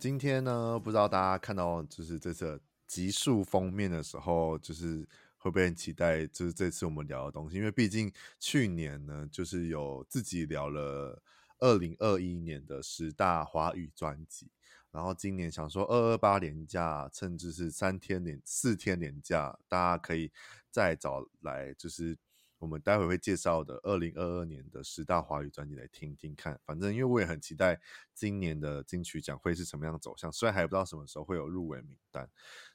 [0.00, 5.06] 今天呢，不知道大家看到就是这次集数封面的时候，就是
[5.36, 6.26] 会不会很期待？
[6.28, 11.22] 就是这次我们聊的东西，因为毕竟去年呢，就是有自己聊了
[11.58, 14.50] 二零二一年的十大华语专辑，
[14.90, 20.32] 然后今年想说二二八连假，甚至是三天连四天连假，大家可以
[20.70, 22.16] 再找来就是。
[22.60, 26.60] 我们待会会介绍的二零二二年的十大华语专辑来听听看。
[26.66, 27.80] 反正因为我也很期待
[28.14, 32.30] 今年的金曲奖会是什么样走向，虽然还不知道什么时候会有入围名单。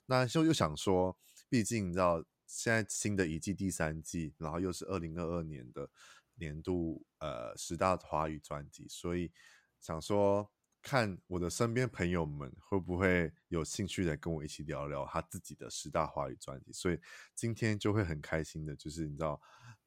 [0.08, 1.16] 那就又想说，
[1.48, 5.88] 毕竟你知道现在新的一季第三季，然后又是二零二二年的
[6.34, 9.32] 年度呃十大华语专辑，所以
[9.80, 16.74] 想说看我的身边朋友们会不会有兴趣来跟我一起聊聊他自己的十大华语专辑。
[16.74, 17.00] 所以
[17.36, 19.40] 今天就会很开心的，就是你知道。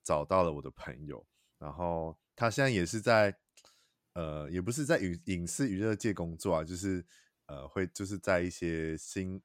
[0.08, 1.22] 找到了我的朋友，
[1.58, 3.36] 然后他现在也是在，
[4.14, 7.04] 呃，也不是在影影视娱乐界工作啊，就是
[7.44, 9.38] 呃，会就是在一些新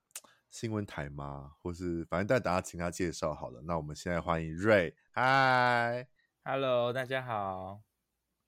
[0.49, 3.61] 新闻台嘛，或是反正带大家请他介绍好了。
[3.63, 6.07] 那我们现在欢迎 Ray，嗨
[6.45, 7.81] ，Hello，大家好。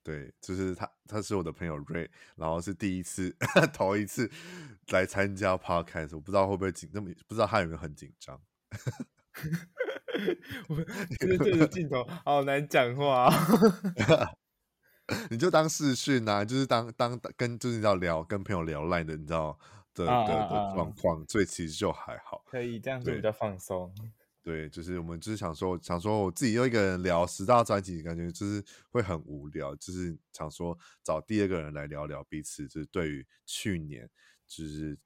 [0.01, 3.35] 对，就是他，他是我的朋友 Ray，然后是第一次
[3.75, 4.31] 头一次
[4.87, 8.41] 来参加 Podcast，我不知道会不会紧，那么不知道他有没有很紧张。
[10.69, 10.75] 我
[11.19, 14.31] 觉得这个镜头好难讲话啊！
[15.29, 19.55] 你就当视讯啊，就是当当跟就是要聊跟朋友聊赖的，你知道
[19.93, 23.93] 的的的状况，所以其实就还好，可以这样子比较放松。
[24.41, 34.09] 对，就是我们就是想说，想说我自己又一个人聊十大专辑，感觉就是会很无聊，就是想说找第二个人来聊聊彼此，就是对于去年
[34.47, 34.97] 就是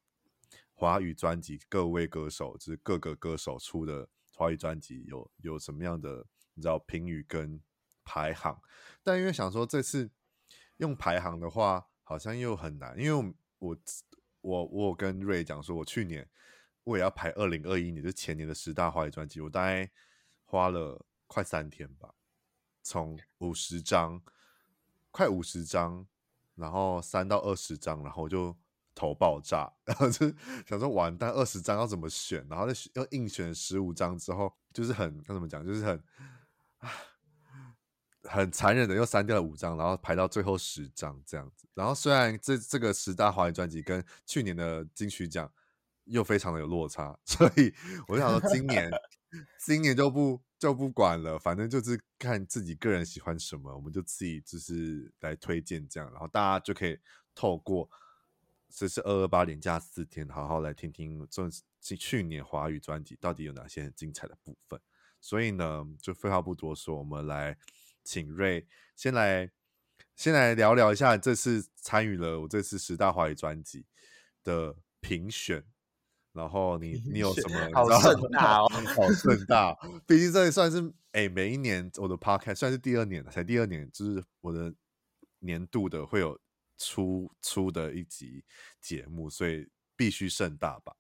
[0.74, 4.08] 华语专辑各位歌手，就是各个歌手出的。
[4.40, 7.62] 华语专辑有有什么样的你知道评语跟
[8.06, 8.58] 排行？
[9.04, 10.10] 但因为想说这次
[10.78, 12.98] 用排行的话，好像又很难。
[12.98, 13.78] 因为我
[14.40, 16.26] 我我，我跟瑞讲说，我去年
[16.86, 19.92] 我也要排二零二一年，就前年的十大华语专辑，我大概
[20.46, 22.16] 花了快三天吧，
[22.82, 24.22] 从五十张，
[25.12, 26.08] 快五十张，
[26.56, 28.56] 然后三到二十张，然后我就。
[29.00, 30.30] 头爆炸，然后就
[30.68, 32.46] 想说完蛋，二十张要怎么选？
[32.50, 36.04] 然后再要硬选十五张之后，就是很该怎么讲，就是很
[38.24, 41.66] 很残忍的又删掉了五张，然后排到最后十张这样子。
[41.74, 45.50] 然后虽然这这个十大华语专辑跟去年的金曲奖
[46.04, 47.74] 又非常的有落差， 所以
[48.06, 48.92] 我就想说今年
[49.58, 57.00] 今年就不就不管了，反正就是看自己个人喜欢什么，我们就自己就是来推荐这样，然后大家就可以
[57.34, 57.90] 透过。
[58.70, 61.28] 这是二二八连假四天，好好来听听
[61.82, 64.80] 这去年华语专辑到底有哪些很精彩的部分。
[65.20, 67.58] 所以呢，就废话不多说，我们来
[68.04, 68.66] 请 Ray
[68.96, 69.50] 先来
[70.16, 73.86] 先来聊聊一下这次参与了我这次十大华语专辑
[74.44, 75.66] 的评选。
[76.32, 77.70] 然后你你有什么？
[77.74, 79.76] 好盛大哦，好盛大！
[80.06, 80.80] 毕竟这也算是
[81.12, 84.74] 哎、欸，每一年我的 Podcast 算是第二年了，才第二年，就是我的
[85.40, 86.40] 年度的会有。
[86.80, 88.44] 出出的一集
[88.80, 90.96] 节目，所以必须盛大吧。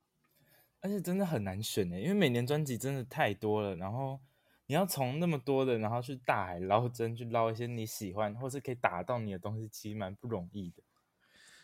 [0.81, 4.19] 而且真的很难选呢，因为每年专辑真的太多了，然后
[4.67, 10.83] 你要从那么多的，然后去大海捞针，去捞一些你喜欢或是可以打到你的东西，其实蛮不容易的。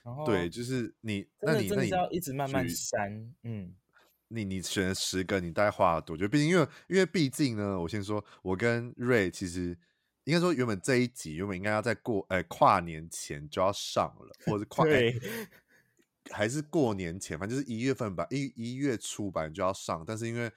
[0.04, 3.76] 然后对，就是你，那你那你要一直慢慢删，嗯，
[4.30, 6.28] 你你选了十个，你大概花了多久？
[6.28, 9.78] 毕竟因为因为毕竟呢，我先说，我跟 Ray 其实。
[10.26, 15.50] 应该说，原本这一集原本应该要在过诶、欸、跨年前就要上了，或者是跨对、欸、
[16.30, 20.04] 还是过年前，反正就是一月份吧，一一月初吧就要上。
[20.06, 20.52] 但是因为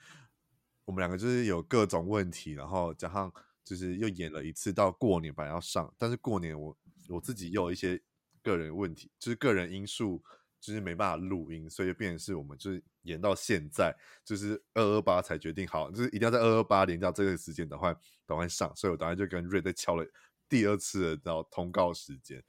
[0.85, 8.01] 我们两个就是有各种问题，然后加上就是又演了一次到过年吧要上，但是过年我我自己又有一些
[8.43, 10.21] 个人问题，就是个人因素。
[10.61, 17.93] 就是没办法录音，所以就变成是我们就是延到现在，就是二二八才决定好，就是一定要在二二八连到这个时间的话，
[18.25, 18.73] 等会上。
[18.75, 20.05] 所以我当时就跟瑞在敲了
[20.47, 22.41] 第二次的然后通告时间。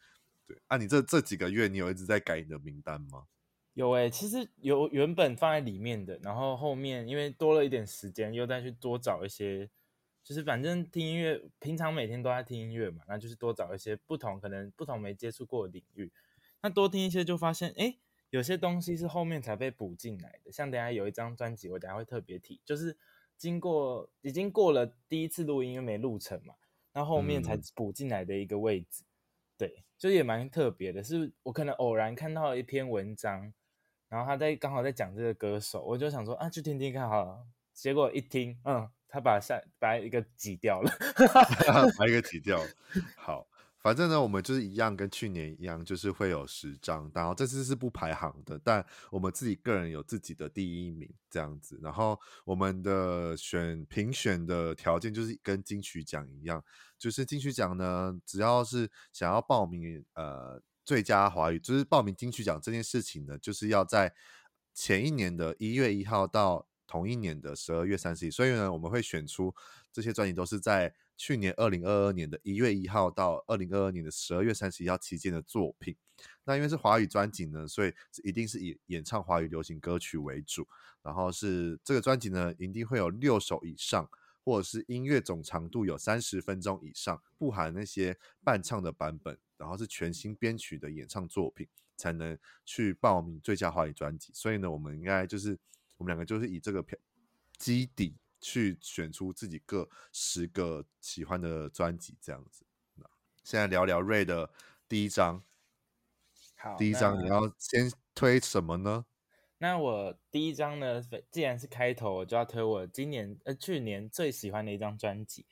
[0.46, 3.24] 对，啊，你这这几个月你有一直在改你的名单吗？
[3.74, 9.70] 有哎、其实有原本放在里面的，然后后面因为多了一点时间，又再去多找一些，
[10.24, 16.12] 就是反正听音乐，平常每天都在听音乐嘛，那就是多找一些不同可能不同没接触过的领域。
[16.60, 17.96] 那多听一些，就发现，哎，
[18.30, 20.50] 有些东西是后面才被补进来的。
[20.50, 22.96] 像等下有一张专辑，我等下会特别提，就是
[23.36, 26.54] 经过已经过了第一次录音，因为没录成嘛，
[26.92, 29.02] 那后面才补进来的一个位置。
[29.02, 29.06] 嗯、
[29.58, 31.02] 对，就也蛮特别的。
[31.02, 33.52] 是我可能偶然看到一篇文章，
[34.08, 37.46] 然后他在刚好在讲这个歌手，我就想说啊，去听听看好了。
[37.74, 40.90] 结果一听，嗯，他把下把一个挤掉了，
[41.98, 42.60] 把一个挤掉。
[43.16, 43.46] 好。
[43.82, 47.10] 反正呢，我们就是一样，跟去年一样，就是会有十张。
[47.14, 51.80] 然后这次是不排行的，但我们自己个人有自己的第一名这样子。
[51.82, 56.62] 然后我们的选评选的条件就是跟金曲奖一样，
[56.98, 64.12] 就是金曲奖呢，只要是想要报名呃最佳华语，就是报名金曲奖这件事情呢，就是要在
[64.74, 68.30] 前一年的一月一号到同一年的十二月三十一。
[68.30, 69.54] 所以呢，我们会选出
[69.90, 70.94] 这些专辑都是在。
[71.20, 75.94] 去年二零二二年的一月一号到二零二二年的十二月三十一号期间的作品，
[76.44, 77.92] 那因为是华语专辑呢，所以
[78.24, 80.66] 一定是以演唱华语流行歌曲为主。
[81.02, 84.08] 然后是这个专辑呢，一定会有六首以上，
[84.42, 91.68] 或者是音乐总长度有三十分钟以上，不含那些伴唱的版本，然后是全新编曲的演唱作品，
[91.98, 94.32] 才能去报名最佳华语专辑。
[94.32, 95.58] 所以呢，我们应该就是
[95.98, 96.98] 我们两个就是以这个票
[97.58, 98.16] 基底。
[98.40, 102.64] 去选出自己各十个喜欢的专辑，这样子。
[102.94, 103.04] 那
[103.44, 104.50] 现在聊聊 Ray 的
[104.88, 105.42] 第一张。
[106.56, 109.04] 好，第一张你要先推什么呢？
[109.58, 115.46] 那我第一张呢，既然是开头，我就要推我今年呃去年最喜欢的一张专辑，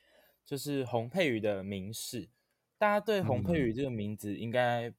[0.44, 2.26] 就是洪佩瑜的《明示》。
[2.78, 4.94] 大家对洪佩瑜这个名字应该、嗯、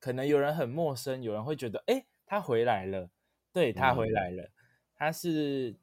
[0.00, 3.10] 可能有人很陌生，有人会觉得，哎，他回来了。
[3.52, 4.52] 对，他回来了，嗯、
[4.94, 5.76] 他是。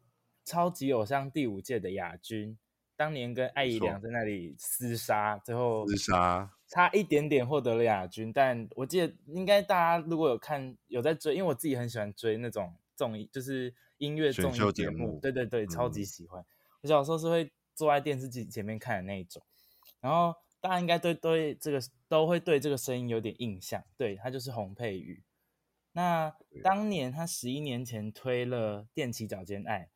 [0.46, 2.56] 超级偶像第五届的亚军，
[2.96, 8.32] 当年跟艾怡良在那里厮杀，最后厮杀差一点点获得了亚军。
[8.32, 15.20] 但我记得应该大家如果有看有在追，因为我自己很喜欢追那种综艺，就是音乐综艺节目。
[15.20, 16.42] 对对对，超级喜欢。
[16.42, 16.46] 嗯、
[16.84, 19.42] 我小时候是会坐在电视机前面看的那一种。
[20.00, 23.84] 然后大家应该对对这个都会对这个声音有点印象。
[23.98, 25.24] 对，他就是洪佩瑜。
[25.94, 26.32] 那
[26.64, 29.90] 当年他十一年前推了踮起脚尖爱。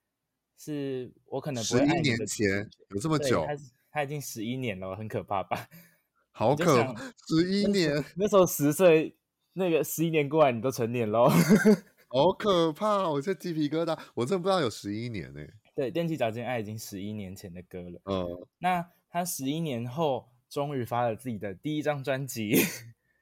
[0.61, 3.55] 是我可能十一年前有这么久，他
[3.89, 5.65] 他已经十一年了，很可怕吧？
[6.31, 6.93] 好可怕，
[7.27, 9.15] 十一年那，时候十岁，
[9.53, 11.29] 那个十一年过来，你都成年了，
[12.11, 13.09] 好可怕！
[13.09, 15.39] 我这鸡皮疙瘩，我真的不知道有十一年呢。
[15.73, 18.01] 对，踮起脚尖爱已经十一年前的歌了。
[18.05, 18.27] 嗯，
[18.57, 22.53] 那他十一年后终于发了自己的第一张专辑，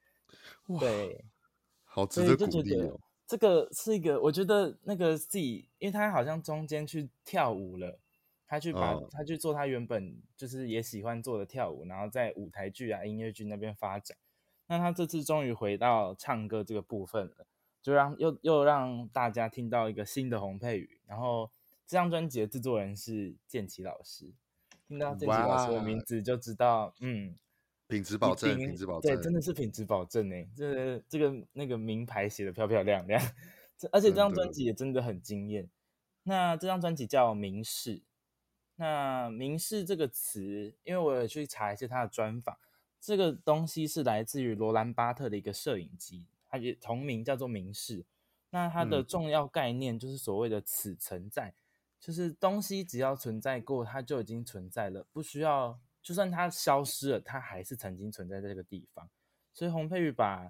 [0.69, 1.25] 哇，对，
[1.83, 2.99] 好值得鼓励哦。
[3.27, 7.99] 这个是一个，我觉得那个自己，因为他好像中间去跳舞了，
[8.47, 14.17] 他去把、哦、他去做他原本就是也喜欢做的跳舞，然后在舞台剧啊、音乐剧那边发展。
[14.67, 17.45] 那他这次终于回到唱歌这个部分了，
[17.81, 21.01] 就让又又让大家听到一个新的洪佩瑜。
[21.05, 21.51] 然后
[21.85, 24.31] 这张专辑的制作人是建奇老师，
[24.87, 27.35] 听到建奇老师的名字就知道，嗯。
[27.87, 30.45] 品质保证，品质保证，对，真的是品质保证哎！
[30.53, 33.21] 这这个那个名牌写的漂漂亮亮，
[33.77, 35.69] 这而且这张专辑也真的很惊艳。
[36.23, 37.99] 那这张专辑叫《明示》，
[38.75, 42.57] 那“明示”这个词，因为我有去查一些他的专访，
[42.99, 48.01] 这个东西是来自于罗兰巴特的一个摄影机，它也同名叫做《明示》。
[48.49, 51.53] 那它的重要概念就是所谓的“此存在”，
[52.01, 55.79] 就是东西只要存在过，它就已经存在了，不需要。
[56.07, 59.09] 就算它消失了，它还是曾经存在在这个地方。
[59.53, 60.49] 所以洪佩瑜把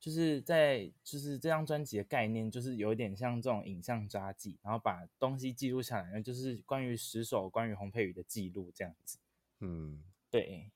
[0.00, 9.16] 就是在就是这张专辑的概念，就是有点像这种影像札记，然后把东西记录下来，那就是关于十首关于洪佩瑜的记录这样子。
[9.60, 10.72] 嗯，对。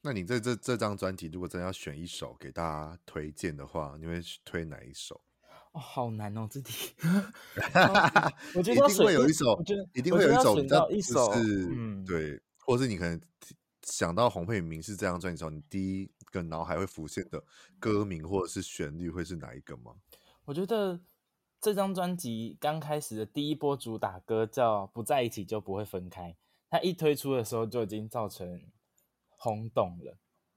[0.00, 5.20] 那你在这这张专辑，如果真的要选一首给大家推荐的话，你会推哪一首？
[5.72, 6.94] 哦，好难哦，这题。
[8.56, 12.40] 我觉得一定会有一首，我觉得一定会有一首，一首，嗯，对。
[12.66, 13.20] 或是你可能
[13.82, 17.44] 想到洪佩瑜明是这张专辑的时候，你第一个脑海会浮现的
[17.78, 19.94] 歌名或者是旋律会是哪一个吗？
[20.44, 21.00] 我觉得
[21.60, 26.30] 这张专辑刚开始的第一波主打歌叫《不在一起就不会分开》，
[26.70, 28.62] 它一推出的时候就已经造成
[29.28, 30.16] 轰动了。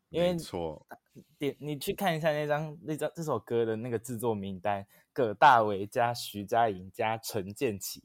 [0.10, 0.88] 因为错，
[1.38, 8.02] 点你去看一下那张那张这首歌的那个制作名单，葛大为加徐佳莹加陈建骐。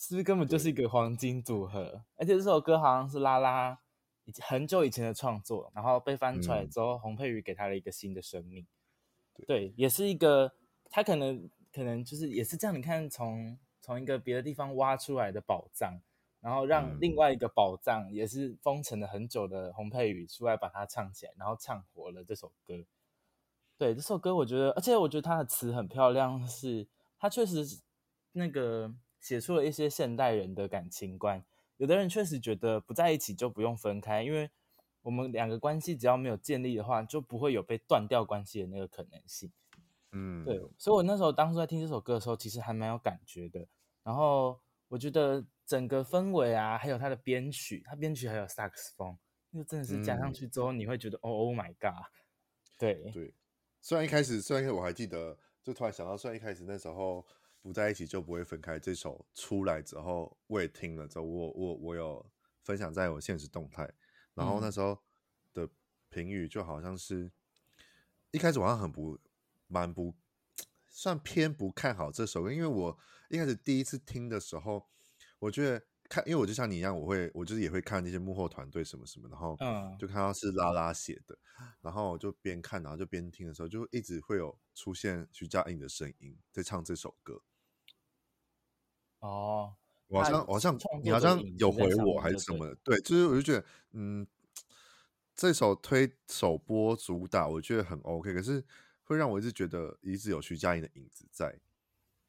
[0.00, 2.02] 是不是根本就是一个黄金组合？
[2.16, 3.78] 而且这首歌好像是拉拉
[4.40, 8.66] 很久以前的创作，然后被翻出来之后，洪、嗯、佩瑜给他了一个新的生命。
[9.34, 10.50] 对，对也是一个
[10.88, 12.74] 他可能可能就是也是这样。
[12.74, 16.00] 你看从，从从一个别的地方挖出来的宝藏，
[16.40, 22.82] 然后让另外一个宝藏也是封存了很久的洪佩瑜出来把它唱起来，然后唱活了这首歌。
[23.76, 26.88] 对这首歌，我觉得，而且我觉得它的词很漂亮，是
[27.18, 27.82] 它确实
[28.32, 28.94] 那个。
[29.20, 31.44] 写出了一些现代人的感情观，
[31.76, 34.50] 有的人确实觉得不在一起就不用分开，因为
[35.02, 39.52] 我们两个关系只要没有建立的话，就不会有被断掉关系的那个可能性。
[40.12, 43.64] 嗯，对，所以我那时候当初在听这首歌的时候，其实还蛮有感觉的。
[44.02, 44.58] 然后
[44.88, 49.16] 我觉得整个氛围啊，还有它的编曲，它编曲还有萨克斯风，
[49.50, 52.04] 那真的是加上去之后，你会觉得、嗯、Oh my God，
[52.76, 53.32] 对对。
[53.80, 57.24] 虽然一开始，虽然我还记得，就突然想到，虽然一开始那时候
[57.62, 62.24] 不在一起就不会分开这首出来之后，我也听了之后，我我我有
[62.62, 63.92] 分享在我现实动态，
[64.34, 64.98] 然后那时候
[65.52, 65.68] 的
[66.08, 67.32] 评语就好像是，嗯、
[68.32, 69.18] 一开始我好像很不
[69.66, 70.14] 蛮不
[70.88, 72.98] 算偏不看好这首歌，因为我
[73.28, 74.88] 一开始第一次听的时候，
[75.38, 75.86] 我觉得。
[76.10, 79.56] 看，因为我就像你一样，我会，我就是也会看那些幕后团队什么什么，然后
[79.96, 87.40] 就看到是拉拉写的，嗯、然后我就边看，然后就边听的时候，就一直会有出现徐佳莹的声音在唱这首歌。
[89.20, 89.74] 哦，
[90.08, 94.26] 我好像，好像你好像有回我还是什么的，对，就是我就觉得，嗯，
[95.34, 98.64] 这首推首播主打，我觉得很 OK，可是
[99.04, 101.58] 会让我一直觉得一直有徐佳莹的影子在。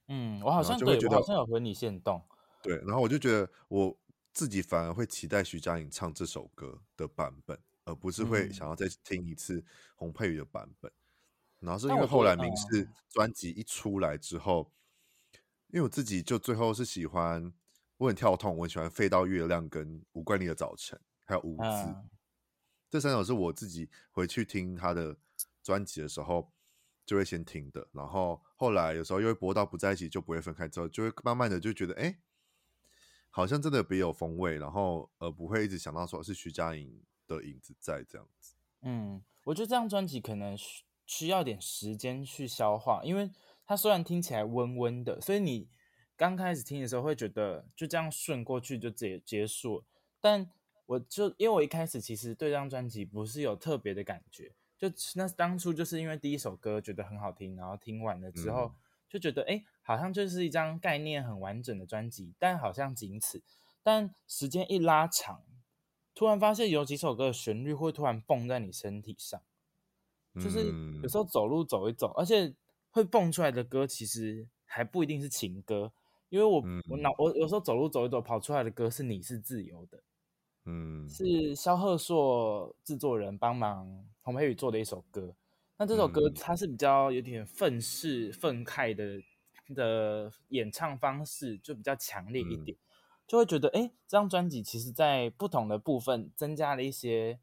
[0.08, 2.22] 嗯，我好像对，我好像有回你限动。
[2.62, 3.98] 对，然后我就觉得我
[4.34, 9.64] 自己反而会期待徐佳莹唱这首歌的版本，而不是会想要再听一次
[9.96, 10.92] 洪佩瑜的版本。
[11.62, 14.72] 嗯、然后是因为后来明视专辑一出来之后，
[15.72, 17.52] 因为我自己就最后是喜欢，
[17.98, 22.10] 我很跳痛，我很喜欢《飞到月亮》跟无关你的《早晨》，还有《无字》嗯、
[22.90, 25.16] 这三首是我自己回去听他的
[25.64, 26.52] 专辑的时候
[27.06, 27.88] 就会先听的。
[27.92, 32.18] 然后后来有时候又会播到《不在一起就不会分开》之后，就会慢慢的就觉得哎。
[33.34, 38.56] 好像真的别有风味，然后呃不会一直想到说是徐佳莹的影子在这样子。
[38.82, 43.32] 嗯，我觉得这张专辑可能需需要点时间去消化，因为
[43.66, 45.68] 它虽然听起来温温的，所以你
[46.16, 49.86] 刚开始听的时候会觉得就这样顺过去就结结束了。
[50.20, 50.50] 但
[50.86, 58.66] 我就因为我一开始其实对这张专辑不是有特别的感觉，就那当初就是因为第一首歌觉得很好听，然后听完了之后。
[58.66, 58.76] 嗯
[59.12, 63.44] 就觉得哎，好像就是一张概念很完整的专辑，但好像仅此。
[63.84, 65.44] 但时间一拉长，
[66.16, 69.42] 突然发现有几首歌的旋律会突然蹦在你身体上，
[70.36, 72.56] 就是有时候走路走一走，而且
[72.92, 75.92] 会蹦出来的歌其实还不一定是情歌，
[76.30, 77.10] 因为我我脑。
[77.18, 80.04] 我有时候走路走一走跑出来的歌是你是自由的，
[80.66, 85.36] 嗯，是萧贺硕制作人帮忙洪佩宇做的一首歌。
[85.78, 89.22] 那这首歌它是比较有点愤世愤慨的
[89.74, 92.78] 的演唱方式，就比较强烈一点，
[93.26, 97.40] 就会觉得哎，这张专辑其实在不同的部分增加了一些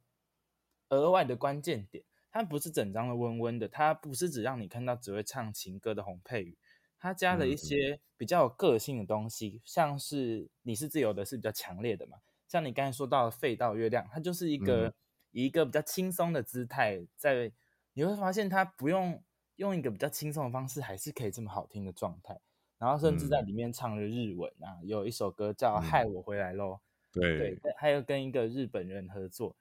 [0.90, 2.05] 额外的关键点。
[2.30, 6.58] 它不是整张的温温的，它不是只让你看到只会唱情歌的洪佩瑜，
[6.99, 12.18] 它加了一些比较有个性的东西，像是你是自由的，是比较强烈的嘛。
[12.47, 14.94] 像你刚才说到的废到月亮，它就是一个
[15.30, 17.52] 以一个比较轻松的姿态在。
[17.94, 19.20] 你会发现它不用
[19.56, 22.38] 用一个比较轻松的方式，还是可以这么好听的状态。
[22.78, 26.78] 然后甚至在里面唱了日文啊，嗯、有一首歌叫《害我回来喽》，
[27.12, 29.56] 对，还有跟一个日本人合作。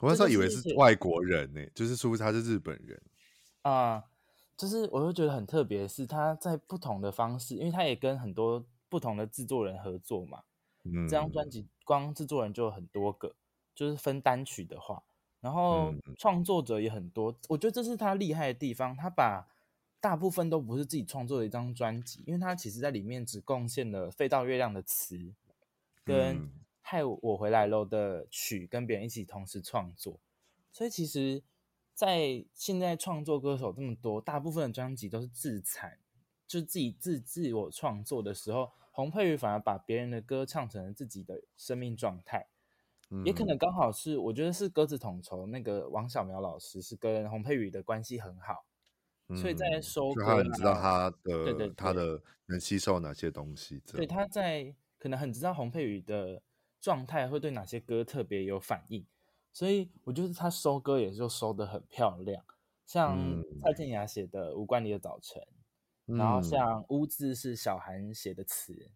[0.00, 3.00] 我那时候以为是外国人呢，欸，就是说他是日本人
[3.62, 4.04] 啊，呃，
[4.56, 10.42] 就是我就觉得很特别，是他在不同的方式，因为他也跟很多不同的制作人合作嘛。
[10.84, 13.34] 嗯，这张专辑光制作人就有很多个，
[13.74, 15.02] 就是分单曲的话。
[15.40, 18.96] 然后创作者也很多，我觉得这是他厉害的地方。
[18.96, 19.46] 他把
[20.00, 25.32] 大部分都不是自己创作的一张专辑，因为他其实在里面只贡献了《飞到月亮》的词，
[26.04, 26.36] 跟
[26.90, 30.18] 《害我回来喽》的曲，跟别人一起同时创作。
[30.72, 31.42] 所以其实，
[31.92, 35.98] 在现在创作歌手这么多，大部分的专辑都是自产，
[36.46, 42.46] 就自己自自我创作的时候，洪佩瑜反而把别人的歌唱成了自己的生命状态。
[43.22, 48.64] 也可能刚好是，我觉得是鸽子统筹那个王小苗老师是跟洪佩瑜的关系很好，
[49.28, 53.82] 嗯、所以在收歌，他很知道他的对对对他的能吸收哪些东西。
[53.92, 56.40] 对，他在可能很知道洪佩瑜的
[56.88, 59.04] 状态会对哪些歌特别有反应，
[59.52, 62.42] 所以我觉得他收歌也就收的很漂亮。
[62.86, 65.42] 像蔡健雅写的《无关你的早晨》，
[66.06, 68.90] 嗯，然后像乌字是小韩写的词，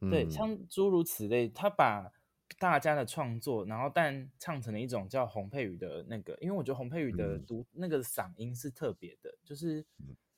[0.00, 2.10] 嗯，对，像诸如此类，他把。
[2.58, 9.84] 大家的创作，然后但唱成了一种叫洪佩瑜的那个，因为我觉得洪佩瑜的读、嗯、那个嗓音是特别的，就是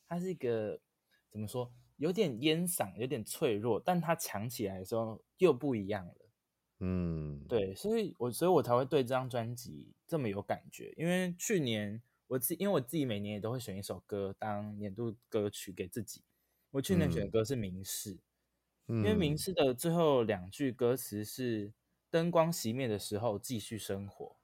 [0.08, 0.80] 他是一个
[1.28, 6.25] 怎么说，有点烟嗓，有点脆弱，但他强起来的时候又不一样了。
[6.80, 16.23] 嗯，对，所以我所以我才会对这张专辑这么有感觉，因为去年我自因为我自己每年也都会选一首歌当年度歌曲给自己，
[16.71, 18.18] 我去年选的歌是明示，
[18.88, 21.73] 嗯、因为明示的最后两句歌词是。
[22.09, 24.37] 灯光熄灭的时候，继续生活。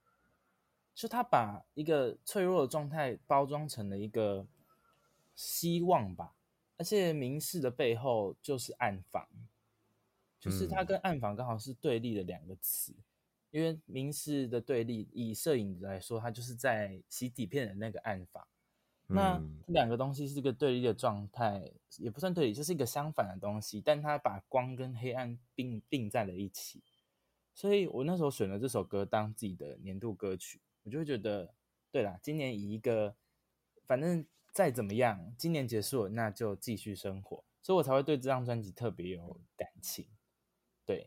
[0.94, 4.46] 就他把一个脆弱的状态包装成了一个
[5.34, 6.34] 希望吧，
[6.76, 9.26] 而且明示的背后就是暗房，
[10.42, 12.94] 就是它跟暗房刚好是对立的两个词。
[13.52, 18.46] 因为明示的对立，以摄影来说，它就是在洗底片的那个暗房。
[19.08, 26.82] 那两个东西是一个对立的状态，也不算对立，就是一个相反的东西，但它把光跟黑暗并并在了一起。
[27.52, 31.52] 所以我那时候选了这首歌当自己的年度歌曲，我就会觉得，
[31.90, 33.14] 对啦，今年以一个
[33.86, 40.06] 反正再怎么样，今年结束了，那就继续生活，所以我才会对这张专辑特别有感情。
[40.94, 41.06] 对。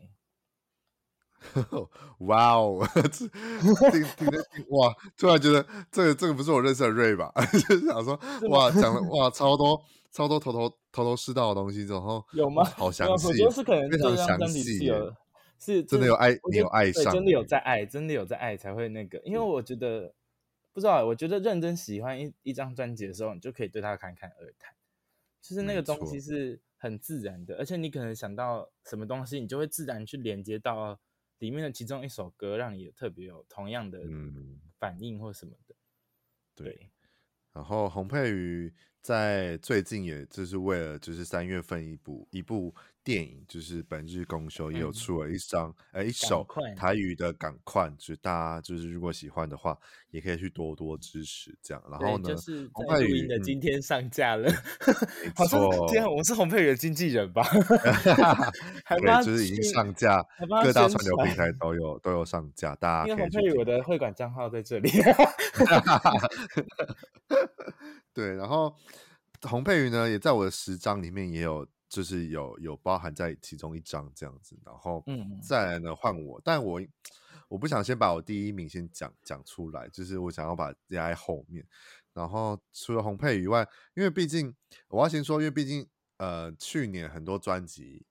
[2.26, 2.78] 哇哦！
[4.70, 4.94] 哇！
[5.16, 7.32] 突然觉得这个这个不是我认识的瑞吧？
[7.52, 12.64] 就是想说哇，讲了哇超多超多头头头头是道的东西，然后有吗？
[12.64, 14.90] 好详细，我觉得是可能非常详细，
[15.58, 19.18] 是真的有爱，你有爱上，真的有在爱，真的有在爱才会那个。
[19.24, 20.12] 因为我觉得
[20.72, 24.74] 不知道，我觉得认真喜欢一一张专辑的时候，你就可以对他侃侃而谈，
[25.40, 31.00] 就是那个东西是很自然的，而且你可能想到什么东西，你就会自然去连接到。
[31.40, 34.00] 里面的其中一首歌，让你有特别有同样的
[34.78, 35.76] 反应或什么的，嗯、
[36.54, 36.90] 对。
[37.52, 42.74] 然后洪佩瑜在最近，也就是为了就是三月份一部一部。
[43.06, 46.44] 电影就是本日公休也有出了一张，呃、嗯，一首
[46.76, 49.78] 台语的《港快》，就是大家就是如果喜欢的话，
[50.10, 51.80] 也可以去多多支持这样。
[51.88, 57.44] 然后呢，就是在录音的今天上架了，嗯、好像今天我是洪佩瑜的经纪人吧？
[57.52, 60.20] 对，就是已经上架，
[60.64, 63.38] 各大串流平台都有都有上架，大家可以去。
[63.38, 64.90] 因为洪佩瑜我的会馆账号在这里。
[68.12, 68.74] 对，然后
[69.42, 71.64] 洪佩瑜呢，也在我的十张里面也有。
[71.88, 75.04] 就是有有包含在其中一张这样子，然后
[75.40, 76.80] 再来呢换我，但我
[77.48, 81.64] 我不想先把我第一名先讲讲出来，就是我想要把压在后面。
[82.12, 84.52] 然后除了红配以外，因为毕竟
[84.88, 88.04] 我要先说，因为毕竟呃去年很多专辑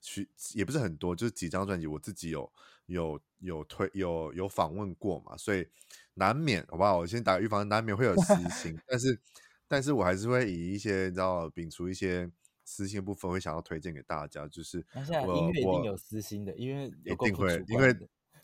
[0.00, 2.52] 去也不是很多，就是几张专辑我自己有
[2.86, 5.66] 有有推有有访问过嘛，所以
[6.14, 6.98] 难免好不好？
[6.98, 9.20] 我先打个预防，难免会有私心，但是
[9.66, 12.30] 但是我还是会以一些你知道摒除一些。
[12.64, 17.92] 私心的部分会想要推荐给大家，就是那现在音乐一定有私心的，因为一定会，因为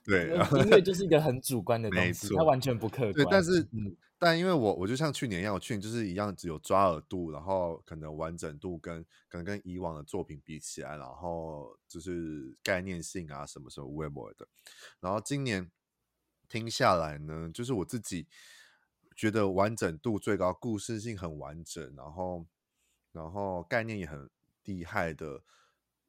[0.04, 0.30] 对，
[0.64, 3.12] 音乐就是一个很主观的东西，它完全不客观。
[3.12, 14.48] 对，但是嗯，但因为我我就像去年一样，我去年就是一样，只有抓耳度，然后可能完整度跟可能跟以往的作品比起来，然后就是概念性啊什么什么微博的，
[15.00, 15.70] 然后今年
[16.48, 18.26] 听下来呢，就是我自己
[19.14, 22.46] 觉得完整度最高，故事性很完整，然后。
[23.18, 24.30] 然后概念也很
[24.66, 25.42] 厉害的，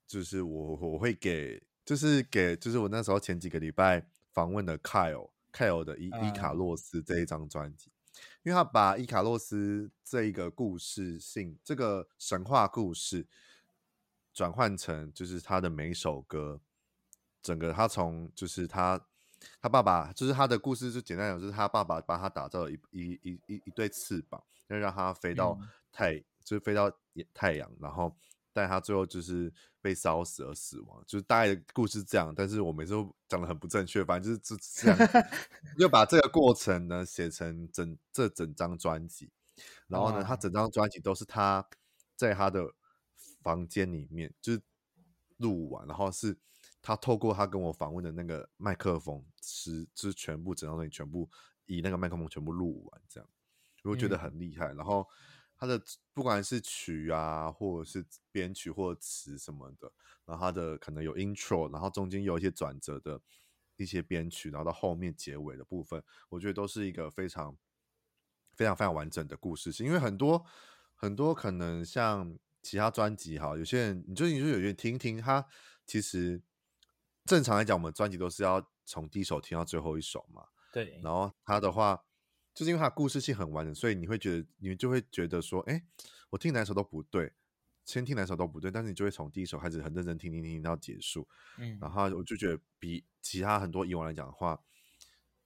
[0.06, 7.92] 就是我我会给，就是给，就是我那时候前几个礼拜访问的 Kyle Kyle 的伊伊卡洛斯这一张专辑，
[8.44, 13.26] 因为他把伊卡洛斯这一个故事性，这个神话故事
[14.32, 16.62] 转换成就是他的每首歌，
[17.42, 19.04] 整个他从就是他
[19.60, 25.58] 他爸爸，就是他的故事就简单讲，就是他爸爸帮他打造了一一一一一对翅膀，要让他飞到
[25.92, 26.14] 太。
[26.14, 26.92] 嗯就是飞到
[27.32, 28.12] 太阳，然后
[28.52, 32.34] 但他最后就是被烧死而死亡，就是大概的故事这样。
[32.36, 34.98] 但是我每次都讲的很不正确，反正就是这样，
[35.78, 39.30] 就把这个过程呢写成整这整张专辑。
[39.86, 41.64] 然后呢，他整张专辑都是他
[42.16, 42.74] 在他的
[43.44, 44.62] 房间里面就是
[45.38, 46.36] 录完，然后是
[46.82, 51.30] 他透过他跟我访问的那个麦克风，是就是全部整张专辑全部
[51.68, 53.30] 以那个麦克风全部录完，这样
[53.84, 54.74] 我觉得很厉害。
[54.74, 55.08] 然后。
[55.60, 55.82] 他的
[56.14, 59.92] 不管是曲啊，或者是编曲或词什么的，
[60.24, 63.20] 然后他的可能有 intro，然后中间有一些转折的
[63.76, 67.58] 一些编曲，然后到后面结尾的部分，我觉得都是一个非常
[68.56, 69.86] 非常非常完整的故事性。
[69.86, 70.46] 因为很多
[70.96, 75.46] 很多可能像其他专辑哈，有些人你就你就有些人听听，他
[75.86, 76.42] 其实
[77.26, 80.48] 正常来讲，我们专辑都是要从第一首听到最后一首嘛。
[80.72, 81.02] 对。
[81.04, 82.02] 然后他的话。
[82.60, 85.84] 就是因为它故事性很完整，所以你会觉得，你就会觉得说，哎、欸，
[86.30, 87.32] 我听哪首都不对，
[87.86, 91.26] 先听哪首都不对，但是你就会从第一首开始很认真听听听到结束，
[91.58, 94.62] 嗯，然后我就觉得比其他很多以往来讲的话，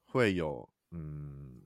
[0.06, 1.62] 会有，嗯，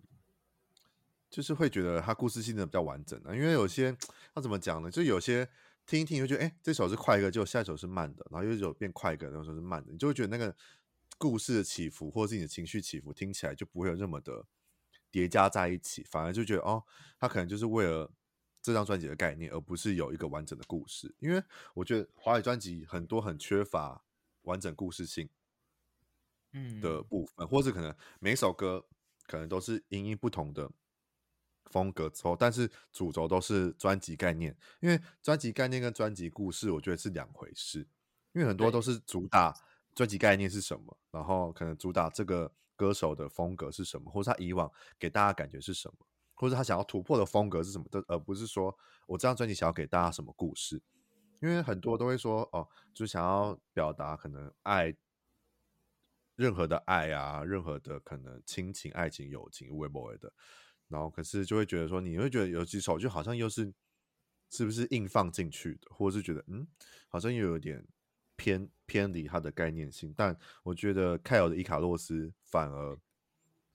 [1.29, 3.95] 就是会觉得它故事性的比较完整的，因为有些
[4.35, 4.91] 要怎么讲呢？
[4.91, 5.47] 就有些
[5.85, 10.53] 听一听，就觉得，哎、欸，这首是快歌，就下一首是慢的，然后又一首变快歌，那首是慢的，你就会觉得那个
[11.17, 14.45] 故事的起伏或者是你的情绪起伏，听起来就不会有那么的。
[15.17, 16.83] 叠加在一起，反而就觉得哦，
[17.17, 18.11] 他可能就是为了
[18.61, 21.15] 这张专辑的概念，而不是有一个完整的故事。
[21.17, 24.03] 因为我觉得华语专辑很多很缺乏
[24.43, 25.27] 完整故事性，
[26.51, 28.85] 嗯的部分，嗯、或者可能每首歌
[29.25, 30.69] 可能都是因音不同的
[31.71, 34.55] 风格之后，但是主轴都是专辑概念。
[34.81, 37.87] 因为专辑概念跟专辑故事，我觉得是两回事。
[38.33, 39.51] 因为很多都是主打
[39.95, 48.73] 专辑概念是什么，然后可能主打这个歌手的风格是什么，或者他以往给大家感觉是什么，或者他想要突破的风格是什么的，而不是说
[49.07, 50.81] 我这张专辑想要给大家什么故事。
[51.39, 54.95] 因为很多都会说哦，就想要表达可能爱，
[56.35, 60.33] 任何的爱啊，任何的可能亲情、爱情、友情，无为不为的。
[60.87, 63.71] 然后可是就会觉得说，你会觉得有几首就好像又是
[64.49, 66.67] 是不是硬放进去的，或者是觉得嗯，
[67.07, 67.85] 好像又有点
[68.35, 70.11] 偏偏离它的概念性。
[70.17, 72.97] 但我觉得凯尔的伊卡洛斯反而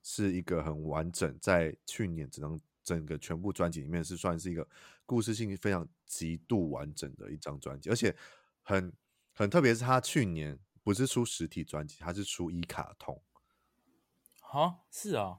[0.03, 2.61] 是一个很完整，在去年只能。
[2.85, 4.67] 整个全部专辑里面是算是一个
[5.07, 8.13] 故事性非常极度完整的一张专辑，而且
[8.61, 8.93] 很
[9.33, 13.23] 很特别，是他去年不是出实体专辑，他是出一卡通。
[14.41, 15.39] 哈，是啊，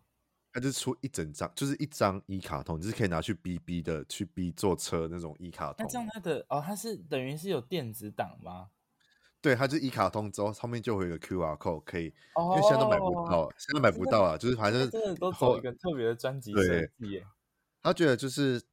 [0.53, 5.75] 他就出一整张，就是一张一卡通，就是可以拿去逼逼的，去逼坐车那种一卡通。
[5.79, 8.69] 那这样他的哦，他是等于是有电子档吗？
[9.43, 17.27] 对，它就一卡通之后，上面就会有一个 QR code 可以，哦、因为现在都买不到，现在买不到啊，就是反正真的都做一个特别的专辑设计耶。
[17.81, 18.63] 他觉得就是，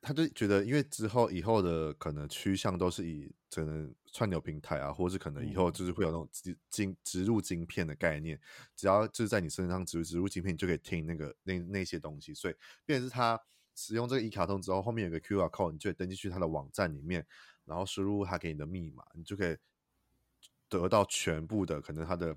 [0.00, 8.36] 他就觉得，因为之后以后的可能趋向都是以可能串流平台啊，或者是可能以后就是会有那种植晶植入晶片的概念，
[8.74, 12.34] 只要就是在你身上植入植入晶片，你就可以听那个那那些东西。
[12.34, 13.40] 所以，变成是他
[13.76, 17.24] 使用这个一卡通之后，后面有个 QR code，你就会登进去他的网站里面，
[17.64, 19.56] 然后输入他给你的密码，你就可以
[20.80, 22.36] 得到全部的可能他的。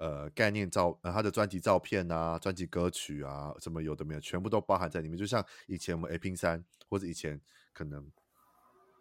[0.00, 5.18] 呃，概念照，呃，他的专辑照片啊，专辑歌曲啊，什么有的没有，全部都包含在里面。
[5.18, 7.40] 就像以前我们 A 拼三或者以前
[7.72, 8.08] 可能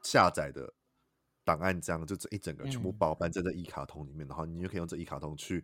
[0.03, 0.73] 下载的
[1.45, 5.63] 档案这样，就这一整个全部包办在这一卡通里面，嗯、然后你就可以用这一卡通去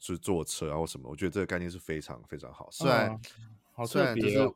[0.00, 1.10] 去坐车啊或什么。
[1.10, 2.70] 我觉得这个概念是非常非常好。
[2.70, 3.20] 虽然、哦
[3.74, 4.50] 好哦、虽然就是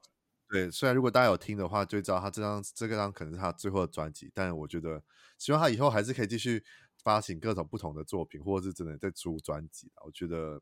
[0.48, 5.02] 对，虽然如果大家有听的话，就知道他这张这个张可能是他最后的专辑，但我觉得
[5.36, 6.64] 希望他以后还是可以继续。
[7.02, 9.90] 发行各种不同的作品，或者是真的在出专辑。
[10.04, 10.60] 我觉得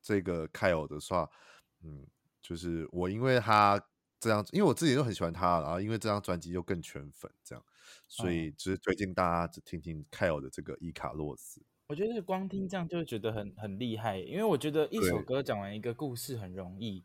[0.00, 1.28] 这个凯尔的话，
[1.82, 2.06] 嗯，
[2.40, 3.82] 就是我因为他
[4.18, 7.64] 这样，因为我自己就很喜欢他，然后因为这张专辑又更圈粉，这样，
[8.06, 11.62] 所以就是推荐大家只听听凯尔的这个伊卡洛斯。
[11.88, 17.04] 我觉得光听这样就会觉得很很厉害，因为我觉得一首歌讲完一个故事很容易，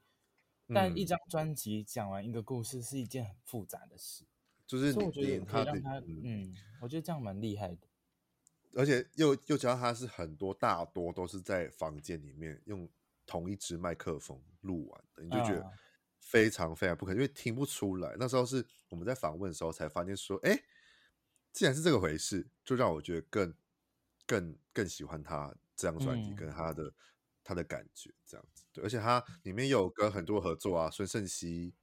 [0.67, 4.25] 但一张专辑讲完一个故事是一件很复杂的事。
[4.67, 7.88] 就是所以我觉得可以让他，嗯，嗯，我觉得这样蛮厉害的。
[8.75, 12.88] 而且又又加上他是很多大多都是在房间里面用
[13.25, 15.71] 同一支麦克风录完的，你就觉得
[16.19, 18.15] 非常非常不可能，因为听不出来。
[18.19, 20.61] 那时候是我们在访问的时候才发现说，哎，
[21.53, 23.55] 既然是这个回事，就让我觉得更
[24.27, 26.93] 更更喜欢他这张专辑跟他的、嗯、
[27.43, 28.65] 他的感觉这样子。
[28.73, 31.73] 对，而且他里面有跟很多合作啊，孙盛熙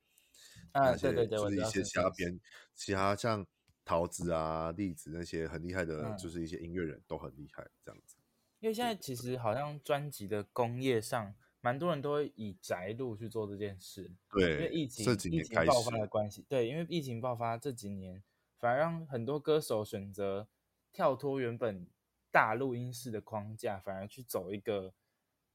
[0.72, 2.38] 啊，对对对，就是一些其他编
[2.74, 3.46] 其他像。
[3.85, 8.16] 桃子啊，栗子那些很厉害的，就是一些音乐人都很厉害，这样子。
[8.61, 14.09] 因为现在其实好像专辑的工业上，蛮多人都会以宅录去做这件事。
[14.31, 18.23] 对，因为疫情这几年疫情爆发的关系，对，因为疫情爆发这几年，
[18.59, 20.47] 反而让很多歌手选择
[20.92, 21.87] 跳脱原本
[22.31, 24.95] 大录音室的框架，反而去走一个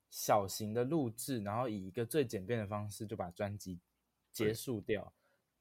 [0.09, 3.79] 小型的录制，然后以一个最简便的方式就把专辑
[4.33, 5.13] 结束掉。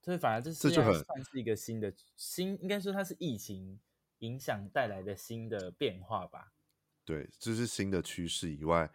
[0.06, 3.80] 所以反而这是这就很算是一个新的新，应该说它是疫情
[4.18, 6.52] 影响带来的新的变化吧。
[7.04, 8.88] 对，这是新的趋势以外，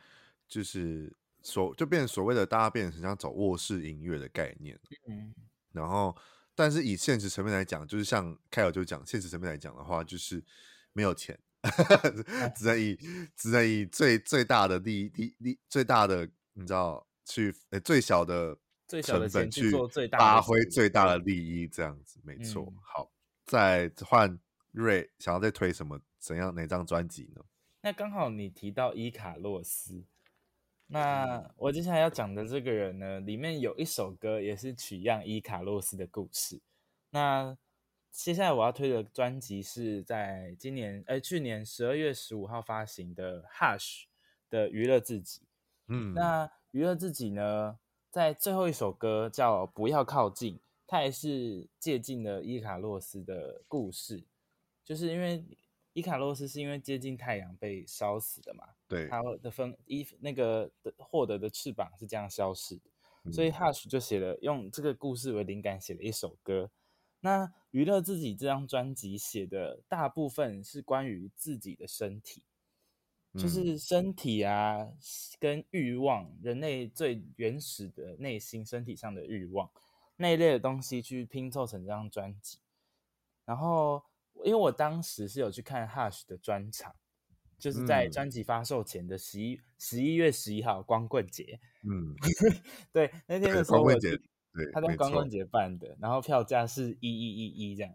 [0.48, 4.80] 就是所就变成所谓的大家变成像走卧室音乐的概念。
[5.10, 5.36] 嗯，
[5.74, 6.16] 然后
[6.56, 10.42] 但是以现实层面来讲，就是像凯尔就讲，现实层面来讲的话，就是
[10.94, 11.38] 没有钱，
[12.56, 12.98] 只能以
[13.36, 18.58] 只能以最最大的利利利最大的你知道去呃最小的。
[18.92, 22.66] 最小的钱去做最大发挥最大的利益，这样子没错。
[22.68, 23.10] 嗯、好，
[23.46, 24.38] 再换
[24.72, 27.42] 瑞，想要再推什么怎样哪张专辑呢？
[27.80, 30.04] 那刚好你提到伊卡洛斯，
[30.88, 36.60] 那我接下来要讲的这个人呢，里面有一首歌也是取样伊卡洛斯的故事。
[37.12, 37.58] 那
[38.12, 44.04] 接下来我要推的专辑是在今年哎去年十二月十五号发行的 Hush
[44.50, 45.44] 的娱乐自己。
[45.88, 47.80] 嗯，那娱乐自己呢？
[48.12, 54.22] 在最后一首歌叫《不要靠近》，它也是借鉴了伊卡洛斯的故事，
[54.84, 55.46] 就是因为
[55.94, 62.90] 伊卡洛斯是因为接近太阳被烧死的嘛，对，他的分衣那个的获得的翅膀是这样消失的，
[63.24, 66.70] 嗯、所以 Hush 就写了用这个故事为灵感写了一首歌。
[67.22, 72.44] 那娱乐自己这张专辑写的大部分是关于自己的身体。
[73.34, 74.90] 就是身体啊，
[75.40, 79.70] 跟欲望，人类最原始的内心，身体上的欲望
[80.18, 82.60] 那一类的东西去拼凑成这张专辑。
[83.46, 84.04] 然后，
[84.44, 86.94] 因为我当时是有去看 Hush 的专场，
[87.58, 91.60] 就是在专辑发售前的十一十一月十一号光棍节。
[91.84, 92.14] 嗯，
[92.92, 94.10] 对，那天的时候光棍节，
[94.54, 97.94] 对，他在光棍节办的，然后票价是一一一一这样。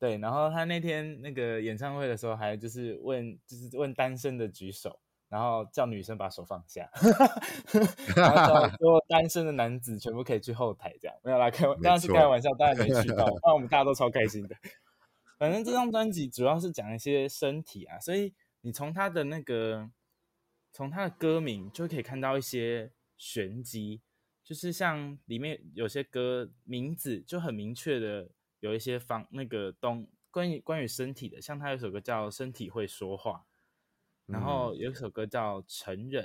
[0.00, 4.98] 嗯，对，然后他那天那个演唱会的时候，还就是问，就是问单身的举手。
[5.30, 6.90] 然后叫女生把手放下，
[8.16, 14.56] 然后叫 所有单身的男子全部可以去后台，这样没有啦，开玩，当然是开玩笑，当然没去到， 那我们大家都超开心的。
[15.38, 19.88] 反正这张专辑主要是讲一些身体啊，所以你从他的那个，
[20.72, 24.00] 从他的歌名就可以看到一些玄机，
[24.42, 28.28] 就是像里面有些歌名字就很明确的
[28.60, 33.32] 有一些方那个东关于关于身体的，像他有首歌叫《身体会说话》。
[34.26, 36.24] 然后有一首歌叫《承认》，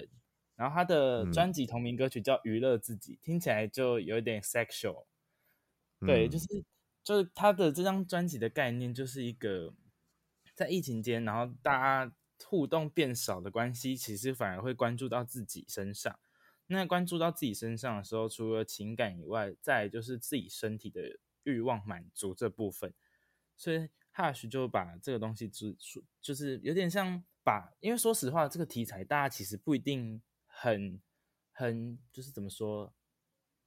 [0.55, 5.07] 然后他的专辑同名歌曲叫《娱乐自己》，嗯，听起来就有点 sexual。
[6.01, 6.45] 对，就是
[7.03, 9.73] 就是他的这张专辑的概念就是一个
[10.53, 16.19] 在疫情间，然后大家互动变少的关系，其实反而会关注到自己身上。
[16.67, 22.93] 那关注到自己身上的时候，除了情感以外，再就是自己身体的欲望满足这部分。
[23.55, 25.73] 所以 Hush 就把这个东西就
[26.21, 27.23] 就是有点像。
[27.45, 30.99] 把，因为说实话，这个题材大家其实不一定很
[31.51, 32.91] 很，就是怎么说，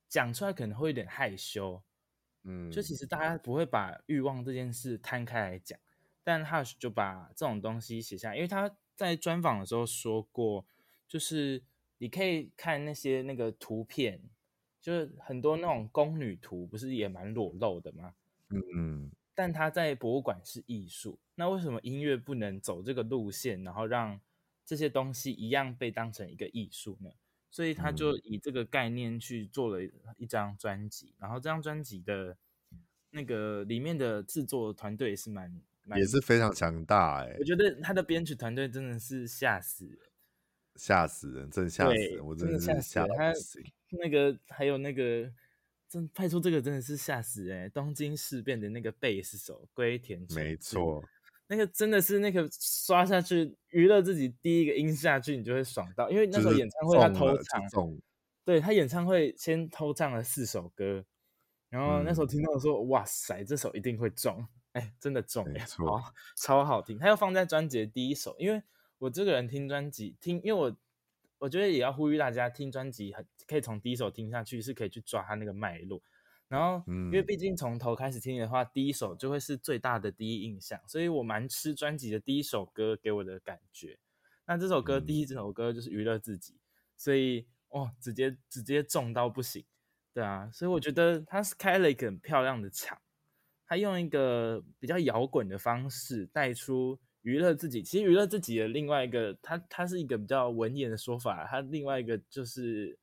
[0.09, 1.81] 讲出来可能会有点害羞，
[2.43, 5.79] 嗯，就其实大家不会把欲望这件事摊开来讲，
[6.25, 10.67] 但 Hush 就把这种东西写下来，因为他在专访的时候说过，
[11.07, 11.63] 就是
[11.99, 14.21] 你可以看那些那个图片，
[14.81, 18.15] 就是很多那种宫女图，不是也蛮裸露的吗？
[18.51, 19.11] 嗯嗯。
[19.35, 24.21] 但他在博物馆是艺术，那为什么音乐不能走这个路线，然后让
[24.65, 27.09] 这些东西一样被当成一个艺术呢？
[27.51, 29.81] 所以他就以这个概念去做了
[30.17, 32.37] 一张专辑，然后这张专辑的
[33.11, 39.99] 那个里面的制作团队也是蛮，蛮也是非常强大哎、欸，我觉得他的编曲团队真的是吓死人，
[40.75, 42.79] 吓死人，真吓死人，我真的吓
[43.33, 45.31] 死那个还有那个。
[45.91, 47.69] 真派出这个真的是吓死人、欸！
[47.71, 51.03] 东京事变的那个贝斯手龟田，没错，
[51.47, 57.99] 那个真的是那个刷下去娱乐自己第一个音下去，你就会爽到，因为那时候演唱会他偷唱，
[58.45, 61.03] 对他演唱会先偷唱了四首歌，
[61.71, 68.63] 然后那时候听到说、嗯、哇塞，这首一定会中，哎、欸，真的中、欸，好超好听，他要放在专辑的第一首，因为
[68.99, 70.77] 我这个人听专辑听，因为我。
[71.39, 76.03] 我觉得也要呼吁大家听专辑，很可以从第一首听下去，是可以去抓它那个脉络。
[76.49, 83.99] 然后，因为毕竟从头开始听的话，第一首就会是最大的第一印象，所以我蛮吃专辑的第一首歌给我的感觉。
[84.47, 86.57] 那这首歌第一这首歌就是娱乐自己，
[86.97, 89.65] 所以哦，直接直接重到不行，
[90.15, 92.99] 对啊，所以我觉得他是开了一个很漂亮的场，
[93.67, 96.99] 他用一个比较摇滚的方式带出。
[97.29, 101.45] 娱乐自己，其实娱乐自己的另外一个，它它是一个比较文言的说法。
[101.45, 102.99] 它另外一个就是，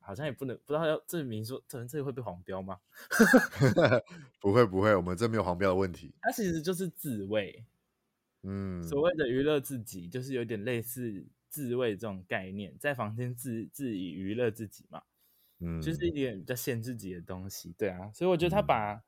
[0.00, 2.78] 好像也不能不知道要证明说，这这里会被黄标吗？
[4.40, 6.14] 不会不会，我们这没有黄标的问题。
[6.22, 7.66] 它其实就是自慰，
[8.44, 15.02] 嗯，所谓的娱乐自己，就是有点类似自慰这种概念，在房间自自己娱乐自己嘛，
[15.60, 19.02] 嗯，就是一点比较限制自己的东西，对啊，所以我觉得他把。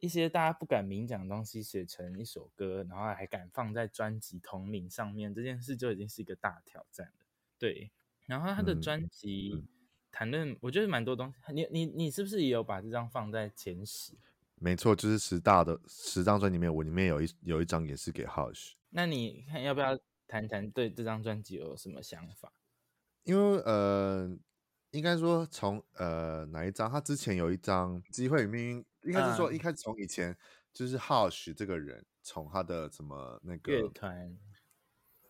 [0.00, 7.26] 一些大家不敢明讲的东西写成一首歌，然后还敢放在专辑同名上面，这件事就已经是一个大挑战了。
[7.58, 7.90] 对，
[8.26, 9.64] 然后他的专辑
[10.12, 11.52] 谈论，我觉得蛮多东西。
[11.52, 14.12] 你你你是不是也有把这张放在前十？
[14.54, 18.74] 没错，就是十大的十张专辑里面，我里面有一有一张也是给 Hush。
[18.90, 22.52] 那你看要不要谈谈对这张专辑有什么想法？
[23.24, 24.38] 因为呃，
[24.92, 26.88] 应该说从呃哪一张？
[26.88, 28.80] 他之前有一张《机会与命运》。
[29.08, 30.36] 应该是说，一开始从以前
[30.72, 34.38] 就是 Hush 这个人，从他的什么那个乐团，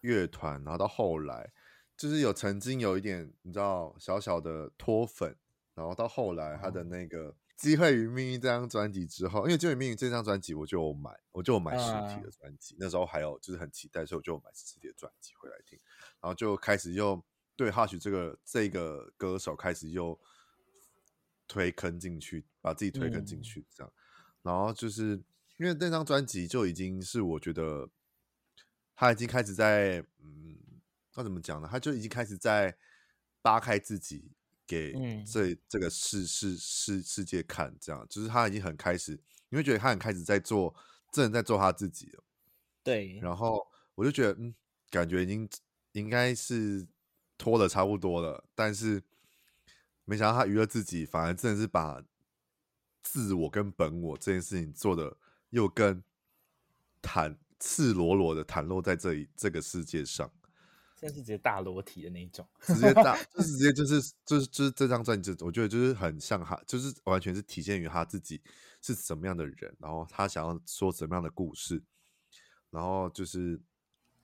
[0.01, 1.53] 乐团，然后到后来，
[1.97, 5.37] 就是有曾经有一点你知道小小的脱粉，
[5.75, 15.79] 然后到后来他的那个《机会与命运》这张专辑之后，因为《机会与命运》这张专辑我就买，我就买实体的专辑，那时候还有就是很期待，所以我就买实体的专辑回来听，
[16.21, 20.19] 然后就开始又对 Hush 这个这个歌手开始又。
[21.51, 25.21] 推坑进去，把自己推坑进去，这样、嗯，然后就是
[25.57, 27.89] 因为那张专辑就已经是我觉得
[28.95, 30.59] 他已经开始在，嗯，
[31.15, 31.69] 那怎么讲呢？
[31.71, 32.77] 他就已经开始在
[33.41, 34.31] 扒开自己
[34.67, 34.93] 给
[35.25, 40.75] 这、嗯、这个世世世世界看，这样，就是他已经很开始，你会觉得他很开始在做，
[41.11, 42.25] 真的在做他自己了。
[42.85, 44.55] 对，然后我就觉得，嗯，
[44.91, 45.49] 感觉已经
[45.93, 46.87] 应该是
[47.39, 49.03] 拖的差不多了，但是。
[50.11, 52.03] 没想到他娱乐自己，反而真的是把
[53.11, 55.16] 自我跟本我这件事情做的
[55.49, 56.03] 又更
[57.01, 60.31] 坦赤裸裸的袒露在这里这个世界上。
[60.94, 68.42] 现在是直接大裸体的那种，直接大 就是直接就是就是就是这张专辑，我觉得就是很像他，就是完全是体现于他自己
[68.83, 71.83] 是什么样的人，然后他想要说什么样的故事，
[72.68, 73.59] 然后就是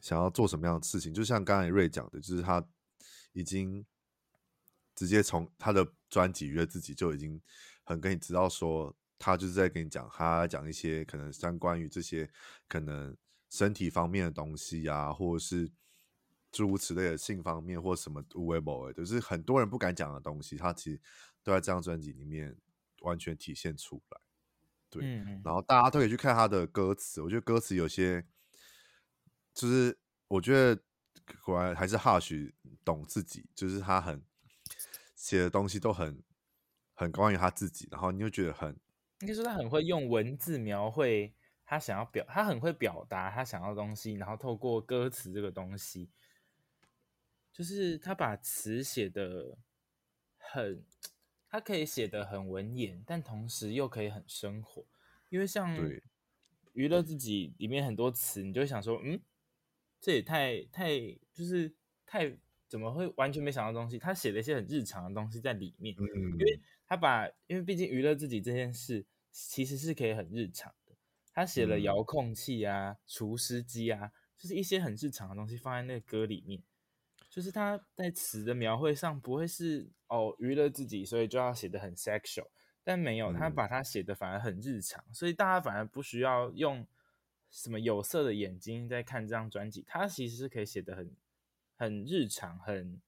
[0.03, 1.15] 想要做什么样的事情。
[1.15, 2.63] 就像刚才瑞讲的，就是他
[3.33, 3.87] 已经
[4.95, 7.41] 直接从他的专辑《约自己》就已经
[7.85, 12.29] 很跟你知道说，他就是在跟你讲，他讲一些可能相关于这些
[12.69, 13.17] 可能
[13.49, 15.71] 身体方面的东西啊，或者是。
[16.57, 21.01] 诸如此类的性方面或什么无为某为，就是很多人不敢讲的东西，他其实
[21.43, 22.57] 都在这张专辑里面
[23.01, 24.21] 完全体现出来。
[24.89, 28.25] 对，嗯、然后大家都可以去看他的歌词，我觉得歌词有些，
[29.53, 30.81] 就是我觉得
[31.43, 32.53] 果然还是 Hush
[32.85, 34.23] 懂自己，就是他很
[35.17, 36.23] 写的东西都很
[36.95, 38.75] 很关于他自己，然后你就觉得很，
[39.21, 46.11] 应该说他很会用文字描绘他想要表，他很会表达他想要的东西，然后透过歌词这个东西。
[47.53, 49.57] 就是他把词写的
[50.37, 50.85] 很，
[51.49, 54.85] 他可以写的很文言，但同时又可以很生活。
[55.29, 55.73] 因为像
[56.73, 59.21] 娱乐自己里面很多词，你就会想说，嗯，
[60.01, 60.99] 这也太太
[61.33, 61.73] 就是
[62.05, 64.01] 太怎么会完全没想到东西？
[64.01, 66.61] 他写了一些很日常的东西在里面，因为
[66.95, 70.95] 他把，因为毕竟娱乐自己这件事其实是可以很日常的。
[71.33, 76.63] 他写了遥控器啊、除湿机啊，就是一些很日常的东西放在那个歌里面。
[77.29, 82.47] 就是他在词的描绘上不会是哦娱乐自己，所以就要写的很 sexual，
[82.85, 86.87] 但没有，他把它写的反而很日常，所以大家反而不需要用
[87.51, 91.17] 什么有色的眼睛在看这张专辑，他其实是可以写的很
[91.75, 93.03] 很日常、很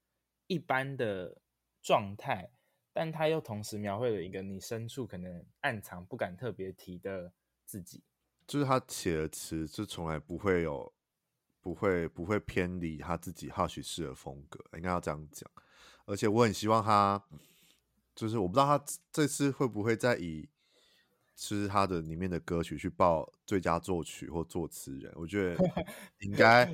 [0.49, 1.41] 一般的
[1.81, 2.51] 状态，
[2.97, 7.31] 但他又同时描绘了一个你深处可能暗藏不敢特别提的
[7.67, 8.03] 自己，
[8.47, 10.91] 就是他写的词就从来不会有。
[11.61, 15.51] 不会不会偏离他自己 Hush 式的风格，应该要这样讲。
[16.05, 17.21] 而且我很希望他，
[18.15, 20.49] 就是我不知道他这次会不会再以，
[21.35, 25.13] 就是他的里面的歌曲去报最佳作曲或作词人。
[25.17, 25.57] 我觉得
[26.23, 26.73] 应该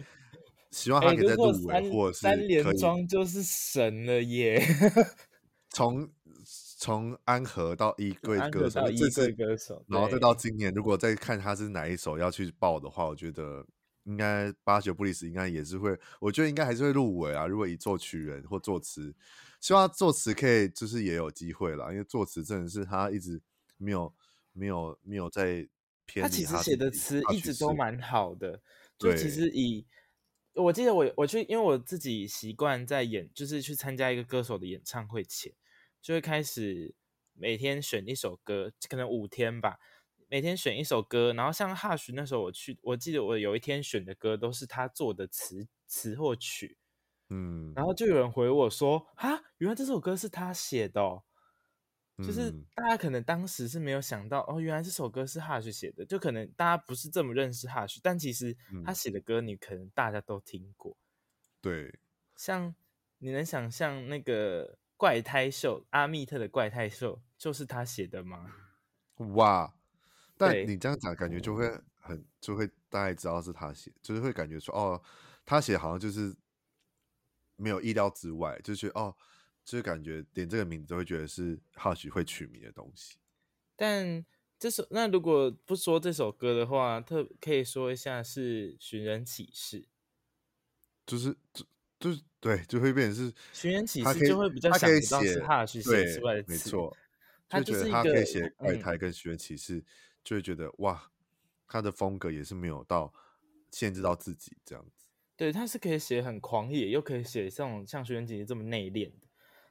[0.70, 4.60] 希望他可以再入围，欸、或者是三连庄就是神了耶。
[5.72, 6.08] 从
[6.44, 13.66] 从安和到衣柜歌手，衣柜歌手，然后再到今年，如果再看他是哪一首要去报的话，我觉得。
[14.04, 17.46] 应该八九不离十，应该也是会，我觉得应该还是会入围啊。
[17.46, 19.14] 如果以作曲人或作词，
[19.60, 23.40] 希望他作词可以就是也有机会啦，因为作词真的是他一直
[23.76, 24.12] 没有
[24.52, 25.68] 没有没有在
[26.04, 26.20] 偏。
[26.20, 28.60] 他其实写的词一直都蛮好的，
[28.98, 29.86] 就其实以
[30.54, 35.52] 我记得我我去，因为我自己习惯在演，就是去参加一个歌手的演唱会前，
[36.02, 36.94] 就会开始
[37.32, 39.78] 每天选一首歌，可能五天吧。
[40.28, 46.78] 每天选一首歌，然后像 Hush 那时候我去，我记得我有一天选的歌都是他做的词词或曲，
[47.28, 47.92] 嗯，然后。
[47.92, 51.22] 就有人回我说啊，原来这首歌是他写的哦，
[52.16, 60.96] 就是大家可能当时是没有想到哦，原来这首歌是 Hush 写的，就可能大家不是这么认识 Hush，但其实他写的歌你可能大家都听过，
[61.60, 61.98] 对，
[62.36, 62.74] 像
[63.18, 68.54] 你能想象那个怪胎秀阿密特的怪胎秀就是他写的吗？
[69.34, 69.74] 哇！
[70.36, 75.02] 但你这样讲，感觉就会很，就会大概知道是他写，就是会感觉说，哦，
[75.44, 76.32] 他写好像就是
[77.56, 79.12] 没有意料之外，就是哦，
[79.64, 83.16] 就是感觉点这个名字都会觉得是 Hush 会取名的东西。
[83.74, 84.24] 但
[84.56, 89.80] 这首那如果不说这首歌的话，特可以说一下是《寻人启事》，
[91.04, 91.36] 就是
[92.02, 96.96] 就就是对，就会变成是《寻人启事》，就会比较想不到是 Hush 写出来的词，没错，
[97.48, 99.80] 他就觉得他可以写怪胎跟《寻人启事》。
[100.24, 101.10] 就会觉得哇，
[101.66, 103.12] 他的风格也是没有到
[103.72, 105.08] 限制到自己这样子。
[105.36, 109.26] 对，他是可以写很狂野，又可以写这种像学员姐姐这么内敛的。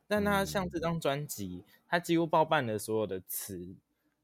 [0.08, 3.74] 但他像这张专辑，他几乎包办了所有的词，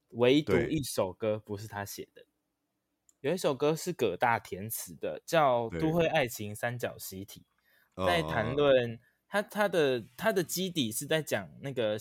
[0.10, 2.26] 唯独一首歌不是他写的。
[3.22, 7.40] 有一首歌是葛大填词的，叫《都会爱情三角习题》，
[8.06, 11.98] 在谈论他他的他的基底是在讲那个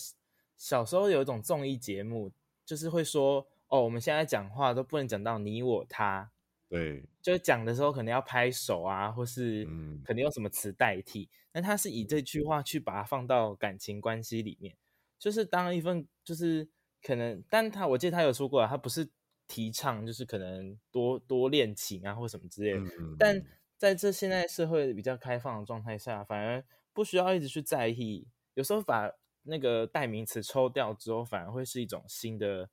[0.56, 2.30] 小时候有一种综艺节目，
[2.64, 3.46] 就是会说。
[3.68, 6.30] 哦，我们现在讲话都不能讲到你我他，
[6.68, 9.64] 对，就讲的时候可能要拍手啊，或是
[10.04, 11.28] 可能用什么词代替。
[11.50, 14.76] 那、嗯、他是以这句话去把它放到感情关系里面，
[15.18, 16.68] 就是当一份就是
[17.02, 19.08] 可能，但他我记得他有说过，他不是
[19.48, 22.78] 提倡就是可能多多恋情啊或什么之类的。
[23.00, 23.36] 嗯、但
[23.76, 28.28] 在这现在社会比较开放的状态下，反而不需要一直去在意。
[28.54, 29.10] 有时候把
[29.42, 32.70] 那个代名词抽掉之后，反而会是一种新的。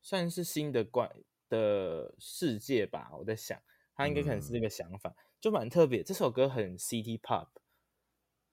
[0.00, 1.10] 算是新的怪
[1.48, 3.60] 的世界吧，我在想，
[3.96, 6.04] 他应该可能是这个想法，嗯、就蛮特别。
[6.04, 7.48] 这首歌很 City Pop。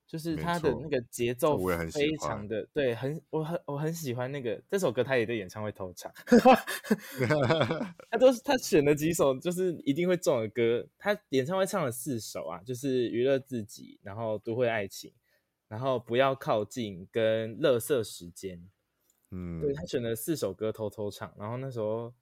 [0.07, 1.57] 就是他的那个节奏
[1.91, 6.13] 非常的对，很我很我很喜欢那个这首歌，他也在演唱会偷唱，
[8.11, 15.11] 他都是他选了几首就是一定会中的歌，他演唱会唱了四首啊，就是娱乐自己，然后都会爱情，
[15.67, 18.63] 然后不要靠近跟乐色时间，
[19.31, 22.13] 嗯，对他选了四首歌偷偷唱，然后那时候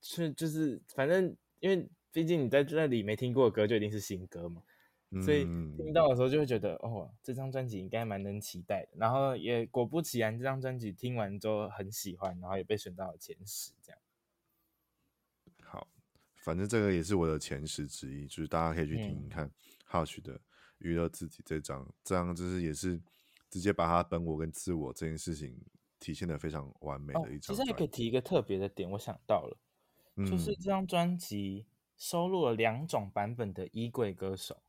[0.00, 4.62] 是就是反正因为毕竟你在那里没听过的歌，就一定是新歌嘛。
[5.22, 5.44] 所以
[5.76, 8.88] 听到的时候就会觉得，嗯、哦，这张专辑应该蛮能期待的。
[8.96, 14.00] 然后也果不其然，这张专辑听完之后很喜欢，然后也被选到了前十，这样。
[15.62, 15.86] 好，
[16.42, 19.50] 反正这个也是我的前十之一，就是大家可以去听听看
[19.88, 20.34] Hush 的
[20.78, 23.00] 《娱乐自己》这张，这张就是也是
[23.48, 25.56] 直接把他本我跟自我这件事情
[26.00, 27.56] 体现的非常完美的一张、哦。
[27.56, 29.56] 其实也可以提一个特别的点，我想到了，
[30.16, 34.60] 嗯、就是这张专辑收录了两种版本的衣柜歌手。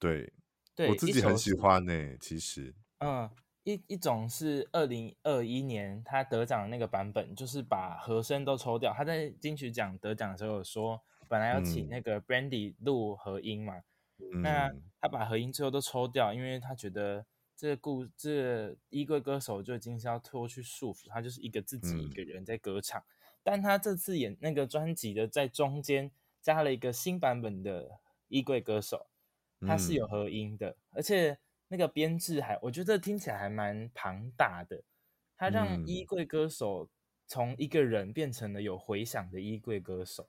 [0.00, 0.32] 对，
[0.74, 2.16] 对我自己很喜欢呢、欸。
[2.18, 3.30] 其实，嗯，
[3.64, 8.94] 一一种是二零二一年他得奖的那个版本，就是把和声都抽掉。
[8.96, 13.82] 他在金曲奖得奖的时候有说，本来要请那个 Brandy 录和音嘛，
[14.18, 22.98] 嗯、那他把和音最后都抽掉，因为他觉得这个故这个衣柜歌手就已经是要脱去束缚，他就是一个自己一个人在歌唱。
[22.98, 23.04] 嗯、
[23.42, 29.06] 但他这次演那个专辑的在中间加了一个新版本的衣柜歌手。
[29.66, 31.38] 它是有合音的，嗯、而且
[31.68, 34.82] 那个编制还，我觉得听起来还蛮庞大的。
[35.36, 36.88] 它让衣柜歌手
[37.26, 40.28] 从一个人变成了有回响的衣柜歌手，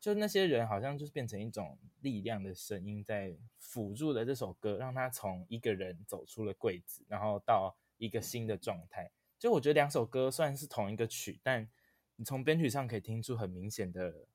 [0.00, 9.10] 就那些人好像就是变成一种力量的声音，在辅助了这首歌，让他从一个人走出了柜子，然后到一个新的状态。
[9.38, 11.68] 就我觉得两首歌虽然是同一个曲，但
[12.16, 14.26] 你从编曲上可以听出很明显的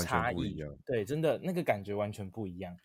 [0.00, 0.58] 差异。
[0.84, 2.76] 对，真的那个感觉完全不一样。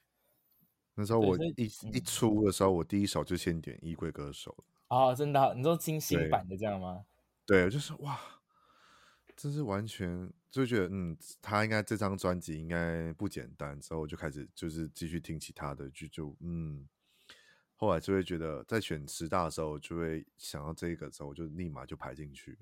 [0.96, 4.56] 那时候我一一出的时候，我第一首就先点《衣柜歌手》
[4.96, 7.06] 哦，真的，你说听新版的这样吗？
[7.46, 8.20] 对，就是哇，
[9.36, 13.80] 这是完全就觉得，嗯，他应该这张专辑应该不简单。
[13.80, 16.88] 之后我就开始就是继续听其他的，就就嗯，
[17.76, 22.60] 后来就会觉得在选十大的时候，就会想到这个时候，我就立马就排进去。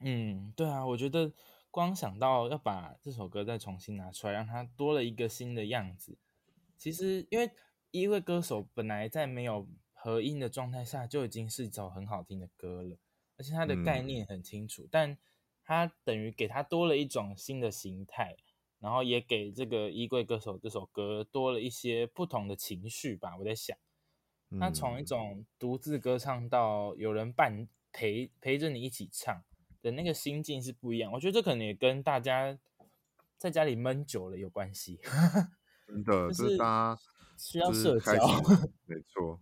[0.00, 1.32] 嗯，对啊，我觉得
[1.70, 6.16] 光想到要把这首歌再重新拿出来，让它多了一个新的样子。
[6.76, 7.50] 其实，因为
[7.90, 12.96] 一位歌手本来在没有合音的状态下就已经是一首很好听的歌了，
[13.38, 15.18] 而且它的概念很清楚，嗯、但
[15.64, 18.36] 它等于给它多了一种新的形态，
[18.78, 23.36] 然后也给这个衣柜歌手这首歌多了一些不同的情绪吧。
[23.38, 23.76] 我在想，
[24.60, 29.42] 他从一种独自歌唱到有人伴陪陪着你一起唱
[29.80, 31.10] 的那个心境是不一样。
[31.10, 32.56] 我觉得这可能也跟大家
[33.38, 35.00] 在家里闷久了有关系。
[35.86, 37.02] 真的，就是大家
[37.38, 38.12] 需要社交，
[38.86, 39.40] 没错，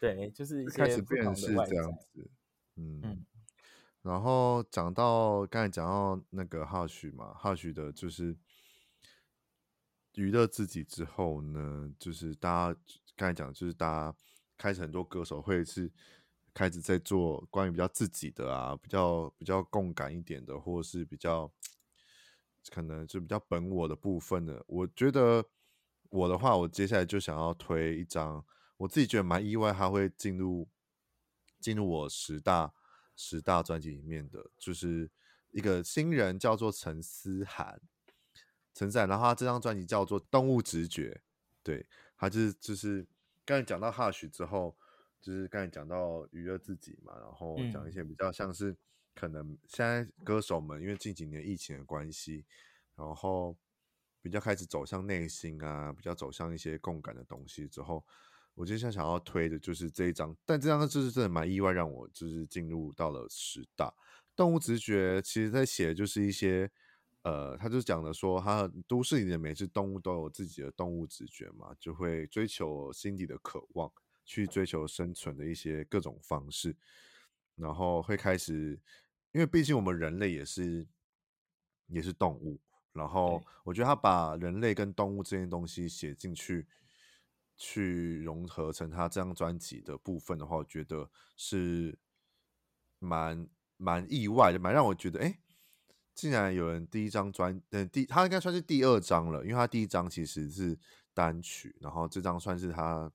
[0.00, 2.28] 对，就是一开始变是这样子，
[2.74, 3.26] 嗯，嗯，
[4.02, 8.36] 然后讲到刚才讲到那个 Hush 嘛，Hush 的就是
[10.14, 12.80] 娱乐自己之后呢，就是大家
[13.14, 14.16] 刚才讲，就是大家
[14.56, 15.90] 开始很多歌手会是
[16.52, 21.50] 开始在做关于比较自己的啊，比较比较共感一点的，或者是比较
[22.70, 25.46] 可能就比较本我的部分的，我觉得。
[26.10, 28.44] 我的话，我接下来就想要推一张，
[28.76, 30.68] 我自己觉得蛮意外，他会进入
[31.60, 32.72] 进入我十大
[33.14, 35.10] 十大专辑里面的，就是
[35.50, 37.80] 一个新人叫做陈思涵，
[38.74, 41.10] 陈思涵，然后他这张专辑叫做《动物直觉》，
[41.62, 41.86] 对，
[42.16, 43.06] 他就是就是
[43.44, 44.76] 刚才讲到 Hush 之后，
[45.20, 48.76] 就是刚才讲到娱乐自己嘛，然后讲一些比较像是
[49.14, 52.44] 可能现在歌手们因为近几年疫情的关系，
[52.94, 53.56] 然后。
[54.26, 58.04] 比较开始走向内心啊，比较走向一些共感的东西之后，
[58.56, 63.94] 我接下来想要推的就是这一张，但这张就是真的蛮意外，让我就是进入到了十大。
[64.34, 66.68] 动物直觉其实在写就是一些，
[67.22, 73.92] 呃，他就讲的说，他都市里的每只动物都有自己的动物直觉嘛，就会追求心底的渴望，
[74.24, 76.74] 去追求生存的一些各种方式，
[77.54, 78.76] 然后会开始，
[79.30, 80.84] 因为毕竟我们人类也是
[81.86, 82.58] 也是动物。
[82.96, 86.66] 然后我觉得他把人类跟动物这件东西写进去，
[87.56, 91.98] 去融合成他这张专辑的部分的话，我觉得是
[92.98, 95.38] 蛮蛮意外的，蛮让我觉得，哎，
[96.14, 100.78] 竟然有人第一张专，嗯，第他应该算是第二张了，因为他第一张其实是
[101.12, 103.12] 单曲，然后这张算是他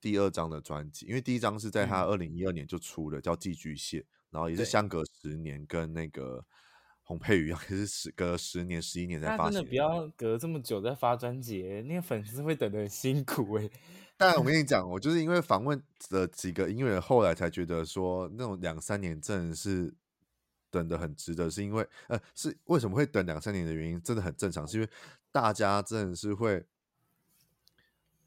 [0.00, 6.44] 第二张的专辑，因为第一张是在他二零一二年就出了，叫寄居蟹，然后也是相隔十年跟那个。
[7.08, 9.54] 洪佩瑜也是时隔十年、十一年才发行。
[9.54, 13.70] 真的不要隔这么久再发专辑，那个粉丝会等的很辛苦哎。
[14.18, 19.94] 但我跟你讲，我就是因为访问了几个音乐人，后来才觉得说，那种两三年真的是
[20.70, 24.90] 等的很值得，是因为呃，是为什么会等两三年的原因，真的很正常，是因为
[25.32, 26.62] 大家真的是会。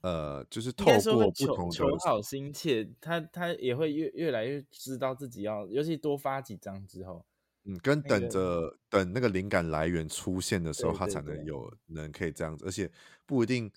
[0.02, 7.24] 呃，就是透过不同的求好心切，他他也会越越来越知道自己要，尤其多发几张之后，
[7.64, 11.46] 嗯，跟等着、等那个灵感来源出现的时候，对对对，他才能。
[11.46, 12.92] 有人可以这样子，而且
[13.26, 13.72] 不一定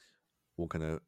[0.55, 0.99] 我可能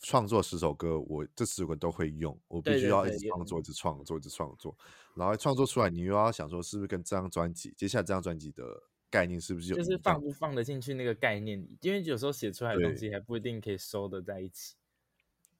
[0.00, 3.62] 创作十首歌，我这十首歌都会用，我必须要一直创作，一。
[3.62, 4.76] 直创作，一直创作，
[5.14, 8.64] 然后创作出来，你又要想说是不是跟这张专辑，接下来这张专辑的
[9.10, 11.76] 概念是不是有就是放不放得进去那个概念里？
[11.82, 14.74] 因为有时候写出来的东西还不一定可以收得在一起。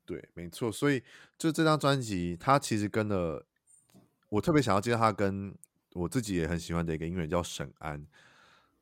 [0.06, 1.02] 对，没错，所以
[1.36, 3.46] 就这张专辑，它其实跟了
[4.30, 5.54] 我特别想要介绍它跟
[5.94, 8.06] 我自己也很喜欢的一个音乐人叫沈安，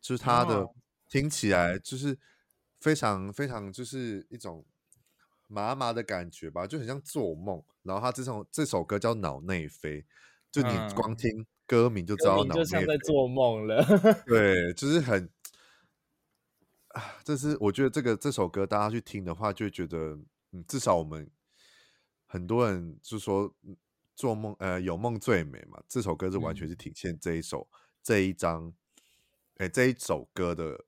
[0.01, 0.69] 就是他的
[1.09, 2.19] 听起来就是
[2.81, 4.65] 非常非常就是一种
[5.47, 7.63] 麻麻的感觉吧，就很像做梦。
[7.83, 10.03] 然后他这首这首歌叫《脑内飞》，
[10.51, 13.85] 就你光听歌名就知道脑内飞，就像在做梦了。
[14.27, 15.29] 对，就是很
[16.89, 20.19] 啊，这是我觉得这个这首歌大家去听的话，就会觉得。
[20.53, 21.31] 嗯，至少我们
[22.27, 23.55] 很多人就说
[24.21, 25.83] 做梦，呃，有梦最美嘛。
[25.89, 28.71] 这首歌是完全是体现这一首、嗯、这一张，
[29.57, 30.85] 哎、欸，这一首歌的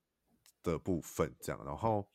[0.63, 1.65] 的部分这样。
[1.65, 2.07] 然后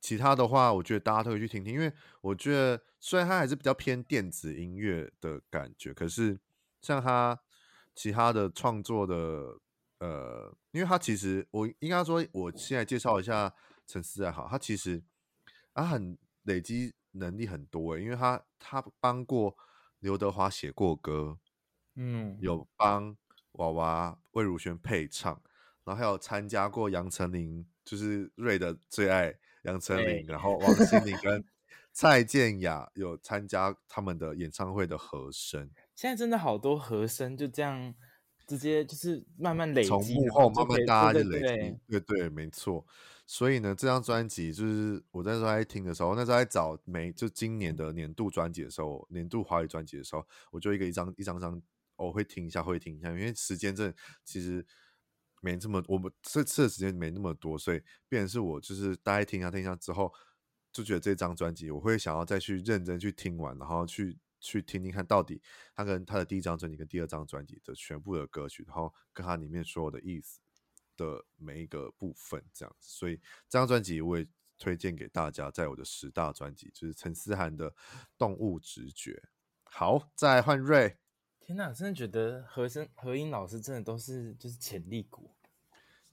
[0.00, 6.40] 其他的话，我觉得大家都可以去听听，因为我觉得虽然它还是比较偏电子音乐的感觉，可是
[6.82, 7.38] 像他
[7.94, 9.60] 其他的创作的，
[10.00, 13.54] 呃，因为他其实我应该说，我现在介绍一下
[13.86, 15.02] 陈思还好，他其实
[15.72, 16.18] 他很。
[16.44, 19.54] 累积能力很多诶，因为他他帮过
[20.00, 21.38] 刘德华写过歌，
[21.96, 23.16] 嗯，有帮
[23.52, 25.32] 娃娃魏如萱配唱，
[25.84, 31.44] 然后还有参加过杨丞琳，就是瑞的最爱杨丞琳，然后王心凌跟
[31.92, 35.68] 蔡健雅有参加他们的演唱会的和声。
[35.94, 37.92] 现在真的好多和声就这样
[38.46, 41.56] 直接就是慢慢累积，从幕后慢慢大家就累积，对对，
[41.88, 42.86] 对，对，对，没错。
[43.30, 51.60] 所以呢，这张专辑就是我在时候在听的时候，那时候在找每就今年的年度专辑的时候，年度华语专辑的时候，我就一个一张一张张，
[51.96, 54.66] 我会听一下，会听一下，因为时间真的其实
[55.42, 60.10] 没这么，我们这次的时间没那么多，所以变成是我就是大概听一下听一下之后，
[60.72, 65.42] 就觉得这张专辑我会想要再去认真去听完，然后去去听听看到底
[65.74, 70.40] 他跟他的第一张专辑跟第二张专辑的全部的歌曲，然后跟他里面所有的意思。
[70.98, 73.16] 的每一个部分，这样子，所以
[73.48, 74.26] 这张专辑我也
[74.58, 77.70] 推荐给大家，在我的十大专辑，就是陈思涵的
[78.18, 79.12] 《动物直觉》。
[79.62, 80.98] 好，再换瑞。
[81.38, 85.30] 天哪，真的觉得和声和音老师真的都是就是潜力股。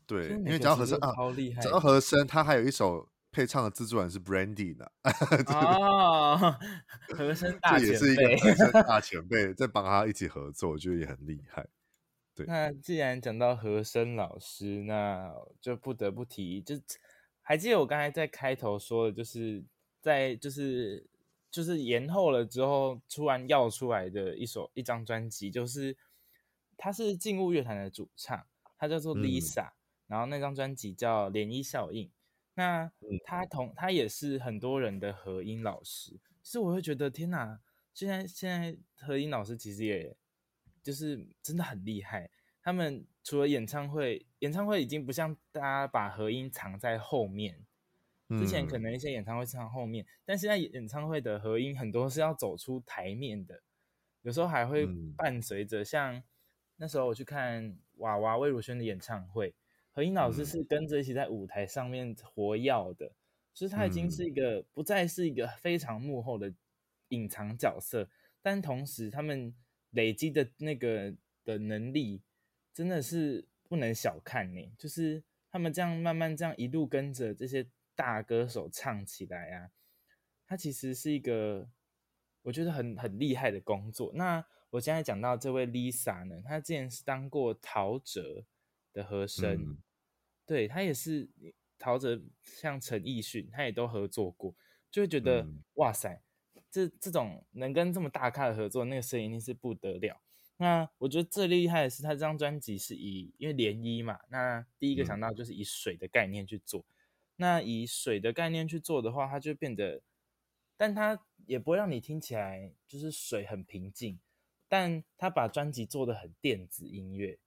[0.05, 1.61] 对，因为只要和声啊，超厉害。
[1.61, 4.85] 讲到和声，他还有一首配唱的制作人是 Brandy 呢。
[5.51, 6.57] 哦，
[7.17, 11.67] 和声 大前辈，这也是一个和声大前辈在帮他一起合作，我觉得也很厉害。
[12.35, 12.45] 对。
[12.45, 16.75] 那既然讲到和声老师，那就不得不提，就
[17.41, 19.63] 还记得我刚才在开头说的，就是
[20.01, 21.07] 在就是
[21.49, 25.95] 就是延后了之后，突然要出来的一首一张专辑，就是
[26.75, 28.45] 他是静物乐团的主唱，
[28.77, 29.73] 他叫做 Lisa，、嗯、
[30.07, 32.07] 然后那张专辑叫《涟漪效应》，
[32.55, 32.91] 那
[33.23, 37.59] 他同他也是很多人的和音老师，其实我会觉得天哪，
[37.93, 40.17] 现在现在和音老师其实也。
[40.85, 42.29] 就是真的很厉害，
[42.61, 47.65] 他们除了演唱会，演唱会已经不像大家把和音藏在后面，
[48.29, 53.63] 之前可能一些演唱会藏后面，嗯、但现在演唱会的和音很多是要走出台面的，
[54.21, 54.85] 有时候还会
[55.17, 56.21] 伴随着像
[56.75, 59.55] 那时候我去看娃娃魏如萱的演唱会，
[59.91, 63.11] 和音老师是跟着一起在舞台上面活跃的，
[63.55, 66.53] 就是他已经是一个不再是一个非常幕后的
[67.07, 68.07] 隐藏角色，
[68.43, 69.51] 但同时他们。
[69.95, 72.21] 累积的那个的能力
[72.73, 79.71] 真的是不能小看呢，就是他们这样慢慢这样一路跟着这些大歌手唱起来啊，
[80.45, 81.67] 他其实是一个
[82.43, 84.11] 我觉得很很厉害的工作。
[84.13, 88.45] 那我现在讲到这位 Lisa 呢，她之前是当过陶喆
[88.91, 89.77] 的和声，嗯、
[90.45, 91.29] 对，她也是
[91.79, 94.53] 陶喆，像陈奕迅，他也都合作过，
[94.91, 96.21] 就会觉得、嗯、哇塞。
[96.75, 100.21] 这这种能跟这么大咖的合作，那个声音一定是不得了。
[100.57, 106.81] 那我觉得最厉害的是他这张专辑是以因为涟漪嘛，那第一个想到就是以水的概念去做。
[106.81, 106.91] 嗯、
[107.37, 110.01] 那以水的概念去做的话，它就变得，
[110.75, 114.19] 但它也不会让你听起来就是水很平静，
[114.67, 117.39] 但他把专辑做的很电子音乐，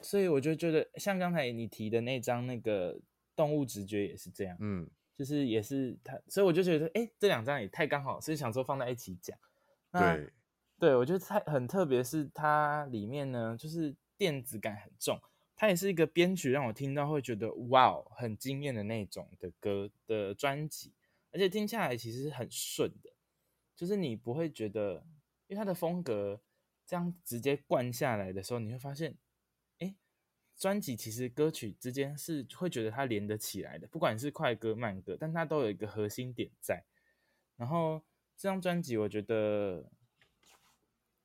[0.00, 3.00] 所以我就觉得，像刚才你提的那张那个
[3.36, 9.36] 动物直觉也是这样，嗯，就是也是他，所以我就觉得，哎、欸，这两张也太刚好，所以想说放在一起讲。
[9.90, 10.30] 对，
[10.78, 15.20] 对我觉得太很特别，是它里面呢，就是电子感很重，
[15.56, 20.92] 它也是一个编曲让我听到会觉得哇，很惊艳的那种的歌的专辑，
[21.32, 23.10] 而且听下来其实是很顺的，
[23.74, 25.04] 就是你不会觉得，
[25.48, 26.40] 因为它的风格。
[26.90, 29.16] 这样直接灌下来的时候，你会发现，哎，
[30.58, 36.84] 专辑其实歌曲之间是会觉得它连得起来的，不管是快歌慢歌，但它都有一个核心点在。
[37.56, 38.02] 然后
[38.36, 39.88] 这张专辑，我觉得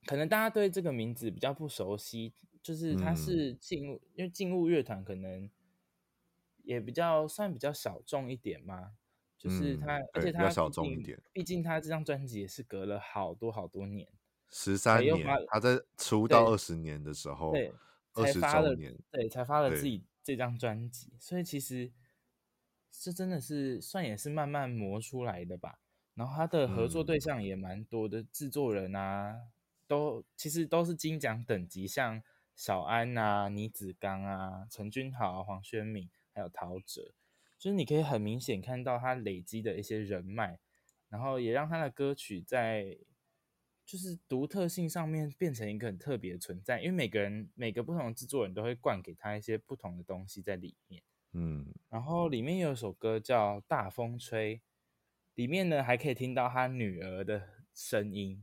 [0.05, 5.49] 可能大家对这个名字比较不熟悉，就是它是静物，嗯、因为静物乐团可能
[6.63, 8.93] 也比较算比较小众一点嘛，
[9.37, 14.07] 就是它，嗯、而且它小众一点，毕竟它这张专辑也是隔了好多好多年。
[14.49, 17.73] 十三年，他在出道二十年的时候，对，
[18.13, 18.75] 才发了，
[19.11, 21.91] 对，才发了自己这张专辑，所以其实
[22.91, 25.79] 这真的是算也是慢慢磨出来的吧。
[26.13, 29.35] 然后他的合作对象也蛮多的，制作人啊，
[29.87, 32.21] 都其实都是金奖等级，像
[32.55, 37.13] 小安啊、倪子刚啊、陈君豪、黄宣敏，还有陶喆，
[37.57, 40.59] 就是你可以很明显看到他累积的一些人脉，
[41.09, 42.97] 然后也让他的歌曲在。
[43.85, 51.03] 就是独特性上面变成一个很特别的存在，因为每个人每个不同的制作人都会灌给他一些不同的东西在里面，
[51.33, 54.57] 嗯，然后里面有一首歌叫《大风吹》，
[55.35, 58.41] 里面呢还可以听到他女儿的声音，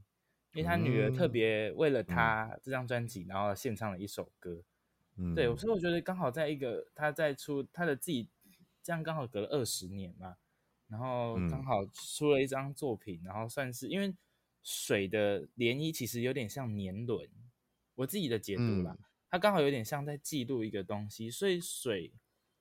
[0.53, 4.62] 因为他女儿特别为了他这张专辑，然后献唱了一首歌，
[5.16, 8.28] 嗯，对，所以我觉得刚好在一个他在出他的自己，
[8.82, 10.36] 这样刚好隔了二十年嘛，
[10.88, 14.14] 然后刚好出了一张作品，然后算是因为。
[14.62, 17.28] 水的涟漪其实有点像年轮，
[17.94, 22.12] 我自己的解读啦，嗯、它刚好有点像在记录一个东西，所以水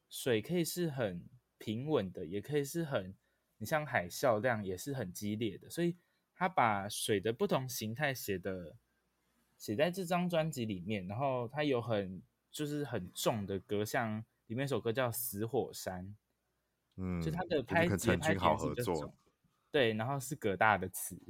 [0.09, 1.23] 水可以是很
[1.57, 3.13] 平稳的，也可以是很
[3.57, 5.97] 你像海啸这样也是很激烈的，所以
[6.33, 8.77] 他把水的不同形态写的
[9.57, 16.05] 写在这张专辑里面，然后它有很就是很重的歌，像里面一首歌叫《死火山》，
[16.95, 19.13] 嗯，就它的拍节拍点是这种，
[19.69, 21.21] 对，然后是葛大的词。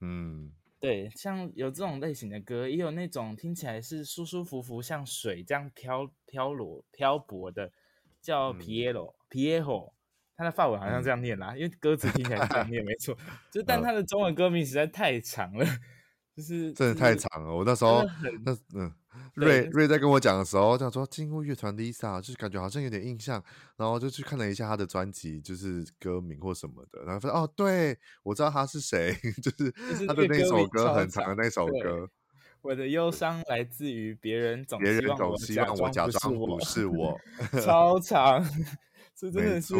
[0.00, 7.70] 嗯，对，像有这种类型的歌，也有那种听起来是舒舒服服，像水这样飘飘落漂泊的，
[8.20, 9.92] 叫 Piero、嗯、Piero，
[10.36, 13.16] 他的法文好像这样念啦，嗯、因为歌词听起来是这样念，没错。
[13.50, 15.64] 就但他的中文歌名实在太长了，
[16.36, 17.54] 就是真的太长了。
[17.54, 18.02] 我那时候
[18.44, 18.92] 那嗯。
[19.34, 23.42] 瑞瑞在跟我讲的时候，讲说静物乐团 Lisa，就是感觉好像有点印象，
[23.76, 29.12] 然后就去看了一下他的专辑，就是歌名或什么的，然后发现哦，对，我知道他是谁，
[29.42, 29.70] 就是
[30.06, 32.08] 他的那首歌很长的那首歌。
[32.62, 37.16] 我的忧伤来自于别人总别人总希望我假装不是我，
[37.64, 38.44] 超长，
[39.14, 39.74] 这真的是，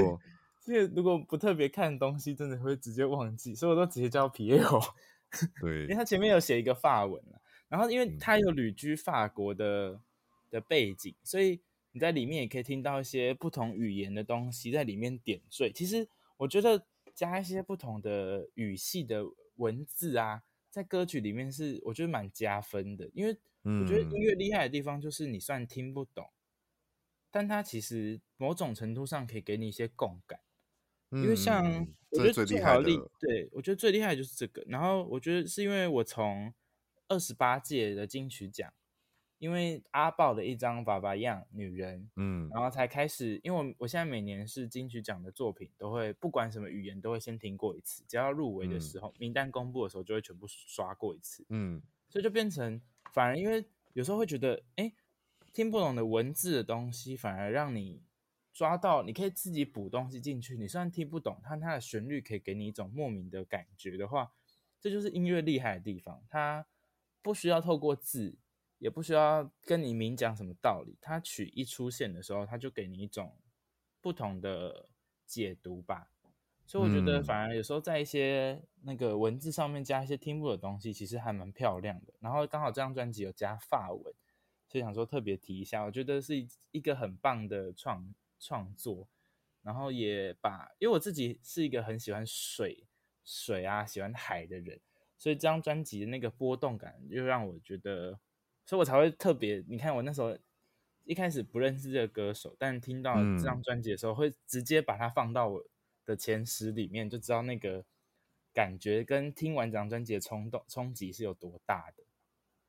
[0.64, 4.80] 这个如果不特别看东西，真的会直接忘记，所以我都直接叫皮耶欧。
[5.60, 7.20] 对，因为他前面有写一个发文。
[7.68, 10.00] 然后，因为他有旅居法国的
[10.50, 11.60] 的背景，所以
[11.92, 15.72] 你在里面也可以听到一些不同语言的东西在里面点缀。
[15.72, 19.24] 其实我觉得加一些不同的语系的
[19.56, 23.10] 文字啊，在歌曲里面是我觉得蛮加分的。
[23.14, 26.30] 因为我觉得音乐厉害的地方就是你虽然听不懂，
[27.30, 30.38] 但它其实某种程度上可以给你一些共感。
[31.10, 31.64] 因为像
[32.10, 34.62] 我觉得最好厉，对，我觉得最厉害的就是这个。
[34.68, 36.52] 然后我觉得是因为我从
[37.08, 38.72] 二十八届的金曲奖，
[39.38, 43.40] 因为阿豹的一张《爸爸样女人》，嗯，然后才开始。
[43.44, 52.80] 因为我我现在每年是金曲奖的作品，都会不管什么语言都会先听过一次，只要入围的时候，嗯、名单公布的时候就会全部刷过一次，嗯，所以就变成
[53.12, 54.92] 反而因为有时候会觉得，哎，
[55.52, 58.02] 听不懂的文字的东西，反而让你
[58.52, 60.56] 抓到，你可以自己补东西进去。
[60.56, 64.32] 你虽然听不懂，但它的旋律可以给你一种莫名的感觉的话，
[64.80, 66.66] 这就是音乐厉害的地方，它。
[67.26, 68.38] 不需要透过字，
[68.78, 73.36] 也不需要跟你明讲什么道理，它曲一出现的时候，它就给你一种
[74.00, 74.88] 不同的
[75.26, 76.12] 解读吧。
[76.64, 82.14] 所以我觉得，反而有时候在一些那个文字上面加一些听不懂的东西，其实还蛮漂亮的。
[82.20, 84.14] 然后刚好这张专辑有加法文，
[84.68, 89.08] 所以想说特别提一下，我觉得是一个很棒的创创作。
[89.62, 92.86] 然后也把，因为我自己是一个很喜欢水
[93.24, 94.80] 水啊，喜欢海的人。
[95.18, 98.18] 所以这张专辑的那个波动感，又让我觉得，
[98.64, 99.64] 所以我才会特别。
[99.68, 100.36] 你看，我那时候
[101.04, 105.64] 一开始不认识这个歌手，但听到这张专辑的时候，会直接把它放到我
[106.04, 107.84] 的前十里面，就知道那个
[108.52, 112.04] 感觉跟听完这张专辑的冲动冲击是有多大的。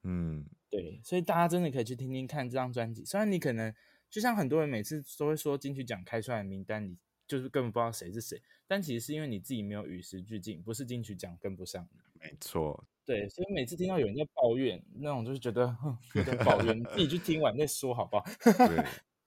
[0.04, 0.82] 嗯，对。
[0.82, 3.04] 对，所以大家真的可以去听听看这张专辑。
[3.06, 3.74] 虽然你可能
[4.10, 12.00] 就像很多人每次都会说金曲奖开出来的名单，你就是根本不知道谁是谁，但其实是因为你自己没有与时俱进，不是金曲奖跟不上你。
[12.20, 18.26] 没错，对，所以每次听到有人在抱怨，那种就是觉得哼，有点抱怨，你自己去听完再说好不好？
[18.68, 18.86] 对，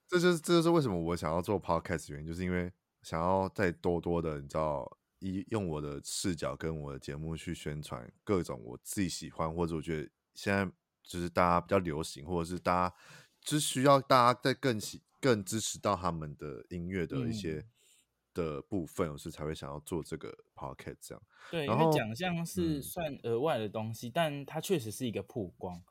[0.08, 2.70] 这就是这就是为什么我想要做 podcast 原因，就是因为
[3.02, 10.70] 想要再多多的，你知道，一用我的视角跟我的节目去宣传各种我自己喜欢或者我觉得现在
[11.02, 12.94] 就是大家比较流行，或者是大家
[13.40, 17.54] 就是需要大家再更喜更支持到他们的音乐的一些。
[17.54, 17.64] 嗯
[18.32, 21.22] 的部分，我是才会想要做这个 pocket 这样。
[21.50, 25.82] 对，因为奖项是算额外的东西，嗯、但它确实是一个曝光。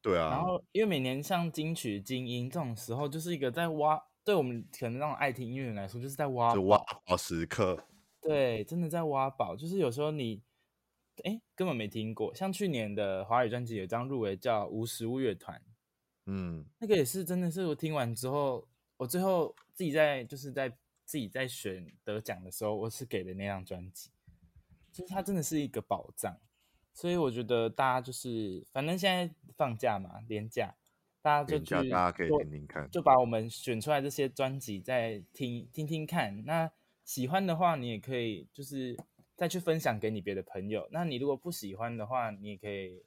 [0.00, 0.30] 对啊。
[0.30, 7.84] 然后，因为每年像金曲、精英这种时候，就是一个在挖，对我们可能那种爱听音乐人来说，就是在挖就，挖宝时刻。
[8.20, 9.56] 对，真的在挖宝。
[9.56, 10.42] 就是有时候你，
[11.24, 12.34] 哎，根本没听过。
[12.34, 15.58] 像去年的华语专辑有一张入围叫《无实物乐团》，
[16.26, 20.72] 嗯，那个也是真的是我听完之后，我最后自己在就是在。
[21.08, 24.10] 自己在选得奖的时候，我是给的那张专辑，
[24.92, 26.38] 就是它真的是一个宝藏，
[26.92, 30.76] 所以我觉得大家就是反正现在放假嘛，连假，
[31.22, 36.44] 大家就去，大家可以听听看，就把我们选出来这些专辑再听听听看。
[36.44, 36.70] 那
[37.04, 38.94] 喜欢的话，你也可以就是
[39.34, 40.86] 再去分享给你别的朋友。
[40.92, 43.02] 那你如果不喜欢的话，你也可以。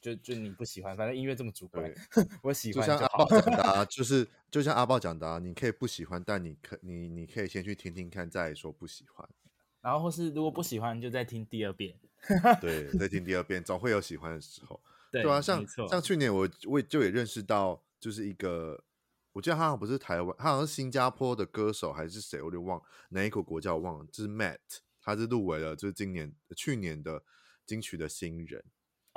[0.00, 1.92] 就就你不喜欢，反正音乐这么主观，
[2.42, 2.94] 我喜欢就。
[2.94, 9.28] 就像阿豹讲的、啊，就是就像阿豹讲的、啊，你可以不喜欢，但你可你你可以先去听听看，再说不喜欢。
[9.80, 11.98] 然后或是如果不喜欢，就再听第二遍。
[12.60, 14.80] 对，再听第二遍，总会有喜欢的时候。
[15.10, 18.84] 对，对啊，像像去年我我就也认识到，就是一个，
[19.32, 24.58] 我记得他好像不是台湾，他好像是新加坡的歌手还是谁，我就忘哪一个国家我忘了，就是 Matt，
[25.00, 27.22] 他是入围了，就是今年去年的
[27.64, 28.64] 金曲的新人。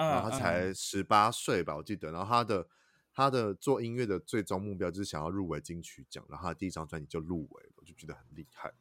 [0.10, 2.12] 然后他才十八岁吧，我记得。
[2.12, 2.68] 然后他的
[3.14, 8.72] 他的做音乐的最终目标就是想要入围金曲奖，然后他的第一张专辑就入围了，我就觉得很厉害。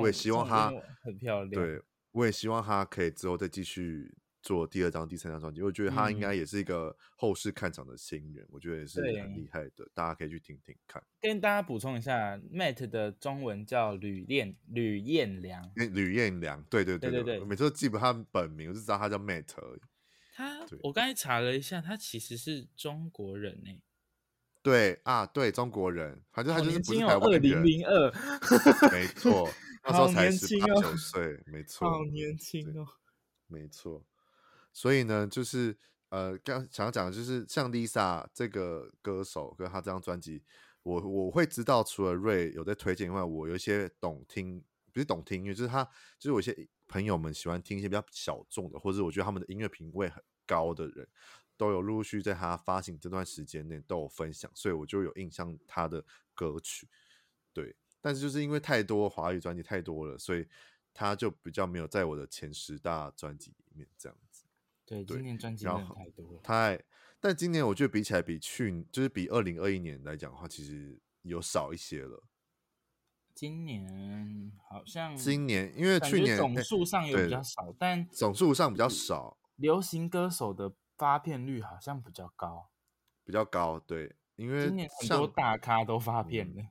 [0.00, 0.72] 我也希望他
[1.02, 1.50] 很漂亮。
[1.50, 5.60] 对，我也希望他可以之后再继续做第二张、第三张专辑。
[5.62, 11.02] 我觉得他应该也是一个后世看场的新人，嗯、我觉得也是很厉害的，大家可以去听听看。
[11.20, 15.72] 跟大家补充一下，Matt 的中文叫吕彦吕彦良。
[15.74, 19.80] 吕彦良，对对对对对，对，每次都记不他本名，我就知道他叫 Matt 而已。
[20.34, 23.82] 他，我刚才查了一下，他其实是中国人呢。
[24.62, 27.34] 对啊，对中国人，反正他就是不是台湾人。
[27.34, 28.10] 二零零二，
[28.90, 29.46] 没错，
[29.84, 32.86] 那时候才十八九岁，没错，好年轻哦，
[33.46, 34.06] 没错。
[34.72, 35.76] 所以呢，就是
[36.08, 40.42] 呃，刚想要讲的就是，像 Lisa 这个歌手跟他这张专辑，
[40.82, 45.84] 我我会知道，除了 Ray 有在推荐以外，我有一些懂听，不是懂听音乐，就是他，
[46.18, 46.68] 就是我一些。
[46.92, 51.08] 朋友们喜欢听一些比较小众的，或者我觉得他们的音乐品味很高的人，
[51.56, 56.86] 都有陆续在他发行这段时间内都有分享，所以我就有印象他的歌曲。
[57.54, 60.46] 对，但是就是因为太多华语专辑太多了，所以
[60.92, 64.44] 他就比较没有在我的前十大专辑里面这样子。
[64.84, 66.40] 对，对今年专辑量太多了。
[66.42, 66.78] 太，
[67.18, 72.22] 但今年我觉得比起来，比去就是比二零二一年来讲的话，其实有少一些了。
[73.34, 79.38] 今年好像今年因为去年总数上有比较少，但总数上比较少。
[79.56, 82.68] 流行歌手的发片率好像比较高，
[83.24, 83.80] 比较高。
[83.80, 86.62] 对，因为今年很多大咖都发片了。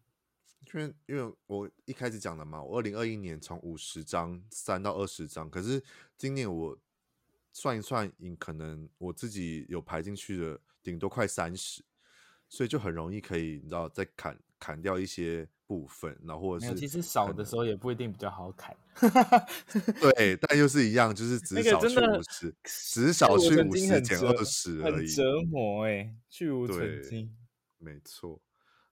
[0.74, 5.84] 因为因为我一开始讲的嘛，我二零二一年从五十张三到二十张，可是
[6.18, 6.78] 今年我
[7.52, 11.84] 算一算，可能我自己有排进去的顶多快三十，
[12.48, 15.50] 所以就很容易可以你知道再砍砍掉一些。
[15.72, 18.76] 部分，然后或者是其实少的时候也不一定比较好砍，
[20.02, 27.34] 对，但又是一样，就是只少去五十，只少去五十减二十而已，折磨哎、欸，去无存菁，
[27.78, 28.42] 没错。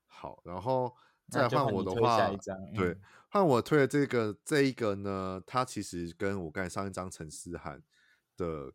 [0.06, 0.96] 好，然后
[1.28, 2.96] 再换我的话，嗯、对，
[3.28, 7.82] 换我推的这个这一个呢，它其实跟我刚才上一张陈思涵
[8.38, 8.72] 的。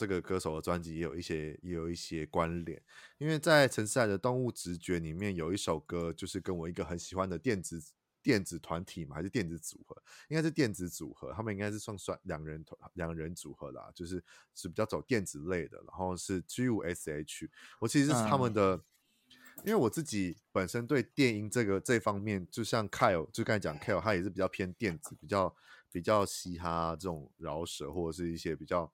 [0.00, 2.82] 这个歌手的专辑也有一些也有一些关联，
[3.18, 7.78] 因为在陈思涵的《动物直觉》里面有一首歌，就是跟我一个很喜欢的电子
[8.22, 14.24] 电子团体嘛，还是电子组合，应该是电子组合，他们应该是算算两人团两人组合啦，就是
[14.54, 19.34] 是比较走电子类的，然后是 G 五 S H，我其实是他们的，嗯、
[19.66, 25.54] 因为我自己本身对电音这个这方面，就像 Kyle 就刚才讲 Kyle，他也是比较偏电子，比较
[25.92, 28.90] 比较嘻哈这种饶舌或者是一些比较。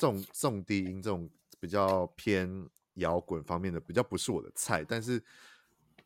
[0.00, 1.28] 重重低音这种
[1.60, 5.22] 比较偏摇滚方面的比较不是我的菜，但是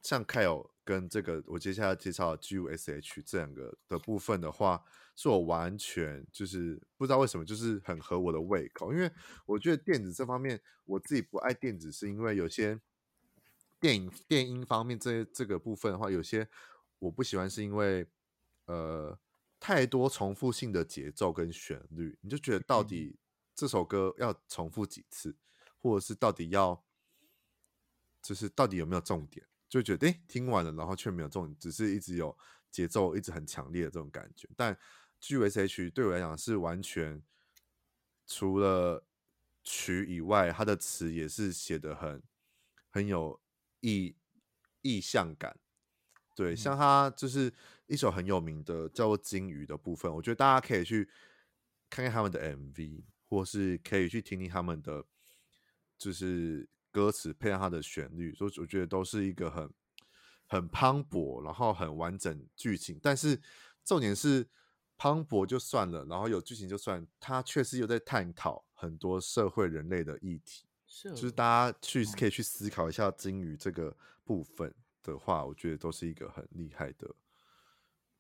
[0.03, 4.85] 像 Kyle 跟这个我接下来介绍的 G5SH 这两个的部分的话，
[5.15, 9.09] 是我完全就是不知道为什么就是很合我的胃口，因为
[9.47, 12.81] 我觉得电子这方面我自己不爱电子，是因为有些
[13.79, 16.49] 电影电音方面这这个部分的话，有些
[16.99, 18.07] 我不喜欢，是因为
[18.67, 19.17] 呃
[19.61, 23.17] 太多重复性的节奏跟旋律，你就觉得到底
[23.55, 25.37] 这首歌要重复几次，
[25.79, 26.85] 或者是到底要
[28.23, 29.47] 就是到底有没有重点？
[29.69, 32.37] 就觉得诶、欸，听完了，然后却没有重点，只是一直有
[32.71, 34.49] 节奏，一直很强烈的这种感觉。
[34.57, 34.79] 但
[35.21, 37.23] G5SH 对我来讲是完全
[38.27, 39.07] 除了
[39.63, 42.23] 曲以外，它的词也是写的很
[42.91, 43.41] 很有
[43.81, 44.17] 意
[44.83, 45.59] 意象感。
[46.37, 47.53] 对，像他就是
[47.87, 51.09] 一首很有名的叫做《鲸鱼》的部分，我觉得大家可以去
[51.89, 55.05] 看看他们的 MV，或是可以去听听他们的，
[55.99, 56.69] 就是。
[56.95, 59.69] 歌词配上它的旋律，所以我觉得都是一个很
[60.47, 63.01] 很磅礴，然后很完整剧情。
[63.03, 63.43] 但是
[63.85, 64.47] 重点是
[64.97, 70.67] 磅礴就算了，然后有剧情就算，它确实有在探讨很多社会人类的议题。
[70.87, 74.73] 是，就是大家去可以去思考一下鲸鱼这个部分
[75.03, 77.13] 的话，我觉得都是一个很厉害的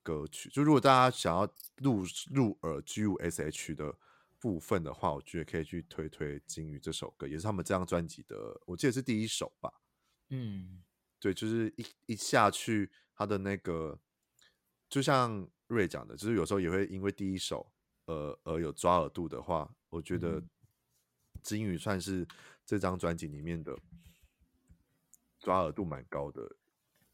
[0.02, 0.50] 歌曲。
[0.50, 3.96] 就如果大家想要入入耳 G5SH 的。
[4.44, 9.72] 部分的话，我觉得可以去推推《金鱼》这首歌，也是他们这张专辑的，我记得是第一首吧。
[10.28, 10.82] 嗯，
[11.18, 13.98] 对，就是一一下去，他的那个，
[14.90, 17.72] 就像瑞讲的，就是有时候也会因为第一首，
[18.04, 20.42] 呃，而有抓耳度的话，我觉得
[21.42, 22.28] 《金鱼》算是
[22.66, 23.74] 这张专辑里面的
[25.38, 26.56] 抓耳度蛮高的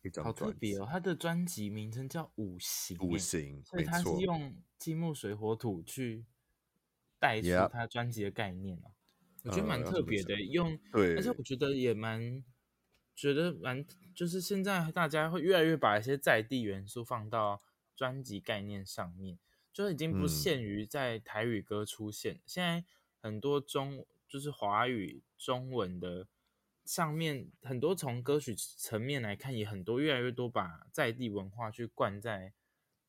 [0.02, 0.24] 一张。
[0.24, 6.26] 好特别哦，他的专辑名称叫《五行》，五行，所以他是用金木水火土去。
[7.20, 8.88] 带出他专辑的概念啊
[9.44, 9.50] ，yeah.
[9.50, 12.42] 我觉得蛮特别的，用对，而且我觉得也蛮，
[13.14, 17.60] 觉得蛮，就是现在大家会越来越把一些在地元素放到
[17.94, 19.38] 专辑概念上面，
[19.70, 22.84] 就是已经不限于在台语歌出现，嗯、现在
[23.20, 26.26] 很多中就是华语中文的
[26.86, 32.54] 上面，很多从歌曲层面来看，也很多越来越多把在地文化去灌在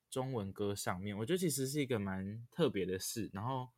[0.09, 3.69] 中文歌上面，我觉得其实是一个蛮特别的事，然后。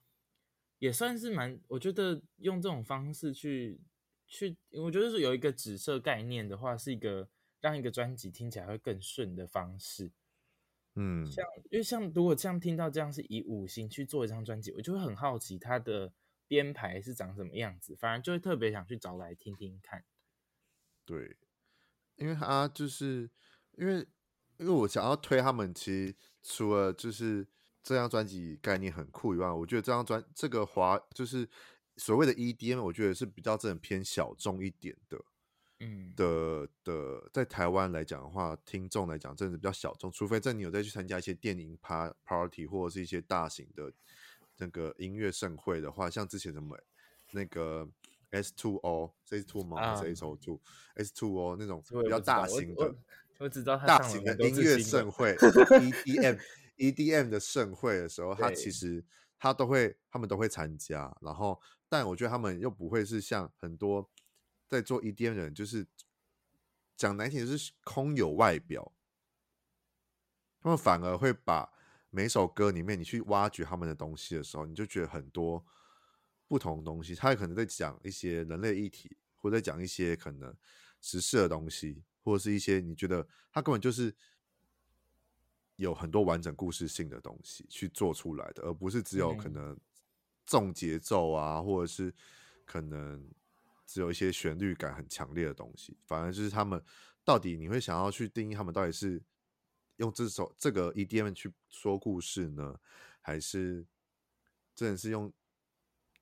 [0.84, 3.80] 也算是蛮，我觉得用这种方式去
[4.28, 7.30] 去，我觉得是有一个指涉概念的话，是一个
[7.62, 10.12] 让一个专辑听起来会更顺的方式。
[10.96, 16.12] 嗯，像因为像如果像听到这样是以五星去做一张专辑，我就会很好奇它的
[16.50, 20.04] 编排是长什么样子，反而就会特别想去找来听听看。
[21.06, 21.38] 对，
[22.18, 23.32] 因为他就是
[23.78, 24.06] 因为
[24.58, 27.48] 因为我想要推他们，其实除了就是。
[27.84, 31.48] 这张专辑概念很酷以外，我觉得这张专这个华就是
[31.98, 35.22] 所谓的 EDM，我觉得是比较真的偏小众一点的，
[35.82, 43.92] 嗯的的，在台湾来讲的话，听众来讲真的是比较小众，除非在你有再去参加一些电影趴 party 或者是一些大型的
[44.58, 46.78] 那个音乐盛会的话，像之前什么
[47.32, 47.86] 那个
[48.32, 49.96] S Two O S Two 吗？
[49.96, 50.62] 还是 S O Two
[50.96, 52.96] S Two O 那种比较大型的，
[53.40, 56.40] 我知道大型的音乐盛会 EDM。
[56.78, 59.06] EDM 的盛会的时候，他其实
[59.38, 61.16] 他都会，他们都会参加。
[61.22, 64.10] 然后，但我觉得他们又不会是像很多
[64.68, 65.88] 在做 EDM 的人，就是
[66.96, 68.92] 讲难听，就是空有外表。
[70.60, 71.72] 他们反而会把
[72.10, 75.66] 每首歌里面，你去挖掘他们的东西的时候，你就觉得很多
[76.48, 77.14] 不同的东西。
[77.14, 80.56] 他也可能在讲一些人类议题，或者在讲一些可能
[81.02, 84.16] 时事的东西，或者是一些你觉得他根本就是。
[85.78, 89.76] 有很多完整故事性的东西去做出来的，而不是只有可能
[90.46, 92.14] 重节奏啊，或者是
[92.64, 93.28] 可能
[93.86, 95.98] 只有一些旋律感很强烈的东西。
[96.06, 96.82] 反而就是他们
[97.24, 99.22] 到底你会想要去定义他们到底是
[99.96, 102.80] 用这首这个 EDM 去说故事呢，
[103.20, 103.86] 还是
[104.76, 105.34] 真的是用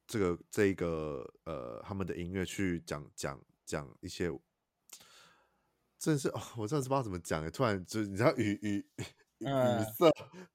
[0.07, 4.27] 这个这一个呃他们的音乐去讲讲讲一些，
[5.97, 8.85] 真的是哦，我真的是不知道怎么讲，突然就你知道语语。
[9.41, 10.11] 语塞，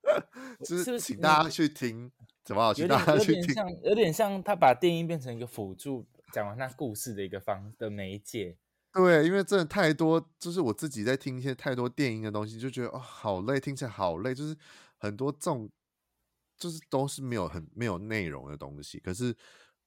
[0.65, 2.11] 就是请大家去听，
[2.45, 2.73] 怎么好？
[2.73, 8.57] 请大家去听，有点像，有点像他把电音变成一个辅助，讲完他故事的一个方的媒介。
[8.93, 14.57] 对，因为真的太多，就是我自己在听一些太多电音的东西，就觉得哦，好累，听起来好累，就是
[14.97, 15.69] 很多这种，
[16.57, 18.99] 就是都是没有很没有内容的东西。
[19.01, 19.37] 可是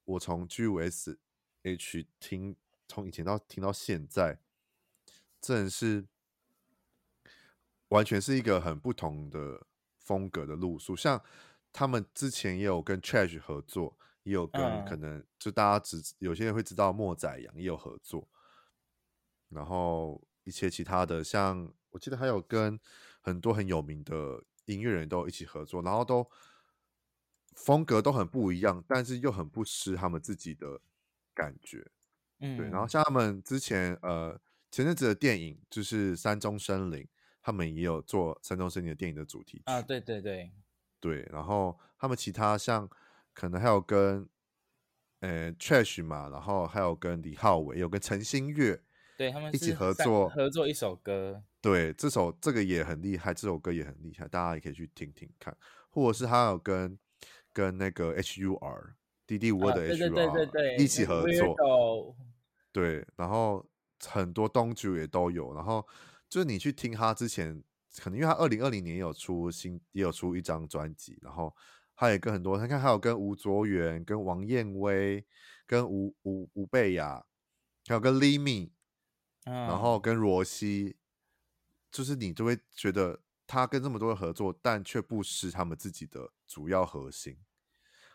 [0.04, 2.56] 我从 G5SH 听，
[2.88, 4.40] 从以前到听到现在，
[5.42, 6.06] 真的是。
[7.90, 9.68] 完全是一个很不同的
[9.98, 11.22] 风格的路数，像
[11.72, 18.28] 他们之前也有跟 Trash 合作，也有跟可能就大家只有些人会知道莫宰阳也有合作，
[19.50, 22.80] 然后一些其他的，像我记得还有跟
[23.22, 26.28] 很多很有名的音乐人都一起合作，然后都
[27.56, 30.80] 风格都很不一样，但是又很不失他们自己的
[31.34, 31.92] 感觉。
[32.40, 32.70] 嗯，对。
[32.70, 34.40] 然后像他们之前呃
[34.72, 37.04] 前阵子的电影就是《山中森林》，
[37.42, 40.52] 他们也有做《山中森林》的电影的主题曲啊，对对对
[41.00, 41.28] 对。
[41.32, 42.90] 然后他们其他像
[43.34, 44.28] 可能还有跟
[45.22, 48.82] 呃 Trash 嘛，然后还有跟李浩伟，有跟陈星月。
[49.18, 55.54] 对他们一起合作合作一首歌，对，这首这个也很厉害，这首歌也很厉害，大家也可以去听听看，
[55.90, 56.98] 或者是他有跟
[57.52, 58.96] 跟那个 H U R
[59.28, 62.16] 滴滴五二的 H U R 一起合作，
[62.72, 63.70] 对，然后
[64.06, 65.86] 很多东主也都有，然后
[66.30, 67.64] 就是你去听他之前，
[67.98, 71.56] 可能因为他二零二零年也有出新也有出一张专辑，然后
[71.96, 75.26] 他也跟很多，他看还有跟吴卓源、跟王燕威、
[75.66, 77.26] 跟吴吴吴贝雅，
[77.88, 78.72] 还有跟 Lee Mi。
[79.46, 80.98] 然后跟罗西，
[81.90, 87.36] 就是你就会觉得他跟这么多人合作，但却不失他们自己的主要核心。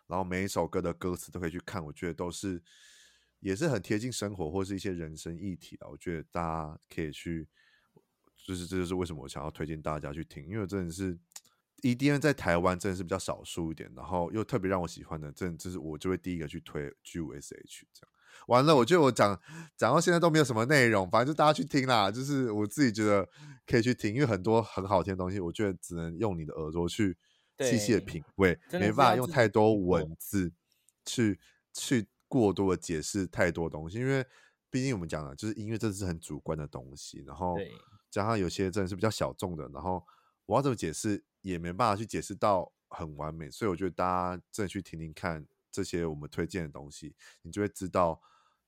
[0.06, 2.62] 然后每一首歌的歌词都可以去看，我觉得都是
[3.40, 5.88] 也是很贴近生活或是一些人生议题的。
[5.88, 7.48] 我觉得大家可以去，
[8.44, 11.18] 就是这就是为什么我想要推荐大家去听，因为真的是
[11.80, 18.08] EDM 在台湾真的是比较少数一点，然后又特别让我喜欢的，真的就是我就会第一个去推 G5SH 这样。
[18.48, 19.40] 完了，我觉得我讲
[19.74, 22.10] 讲到现在都没有什么内容，反正就大家去听啦。
[22.10, 23.26] 就是我自己觉得
[23.66, 27.16] 可以去听，因为很多很好听的东西，我觉得只能用你的耳朵去
[27.60, 30.52] 细细的品味，没办法用太多文字
[31.06, 31.40] 去
[31.72, 33.98] 去过多的解释太多东西。
[33.98, 34.26] 因为
[34.68, 37.24] 毕竟我们讲了就是音乐，真的是很主观的东西。
[37.26, 37.56] 然后
[38.14, 40.04] 加上有些真的是比较小众的，然后
[40.46, 43.50] 我要怎么解释也没办法去解释到很完美。
[43.50, 48.20] 所以我觉得大家真的去听听看这些我们推荐的东西，你就会知道。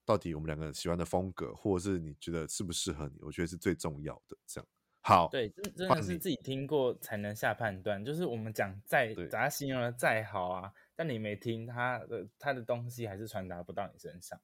[0.09, 3.19] 到底我们两个人喜欢的风格，或者是你觉得适不适合你？
[3.23, 4.37] 我觉得是最重要的。
[4.47, 4.67] 这样
[5.01, 8.05] 好，对，真真的是自己听过才能下判断。
[8.05, 14.41] 就是我们讲再把它形容的再好啊，但你没听，他的他的东西还是传达不到你身上。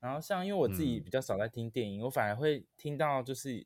[0.00, 3.64] 然后像因为我自己比较少在听电影，嗯、我反而会听到就是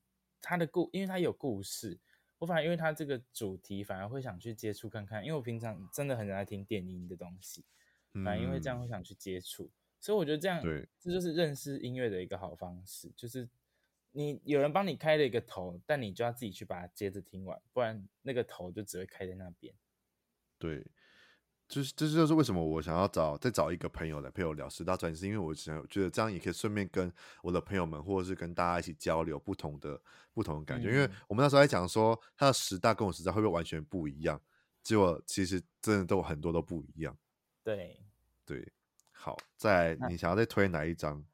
[0.49, 1.99] 他的故，因为他有故事，
[2.39, 5.25] 我反而因为他这个主题反而会想去接触看看。
[5.25, 7.65] 因为我平常真的很爱听电音的东西，
[8.13, 9.65] 反而因为这样会想去接触。
[9.65, 13.11] 嗯所以我觉得这样，对，这就是认识音乐的一个好方式。
[13.17, 13.49] 就是
[14.13, 19.75] 你有人帮你开了一个头，但你就要自己去把它接着听完，不然那个头就只会开在那边。
[20.59, 20.87] 对，
[21.69, 27.13] 就是这就是为什么我想要找再找一个朋友来陪我聊十大专辑，是因为我想觉得这样也可以顺便跟
[27.43, 30.01] 我的朋友们，或者是跟大家一起交流不同的
[30.33, 30.89] 不同的感觉。
[30.89, 34.41] 嗯、因为我们那时候在讲说他的十大跟我十大会不会完全不一样，
[34.83, 37.17] 结果其实真的都很多都不一样。
[37.65, 38.01] 对，
[38.45, 38.73] 对。
[39.11, 41.25] 好，再你想要再推哪一张？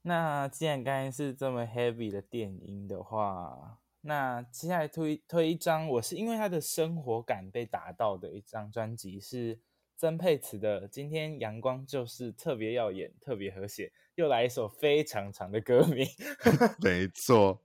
[0.00, 9.60] 那既然刚才是这么 heavy 的电音的话，那接下来推推一张，我是因为他的生活感被打到的一张专辑，是
[9.96, 13.86] 曾沛慈的《今天阳光就是特别耀眼，特别和谐》，
[14.16, 16.04] 又来一首非常长的歌名。
[16.82, 17.62] 没错，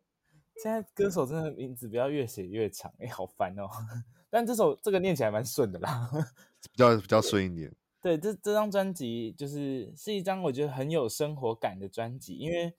[0.62, 3.68] 现在歌手真的名字不要越写越长，哎、欸，好烦哦。
[4.30, 6.08] 但这首这个念起来蛮顺的啦，
[6.72, 7.74] 比较比较顺一点。
[8.00, 12.72] 对，这这张专辑就是是一张我觉得很有生活感的专辑，因为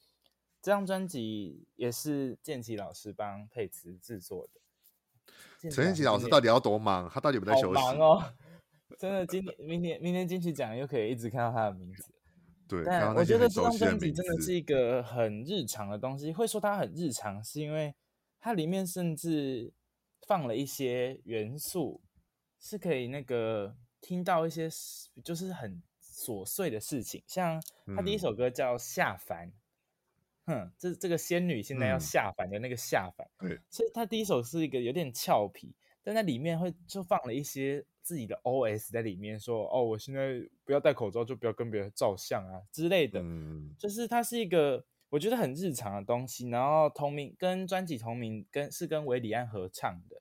[0.60, 4.60] 这张专辑也是建奇老师帮佩慈制作的。
[5.70, 7.08] 陈建奇老师到底要多忙？
[7.08, 7.80] 他到底有没有在休息？
[7.80, 8.34] 好忙哦，
[8.98, 12.12] 真的，今年、明年、明年金曲奖又可以一直看到他的名字。
[12.68, 16.32] 对，但我觉得这张专辑真的是一个很日常的东西。
[16.32, 17.94] 会说它很日常，是因为
[18.40, 19.72] 它里面甚至
[20.26, 22.00] 放了一些元素，
[22.58, 23.76] 是可以那个。
[24.00, 24.70] 听到一些
[25.24, 27.60] 就是很琐碎的事情，像
[27.96, 29.52] 他第一首歌叫《下凡》，嗯，
[30.48, 35.72] 哼，这这个仙女现在要下凡的那个下凡，对、嗯，其实她第一首是一个有点俏皮，
[36.02, 50.20] 但在里面会就放了一些自己的 OS 在里面说，说哦，我现在不要戴口罩，就不要跟别人照相啊之类的，嗯，就是它是一个我觉得很日常的东西，然后同名跟专辑同名跟是跟韦礼安合唱的。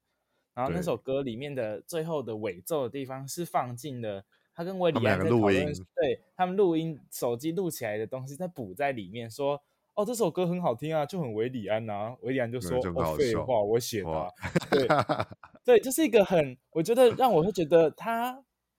[0.53, 4.25] 然后那首歌里面的最后的尾奏的地方是放进了
[4.55, 9.61] 他跟韦礼安在讨论，对他们录音手机录起来的东西，再补在里面说，
[9.97, 12.15] 哦，这首歌很好听啊，就很韦礼安啊。
[12.21, 14.29] 韦礼安就说，哦，废话，我写的啊。
[14.69, 14.87] 对，
[15.65, 18.33] 对，就是一个很，我觉得让我会觉得它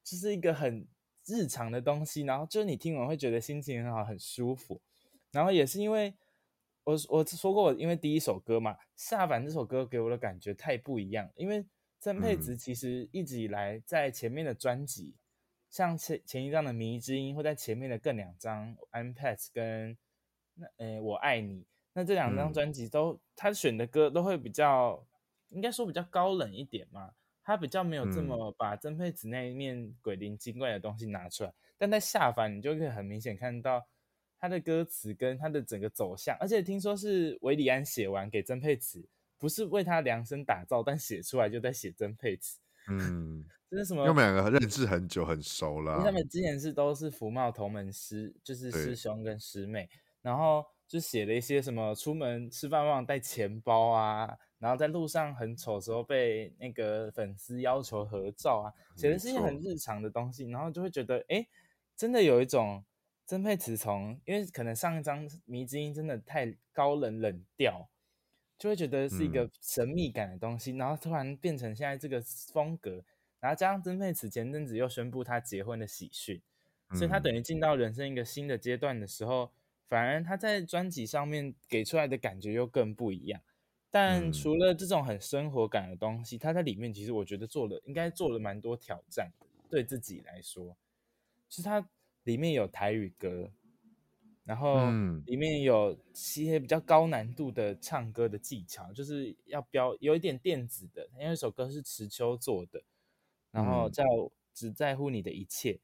[0.04, 0.86] 就是一个很
[1.26, 4.80] 日常的东西，然后就是你听完会觉得心情很好，很舒服。
[5.32, 6.14] 然后也是因为。
[6.84, 11.30] 我我说过，因为第一首歌嘛，《下凡》这首歌给我的感觉太不一样。
[11.36, 11.62] 因为
[12.00, 15.20] 曾佩慈其实一直以来在前面的专辑，嗯、
[15.68, 19.98] 像前前一张的《迷之音》，或在前面的更两张《I'm Pets》跟
[20.58, 25.02] 那呃《我爱你》，那这两张专辑都、嗯、他选的歌都会比较，
[25.48, 27.12] 应该说比较高冷一点嘛。
[27.42, 33.86] 他比较没有这么把曾沛慈那一面鬼灵精怪的东西拿出来，嗯、但在下凡你就可以很明显看到
[34.38, 39.02] 他的歌词跟他的整个走向，而且听说是韦礼安写完给曾沛慈，
[39.38, 42.60] 不是为他量身打造，但写出来就在写曾沛慈。
[42.90, 44.00] 嗯， 这是什么？
[44.00, 46.02] 因为我们两个认识很久，很熟了。
[46.04, 49.88] 他们之前是都是福茂同门师，就是师兄跟师妹，
[50.28, 54.38] 然后就写了一些什么出门吃饭忘带钱包啊。
[54.58, 58.66] 然后在路上很丑的时候被那个粉丝要求合照啊，
[58.96, 61.46] 写的是一些很日常的东西，然后就会觉得，哎，
[61.96, 62.84] 真的有一种
[63.24, 67.88] 曾沛慈从，因为可能上一张《迷之音》真的太高冷冷调，
[68.58, 72.20] 就会觉得是一个神秘感的东西，嗯、然后突然变成现在这个
[72.52, 73.04] 风格，
[73.38, 76.42] 然后加上曾沛慈前阵子又宣布他结婚的喜讯，
[76.94, 79.52] 所以他等于进到人生一个新的阶段的时候，
[79.88, 83.40] 反而他在专辑上面给出来的感觉又更不一样。
[83.90, 89.32] 但除了这种很生活感的东西，他在里面其实我觉得做了，应该做了蛮多挑战，
[89.70, 90.76] 对自己来说，
[91.48, 91.88] 其实他
[92.24, 93.50] 里面有台语歌，
[94.44, 94.90] 然后
[95.24, 102.82] 里面有一些比较高难度的唱歌的技巧，就是要标有一点电子的，因为那首歌是池秋做的，
[103.50, 104.04] 然后叫
[104.52, 105.80] 只在乎你的一切，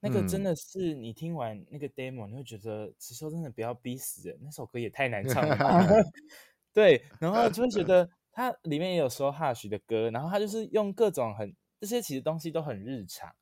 [0.00, 5.56] 那个真的是你听完那个 demo，你会觉得池秋真的不要逼死人，那首歌也太难唱了。
[6.72, 13.34] 对，然后就会觉得它里面也有说 Hush 的歌，然后他就是用各种很这些其实东西都很日常，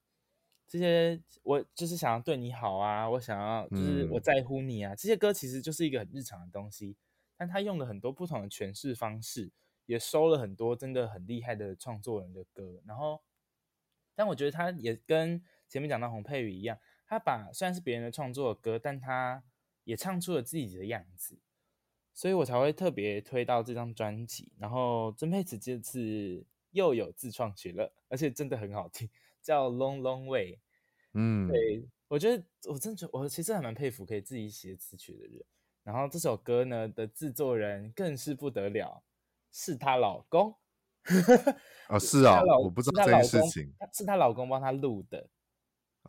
[0.67, 6.97] 这些我就是想要对你好啊，我想要就是我在乎你啊，嗯、这些歌其实就是一个很日常的东西，
[7.37, 9.51] 但他用了很多不同的诠释方式，
[9.87, 13.21] 也收了很多真的很厉害的创作人的歌，然后
[14.15, 19.43] 但我觉得他也跟前面讲到洪佩瑜一样，他把虽然是别人的创作的歌，但他
[19.85, 21.39] 也唱出了自己的样子。
[22.15, 29.09] 所以我才会特别推到这张专辑，然后曾沛慈这次又有自创曲了，而且真的很好听，
[29.41, 30.55] 叫《Long Long Way》。
[31.13, 35.45] 嗯，对，我觉得我真的觉得我其实还蛮佩服可以自己写词曲的人。
[35.85, 39.01] 然后这首歌呢的制作人更是不得了，
[39.53, 40.57] 是她老公。
[41.89, 45.31] 哦，是啊，我不知道这件事情，是她老公帮她录的。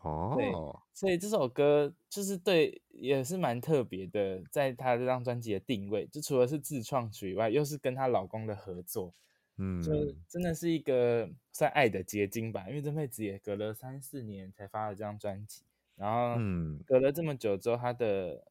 [0.01, 0.51] 哦，对，
[0.93, 9.13] 所以这首歌就是对，也是蛮特别的，在她这张专辑的定位，就除了是自创曲以外，又是跟她老公的合作，
[9.57, 9.91] 嗯，就
[10.27, 12.65] 真的是一个算爱的结晶吧。
[12.69, 15.63] 因为曾沛慈也隔了三四年才发了这张专辑，
[15.95, 16.39] 然后
[16.85, 18.45] 隔了这么久之后，她的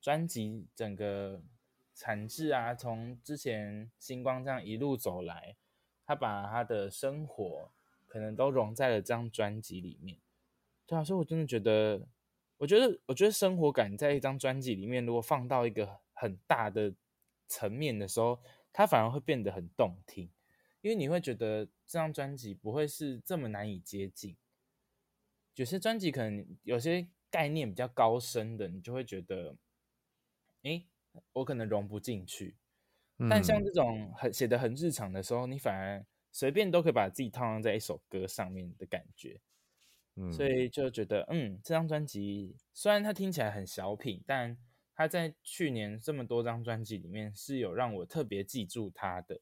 [0.00, 1.42] 专辑整个
[1.94, 5.56] 产制啊，从之前星光这样一路走来，
[6.06, 7.70] 她把她的生活
[8.06, 10.16] 可能都融在了这张专辑里面。
[10.88, 12.06] 对啊，所以我真的觉得，
[12.58, 16.94] 我觉得，我觉得生活感在一张专辑里面，如果放到一个很大的
[17.48, 18.40] 层面的时候，
[18.72, 20.30] 它反而会变得很动听，
[20.82, 24.36] 因为你会觉得这张专辑不会是这么难以接近。
[25.54, 29.56] 有些专辑可能有些概念比较高深的，你就会觉得，
[30.62, 30.86] 诶，
[31.32, 32.56] 我可能融不进去。
[33.26, 39.40] 但像这种很写的很日常的时候，你反而随便都可以把自己套用在一首歌上面的感觉。
[40.32, 44.56] 所以就觉得，嗯，这张专辑虽然它听起来很小品，但
[44.94, 49.40] 它在去年这么多张专辑里面是有让我特别记住它的。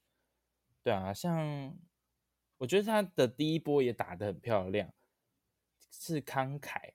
[0.82, 1.76] 对啊，像
[2.58, 4.92] 我觉得他的第一波也打得很漂亮，
[5.90, 6.92] 是慷慨，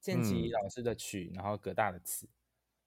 [0.00, 2.28] 建骐老师的曲，然后葛大的词。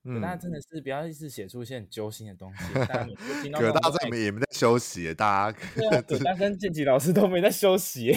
[0.03, 2.63] 葛大真的是不要一直写出一些很揪心的东西。
[2.73, 5.59] 葛大在里面也没在休息，大家。
[5.75, 8.15] 对啊， 葛大跟建骐老师都没在休息。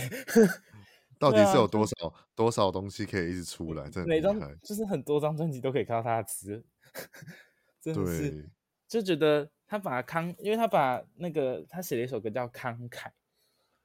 [1.23, 3.89] 到底是有多少、啊、多少东西可以一直出来？
[3.89, 6.65] 真的，每张就是很多张专辑都可以看到他的词，
[7.81, 8.51] 真的是
[8.89, 13.07] 就觉得他把康，因为他把那个他写了一首歌叫《慷慨》，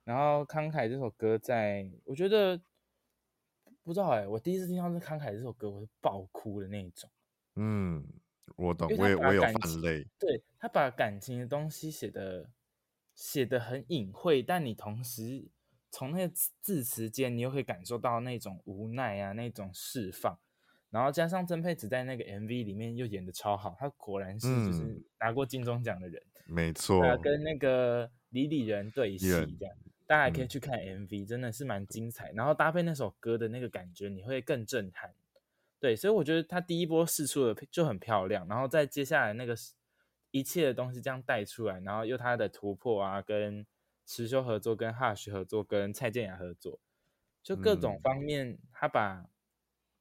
[0.03, 2.59] 然后《慷慨》这首歌在我觉得
[3.83, 7.07] 不知道哎、欸，我第一次听到这《慷慨》这首歌，我是爆哭的那一种。
[7.53, 8.03] 嗯，
[8.55, 10.07] 我懂，我也我有泛泪。
[10.17, 12.49] 对，他把感情的东西写的
[13.13, 15.47] 写的很隐晦，但你同时。
[15.89, 20.37] 从那个字词间，你又可以感受到那种无奈啊，那种释放，
[20.89, 35.13] 然后加上曾沛慈在那个 MV 里面又演的超好，他果然是就是拿过金钟奖的人，嗯、没错，跟那个李李仁对戏这样，大家可以去看 MV，、嗯、真的是蛮精彩，然后搭配那首歌的那个感觉，你会更震撼。
[35.79, 39.55] 对，所以我觉得他第一波释出的就很漂亮，然后在接下来那个
[40.31, 43.65] 一切的东西这样带出来，然后又他的突破啊，跟。
[44.07, 46.79] 持修合作，跟 Hush 合作，跟蔡健雅合作，
[47.43, 49.29] 就各种方面，他把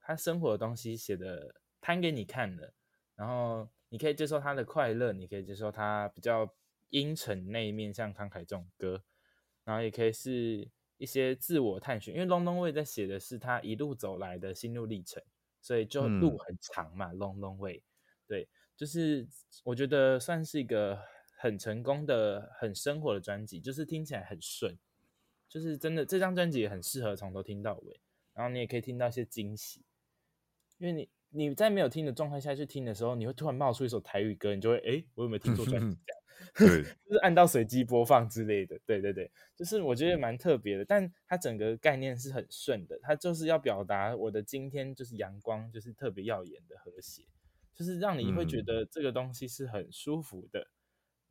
[0.00, 2.72] 他生活的东西写的摊给你看了，
[3.16, 6.54] 然后你你可以接受他的快乐，你可以接受他比较
[6.90, 9.02] 阴沉那一面，像慷慨这种歌，
[9.64, 10.68] 然后也可以是
[10.98, 12.14] 一些自我探寻。
[12.14, 15.22] 因为 Long Long Way 在写的是他一路走来的心路历程，
[15.62, 17.10] 所以就路很长嘛。
[17.12, 17.82] 嗯、Long Long Way，
[18.26, 18.46] 对，
[18.76, 19.26] 就是
[19.64, 21.02] 我觉得算是一个
[21.36, 24.76] 很成功的、很生活的专辑，就是听起来很顺，
[25.48, 28.00] 就是真的这张专辑也很适合从头听到尾，
[28.34, 29.82] 然后你也可以听到一些惊喜。
[30.78, 35.96] 因为你你在没有听的状态下去听的时候，你会突然冒出一首台语歌，你就会哎，我有没有听错专辑？
[36.54, 38.78] 对， 就是按到随机播放之类的。
[38.84, 47.22] 对对对，就是我觉得蛮特别的，但它整个概念是很顺的，它就是要表达我的今天就是阳光，就是特别耀眼的和谐，
[47.74, 50.68] 就是让你会觉得这个东西是很舒服的。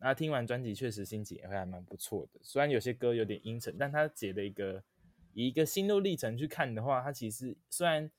[0.06, 4.84] 那、嗯、听完专辑确实心情也会还蛮不错的，虽然有些歌有点阴沉，但他写的一个
[5.34, 8.12] 以一个心路历程去看的话，他其实虽然。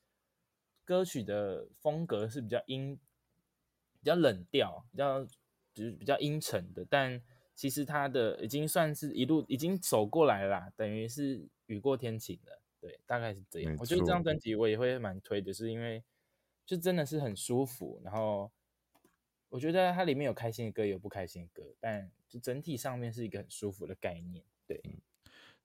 [0.88, 5.24] 歌曲的风格是比较阴、比较冷调、比较
[5.74, 7.20] 就是比较阴沉的，但
[7.56, 12.62] 其实他的已经算是一路已经走过来了啦，等于是雨过天晴了。
[12.80, 13.76] 对，大概是这样。
[13.80, 16.04] 我觉得这张专辑我也会蛮推的，是因为
[16.64, 18.00] 就真的是很舒服。
[18.04, 18.48] 然后
[19.48, 24.44] 我觉得它里面有开心的歌，有不开心的歌，但就整体上面是一个很舒服的概念。
[24.66, 24.81] 对，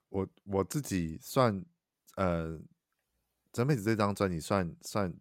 [0.09, 1.65] 我我自己算
[2.15, 2.61] 呃。
[3.53, 5.13] 真佩子这张专辑算算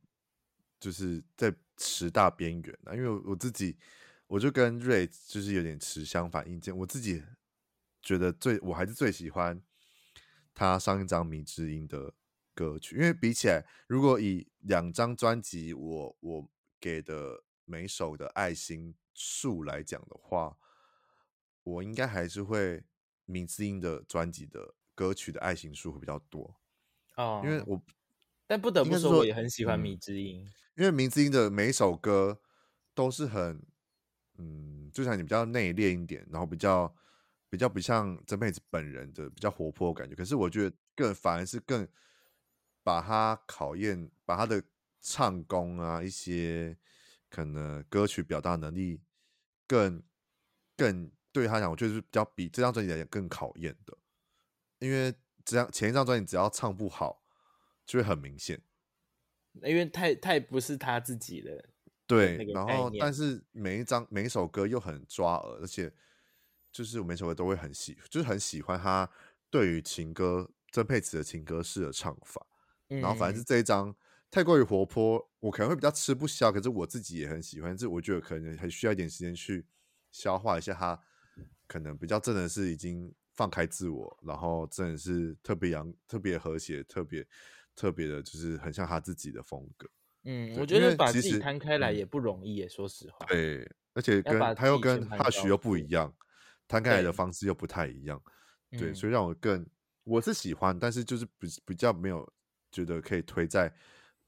[0.79, 3.77] 就是在十大边缘，因为我自己
[4.29, 7.21] 我就跟瑞就是有点持相反意见，我自己
[8.01, 9.61] 觉得最我还是最喜欢
[10.55, 12.15] 他上一张《迷之音》的
[12.55, 20.57] 歌曲，因为比起来，如果以两张专辑我我给的每首的爱心数来讲的话，
[21.63, 22.79] 我应该还是会
[23.27, 26.57] 《米之音》的专辑的歌曲的爱心数会比较多
[27.15, 27.81] 哦，因为我。
[28.49, 32.41] 但不得不说，我也很喜欢《米之音》，嗯，因为《米之音》的每一首歌
[32.93, 33.65] 都是很，
[34.39, 36.93] 嗯，就像你比较内敛一点，然后比较
[37.49, 40.17] 比较不像真妹子本人的比较活泼的感觉。
[40.17, 41.87] 可是我觉得更反而是更
[42.83, 44.61] 把他考验，把他的
[45.01, 46.77] 唱功啊，一些
[47.31, 49.01] 可能歌曲表达能力
[49.67, 50.03] 更
[50.77, 53.97] 更对他讲，我觉得是比较比这张专辑来讲更考验的。
[54.81, 57.19] 因为这样前一张专辑只要唱不好。
[57.87, 58.63] 就会很明显，
[59.65, 61.71] 因为太太不是他自己的。
[62.07, 65.93] 对，然后但是每一张每一首歌又很抓耳，而且
[66.71, 69.11] 就是我每首歌都会很喜，就是很喜欢他
[69.51, 72.47] 对于情歌曾沛慈的情歌式的唱法。
[72.87, 73.93] 然后反正是这一张
[74.31, 79.67] 太过于活泼，我可能会比较吃不消，可是我自己也很喜欢，这我觉得可能还需要一点时间去
[80.13, 80.75] 消化一下。
[80.75, 81.01] 他
[81.67, 87.27] 可能比较真的是已经放开自我，然后真的是特别阳特别和谐，特别。
[87.77, 89.89] 特别的，就是很像他自己的风格。
[90.25, 93.25] 嗯，我觉得把自己摊开来也不容易，也说实话。
[93.27, 96.15] 对，而且跟他又跟 Hush 又不一样，
[96.69, 98.21] 摊开来的方式又不太一样。
[98.73, 99.67] 对，对，所以让我更
[100.05, 102.31] 我是喜欢，但是就是比比较没有
[102.71, 103.73] 觉得可以推在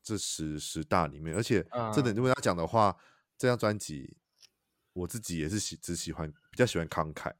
[0.02, 1.34] 这十十大里面。
[1.36, 1.62] 而且
[1.94, 3.00] 真的，如果要讲的话，嗯、
[3.38, 4.16] 这张专辑
[4.92, 7.32] 我自己也是喜只喜欢比较喜欢慷慨。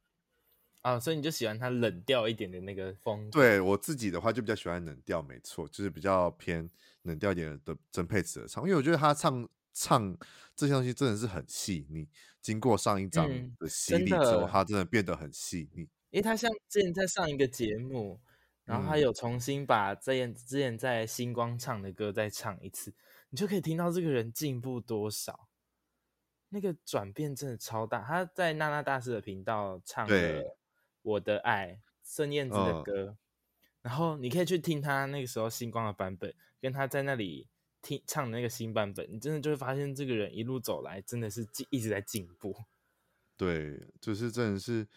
[0.81, 3.39] 啊，所以你就喜欢他冷调一点的那个风格？
[3.39, 6.69] 对，我自己的话就比较喜欢冷调，没错，就是比较偏
[7.03, 10.17] 冷调一点的曾沛慈的唱，因为我觉得他唱唱
[10.55, 12.09] 这些东西真的是很细腻。
[12.41, 15.83] 经过上一张的洗礼之后，嗯、他真的变得很细腻。
[16.09, 18.19] 因为他像之前在上一个节目，
[18.65, 22.93] 然后他有重新把之前之前在星光唱的歌再唱一次，
[23.29, 25.47] 你就可以听到这个人进步多少，
[26.49, 28.01] 那个转变真的超大。
[28.01, 30.57] 他在娜娜大师的频道唱的。
[31.05, 33.17] 我的爱，孙燕姿的歌，哦，
[33.81, 37.45] 然后你可以去听他那个时候星光的版本，跟他在那里
[37.81, 42.55] 听唱的那个新版本，你真的就会发现这个人一路走来真的是进一直在进步。
[43.35, 44.87] 对，就是真的是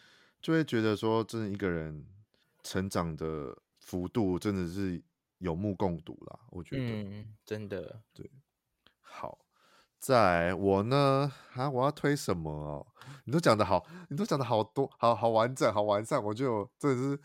[0.41, 2.07] 就会觉得说，真的一个人
[2.67, 5.03] 成长的幅度真的是
[5.39, 6.41] 有目共睹啦。
[6.51, 8.31] 我觉得，嗯，真的，对，
[9.01, 9.39] 好。
[9.99, 12.87] 在我呢啊，我要推什么哦？
[13.25, 16.23] 你都讲的好，你都讲的好多，好好完整，好完善。
[16.23, 17.21] 我就真的是，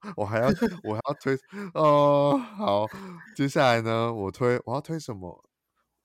[0.16, 0.46] 我还要
[0.84, 1.36] 我还要推
[1.74, 2.38] 哦。
[2.38, 2.86] 好，
[3.36, 5.44] 接下来呢，我推我要推什么？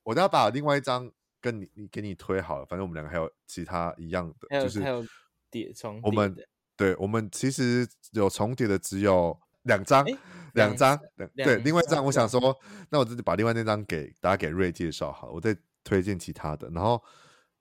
[0.04, 1.10] 我都要把另外一张
[1.40, 2.66] 跟你你给你推好了。
[2.66, 5.06] 反正我们两个还有其他一样的，就是还有
[5.52, 6.02] 叠重。
[6.04, 6.36] 我们
[6.76, 10.06] 对，我们其实有重叠的只有两张，
[10.54, 11.00] 两张。
[11.36, 12.58] 对，另外一张我想说，
[12.90, 15.34] 那我就把另外那张给大家给瑞介绍好了。
[15.34, 15.56] 我再。
[15.88, 17.00] 推荐其他的，然后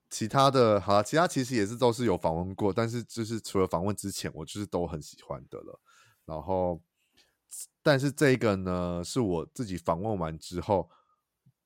[0.08, 5.78] 其他的，好了，其他其实也是都是有访问过，但是就是除了访问之前，我就是都很喜欢的了。
[6.24, 6.80] 然后，
[7.82, 10.88] 但是这个呢，是我自己访问完之后，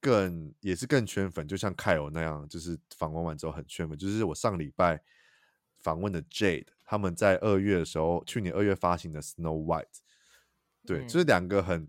[0.00, 3.96] 更也是更圈粉，就像凯欧那样，就是访问完之后很圈粉。
[3.96, 5.00] 就是我上礼拜
[5.80, 9.86] 访问的 Jade，他们在二月的时候，去年二月发行的 Snow White，
[10.86, 11.88] 对，嗯、就是两个很，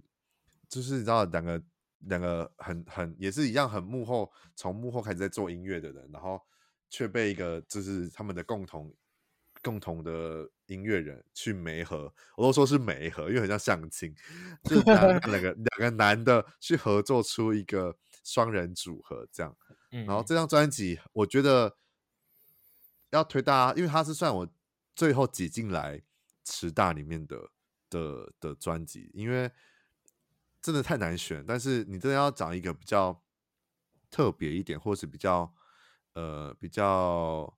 [0.68, 1.64] 就是你知道两个
[2.00, 6.42] 两个很很也是一样很幕后，从幕后开始在做音乐的人，然后
[6.90, 8.96] 却被一个就是他们的共同。
[9.62, 14.16] 共同的音乐人去媒合，我都说是媒合，因为很像相亲，
[14.64, 17.94] 就是 两个两个男的去合作出一个
[18.24, 19.54] 双人组合这样。
[19.90, 21.76] 然后这张专辑，我觉得
[23.12, 24.48] 要推大家，因为它是算我
[24.96, 26.02] 最后挤进来
[26.46, 27.50] 十大里面的
[27.90, 29.52] 的的专辑，因为
[30.62, 31.46] 真的太难选。
[31.46, 33.24] 但是你真的要找一个比较
[34.10, 35.54] 特别一点，或是比较
[36.14, 37.56] 呃比较。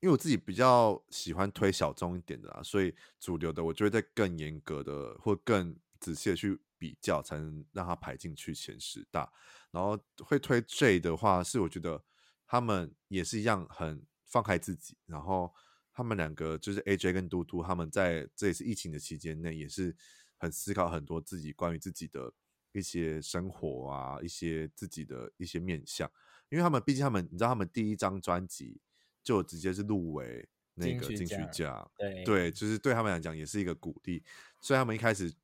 [0.00, 9.32] 因为我自己比较喜欢推小众一点的啦，所以主流的我就会在更严格的或更仔细的去比较，才能让它排进去前十大。
[9.70, 12.04] 然后会推 J 的话，是我觉得
[12.46, 15.52] 他们也是一样很放开自己，然后
[15.92, 19.96] 他们两个就是 AJ 跟嘟嘟，他们在这一次疫情的期间内，也是
[20.36, 22.32] 很思考很多自己关于自己的
[22.72, 26.10] 一些生活啊，一些自己的一些面向，
[26.48, 28.80] 因为他们毕竟他们你知道他们第一张专辑。
[29.26, 34.22] 就直接是入围那个金曲奖，对对，就是对他们来讲也是一个鼓励。
[34.60, 35.34] 所以他们一开始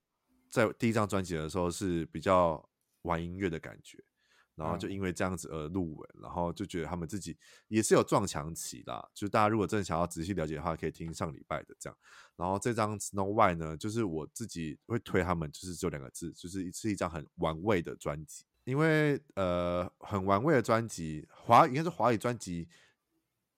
[0.48, 2.64] 在第一张专辑的时候是比较
[3.00, 3.98] 玩音乐的感觉，
[4.54, 7.36] 然后就因为这样子而入围，然后就觉得他们自己
[7.68, 9.08] 也是有撞墙期啦。
[9.14, 11.98] 就大家如果真的想要仔细了解的话，可以听上礼拜的这样。
[12.36, 18.44] 然后这张 Snow White 呢，就是我自己会推他们，就是只有两个字，就是是一张很玩味的专辑。
[18.64, 22.68] 因为呃，很玩味的专辑，华应该是华语专辑。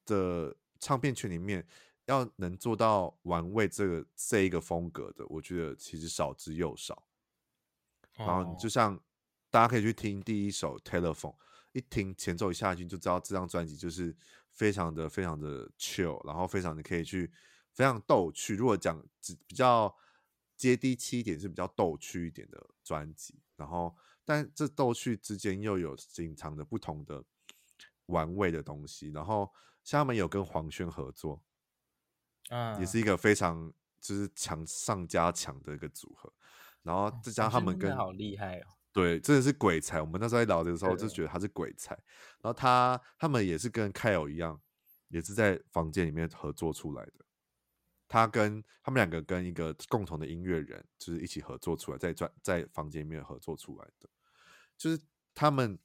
[0.07, 1.67] 的唱片圈里面，
[2.05, 7.07] 要能做到玩味这个这一个风格的，我觉得其实少之又少。
[8.15, 9.01] 然后就像
[9.55, 11.31] 大家可以去听第一首《Telephone》，
[11.71, 14.13] 一听前奏一下去就知道这张专辑就是
[14.51, 17.31] 非常的非常的 chill，然后非常的可以去
[17.73, 18.57] 非常逗趣。
[18.57, 19.01] 如果讲
[19.47, 19.95] 比较
[20.57, 23.39] 接地气一点，是比较逗趣一点的专辑。
[23.55, 23.95] 然后，
[24.25, 27.23] 但这逗趣之间又有隐藏的不同的
[28.07, 29.11] 玩味的东西。
[29.11, 29.49] 然后。
[29.85, 31.43] 像他们有跟黄轩合作，
[32.49, 33.71] 啊，也是一个非常
[34.01, 36.33] 就是强上加强的一个组合。
[36.83, 40.01] 然后再加上他们跟好厉害哦，对，真的是鬼才。
[40.01, 41.95] 我们那时候在聊的时候就觉得他是鬼才。
[42.41, 44.59] 然后他他们也是跟 Kyle 一样，
[45.09, 47.13] 也是在房间里面合作出来的。
[48.09, 54.09] 他跟他们两个跟一个共同的音乐人，就是一起合作出来，在专在房间里面合作出来的。
[54.79, 55.03] 就是
[55.35, 55.79] 他们，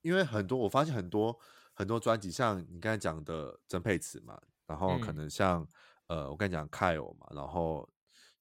[0.00, 1.38] 因为很多我发现很多。
[1.74, 5.66] 很多专辑，像你刚才讲的曾沛慈嘛，然后可能像、
[6.08, 7.90] 嗯、呃，我跟你讲 Kyle 嘛，然后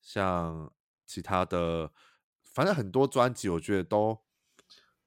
[0.01, 0.69] 像
[1.05, 1.89] 其他的，
[2.52, 4.19] 反正很多专辑，我觉得都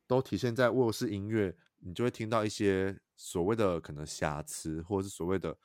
[0.06, 5.56] 都体现在卧室音乐，你就会听到一些所谓的可能瑕疵，或者是所谓的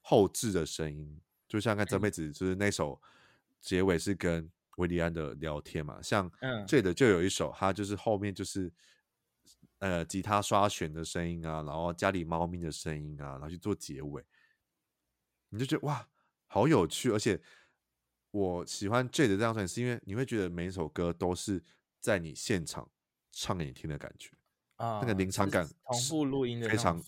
[0.00, 3.00] 后置的声音，就像看曾妹子，就是那首
[3.60, 6.30] 结尾是跟维利安的聊天嘛，像
[6.66, 8.72] 这里的就有一首，它就是后面就是。
[9.80, 14.24] 呃，吉他刷弦的声音啊，然后家里猫咪的声音啊，然后去做结尾，
[15.50, 16.08] 你就觉得哇，
[16.46, 17.10] 好有趣！
[17.10, 17.38] 而且
[18.34, 21.62] 我喜欢 J 的这张专辑，是因为你会觉得每一首歌都是
[22.00, 22.90] 在你现场
[23.30, 24.28] 唱给你听的感觉
[24.74, 27.00] 啊，那个临场感，同步录音的非常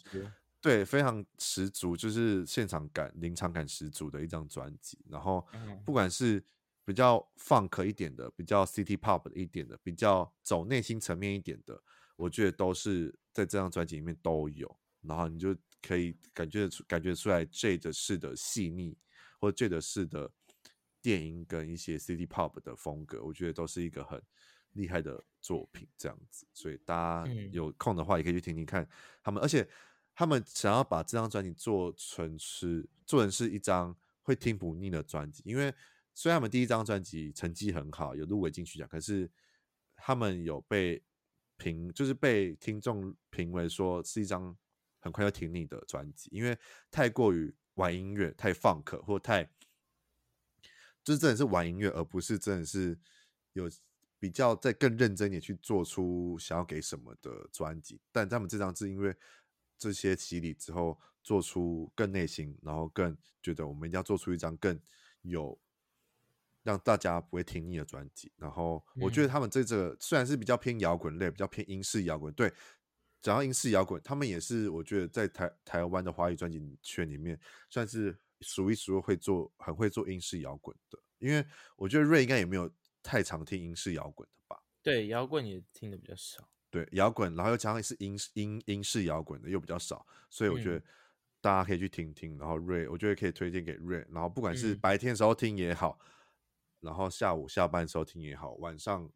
[0.60, 5.00] 对，非常十足，就是现场感、临场感十足的一张专辑。
[5.08, 5.44] 然后
[5.84, 6.40] 不管是
[6.84, 11.82] 比较 funk 一点的，比较 city pop 一点的，比较走内心层面一点的。
[12.14, 18.96] 我觉得都是在这张专辑里面都有，然后你就可以感觉出感觉出来 Jade 式的细腻，
[19.40, 20.30] 或者 Jade 式的
[21.06, 24.20] 电音跟一些 City Pop 的风格，我觉得都是一个很
[24.72, 26.44] 厉害的作品，这样子。
[26.52, 28.88] 所以大家有空的话，也可以去听听看
[29.22, 29.40] 他们。
[29.40, 29.68] 而且
[30.12, 35.72] 他们想要把这张专辑做成是做成是一张会听不腻的专辑，因为
[36.12, 39.30] 虽然他们第一张专辑成绩很好，有入围金曲奖，可是
[39.94, 41.02] 他们有被。
[41.58, 44.54] 评就是被听众评为说是一张
[45.00, 46.54] 很快要听腻的专辑，因为
[46.90, 49.48] 太过于玩音乐，太放克，或太
[51.06, 52.98] 就是真的是玩音乐，而不是真的是
[53.52, 53.70] 有
[54.18, 58.00] 比较在更认真一点去做出想要给什么的专辑。
[58.10, 59.14] 但他们这张是因为
[59.78, 64.80] 这些洗礼之后，做出更内心，然后更觉得我们一定要做出一张更
[65.22, 65.56] 有。
[66.64, 72.52] 让大家不会听腻的专辑，然后我觉得他们这个虽然是比较偏摇滚类，比较偏英式摇滚，对，
[73.22, 77.38] 讲到英式摇滚，他们也是我觉得在台台湾的华语专辑圈里面
[77.70, 81.44] 算是数一数二会做很会做英式摇滚的，因为
[81.76, 82.70] 我觉得 Ray 应该也没有
[83.02, 84.62] 太常听英式摇滚的吧？
[84.82, 86.48] 对，摇滚也听的比较少。
[86.68, 90.84] 对，摇滚，然后又加上是英英英式摇滚的，又比较少，所以我觉得
[91.40, 92.36] 大家可以去听听。
[92.36, 94.04] 然后瑞，我觉得可以推荐给瑞。
[94.10, 95.98] 然后不管是白天的时候听也好，
[96.80, 99.10] 然后下午下班的时候听也好，晚上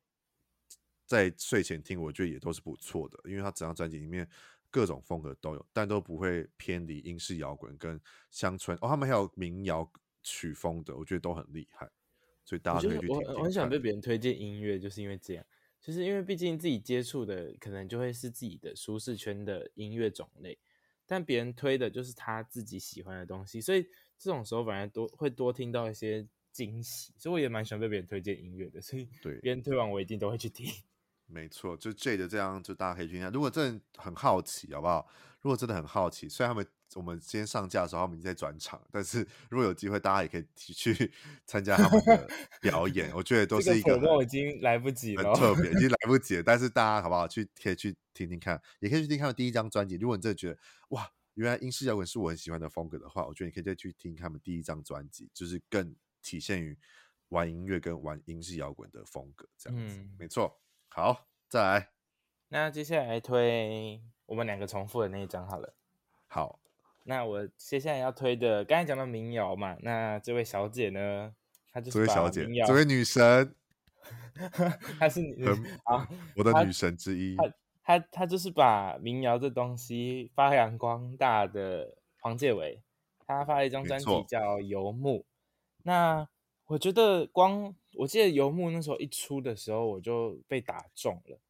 [1.04, 3.18] 在睡前听，我觉得也都是不错的。
[3.24, 4.26] 因为他整张专辑里面
[4.70, 8.76] 各种风格都有，但都不会偏离英式摇滚跟乡村。
[8.80, 9.90] 哦，他们还有民谣
[10.22, 11.88] 曲风的，我觉得都很厉害。
[12.44, 13.28] 所以大家可以去听听。
[13.28, 15.44] 我我很喜欢被别人推荐音乐，就是因为这样。
[15.80, 20.58] 就是因为毕竟自己接触的可能就会是自己的舒适圈的音乐种类，
[21.06, 23.82] 但别人推的就是他自己喜欢的东西，所以
[24.18, 27.14] 这种时候反而多会多听到一些惊喜。
[27.16, 30.66] 所以我也蛮喜欢被别人推荐音乐的，所以对别人推完我一定都会去听。
[31.30, 33.30] 没错，就 J 的这样，就大家可以听一下。
[33.30, 35.06] 如果真的很好奇，好不好？
[35.42, 41.10] 如果真的很好奇，虽然他们我们今天上架的时候他们已经在转场，但是如果有机会，大家也可以去
[41.46, 42.28] 参加他们的
[42.60, 43.10] 表演。
[43.14, 46.42] 我觉得都是一个，已经来不及了，很特别，已经 来不及了。
[46.42, 47.26] 但是大家好不好？
[47.26, 49.96] 去可以去听听看，也可以去听他们第一张专辑。
[49.96, 50.58] 如果你真的觉得
[50.90, 56.76] 哇，原来英式摇滚是我很喜欢的风格的话，我觉得你可以再去听他们第一张专辑，就是更体现于
[57.28, 59.96] 玩音乐跟玩英式摇滚的风格这样子。
[59.96, 60.60] 嗯、没错，
[60.90, 61.26] 好。
[61.50, 61.88] 再来，
[62.50, 65.74] 那接下来推我们两个重复的那一张好了。
[66.28, 66.60] 好，
[67.02, 71.34] 那我接下来要推的，刚才讲到民谣嘛，那这位小姐呢，
[71.72, 73.52] 她就是这位小姐，这位女神，
[75.00, 75.44] 她是女
[75.82, 77.34] 啊，我的女神之一。
[77.34, 77.52] 她
[77.82, 82.80] 她她就是把民谣这东西发扬光大的黄介伟，
[83.26, 85.18] 她发了一张专辑叫《游牧》。
[85.82, 86.28] 那
[86.66, 87.74] 我觉得光。
[87.94, 91.40] 我记得游牧那时候一出的时候，我就被打中了，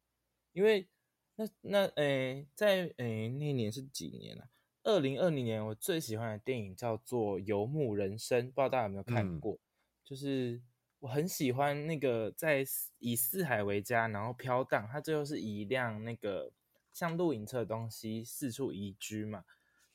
[0.53, 0.87] 因为
[1.35, 4.49] 那那诶、欸，在诶、欸、那年是几年啊？
[4.83, 9.53] 二零二零年，我最喜欢的电影叫做《游牧人生》，不知道大家有没有看过？
[9.53, 9.59] 嗯、
[10.03, 10.59] 就是
[10.99, 12.65] 我很喜欢那个在
[12.97, 16.51] 以四海为家，然后飘荡，它最后是以一辆那个
[16.91, 19.45] 像露营车的东西四处移居嘛。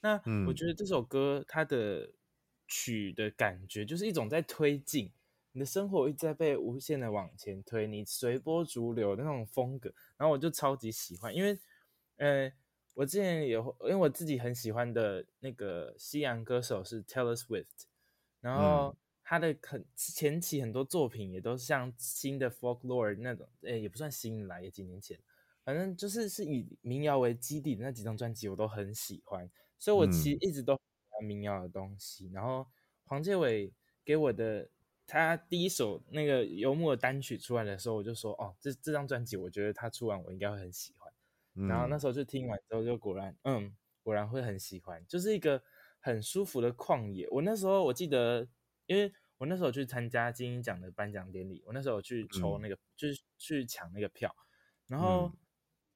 [0.01, 2.13] 那我觉得这首歌它的
[2.69, 5.11] 曲的感觉就是一种在推进。
[5.57, 11.59] 你的生活一直在被无限的往前推，你随波逐流的那种风格，然后我就超级喜欢，因为，
[12.17, 12.53] 呃，
[12.93, 17.87] 我之前有，因为我自己很喜欢的那个西洋歌手是 Taylor Swift，
[18.43, 25.19] 然后他的很前期很多作品也都是像新的 Folklore 那种，诶，也不算新来，也几年前，
[25.65, 32.67] 反正就是是以民谣为基底的那几张专辑我都很喜欢，所以我其实一直都喜欢民谣的东西，然后
[33.07, 33.73] 黄建伟
[34.05, 34.69] 给我的。
[35.07, 41.13] 他第一首那个游牧的单曲出来的时候，我就说哦，这这张专辑我觉得他出完我应该会很喜欢。
[41.55, 45.63] 嗯、然后那时候就听完之后就果然，嗯，果然会很喜欢，就是一个
[46.01, 47.27] 很舒服的旷野。
[47.31, 48.47] 我那时候我记得，
[48.87, 54.35] 因为我那时候去参加金鹰奖的颁奖典礼，我那时候去抽那个，嗯、就是去抢那个票。
[54.87, 55.33] 然后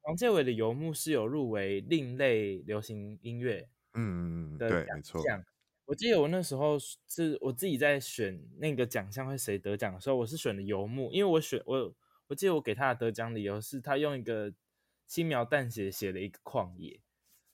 [0.03, 5.23] 王建伟的游牧是有入围另类流行音乐，嗯嗯嗯，对，没错。
[5.91, 11.93] 我记得我那时候是我自己在选那个奖项会谁得奖的时候，我是选的游牧，因为我选我
[12.29, 14.53] 我记得我给他的得奖理由是他用一个
[15.09, 17.01] 轻描淡写写了一个旷野，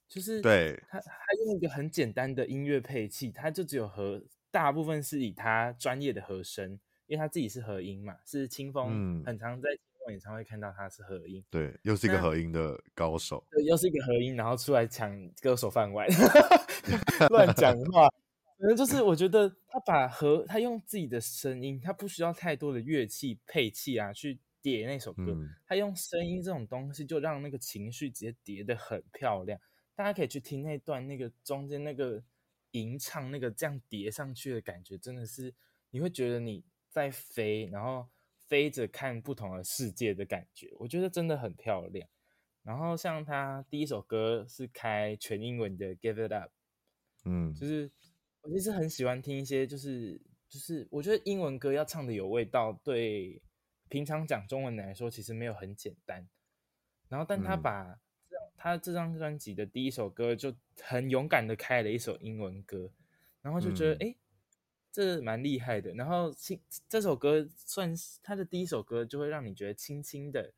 [0.07, 1.07] 就是对他他
[1.47, 12.11] 用一个很简单的音乐配器，他就只有和大部分是以他专业的和声，因为他自己是和音嘛，是清风，嗯，很常在清风演唱会看到他是和音，对，又是一。
[12.11, 15.11] 个和音的高手，对，又是一个和音，然后出来抢
[15.41, 16.07] 歌手饭碗，
[17.33, 18.07] 乱讲话。
[18.59, 29.61] 可能就是我觉得他把和他用自己的声音，他不需要太多的乐器配器啊去叠那首歌，嗯、他用声音这种东西就让那个情绪直接叠的很漂亮。
[29.95, 32.23] 大家可以去听那段那个中间那个
[32.71, 35.55] 吟唱那个这样叠上去的感觉，真的是
[35.91, 38.09] 你会觉得你在飞，然后
[38.47, 42.09] 飞着看不同的世界的感觉，我觉得真的很漂亮。
[42.63, 46.49] 然后像他第一首歌是开全英文的《Give It Up》，
[47.27, 47.93] 嗯，就是。
[48.47, 53.43] 我其实很喜欢听一些，就是就是，我觉得英文歌要唱的有味道，对
[53.89, 56.29] 平常讲中文来说，其实没有很简单。
[57.09, 57.99] 然后，但他把
[58.31, 62.93] 这他这张专辑的第一首歌就很勇敢的开了一首英文歌，
[63.43, 64.17] 然后就觉得哎、嗯欸，
[64.93, 65.93] 这蛮厉害的。
[65.95, 70.53] 然后轻这首歌算是他的第一首歌，就会让你觉得轻轻的，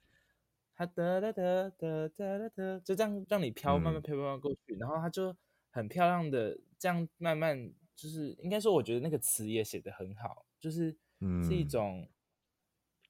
[0.74, 5.34] 他哒哒哒哒哒哒，就这样让你飘，慢慢飘慢慢过去，然后他就。
[5.70, 10.96] 很漂亮的，这样慢慢就是应该说，我觉得那个词也写得很好，就是
[11.44, 12.08] 是一种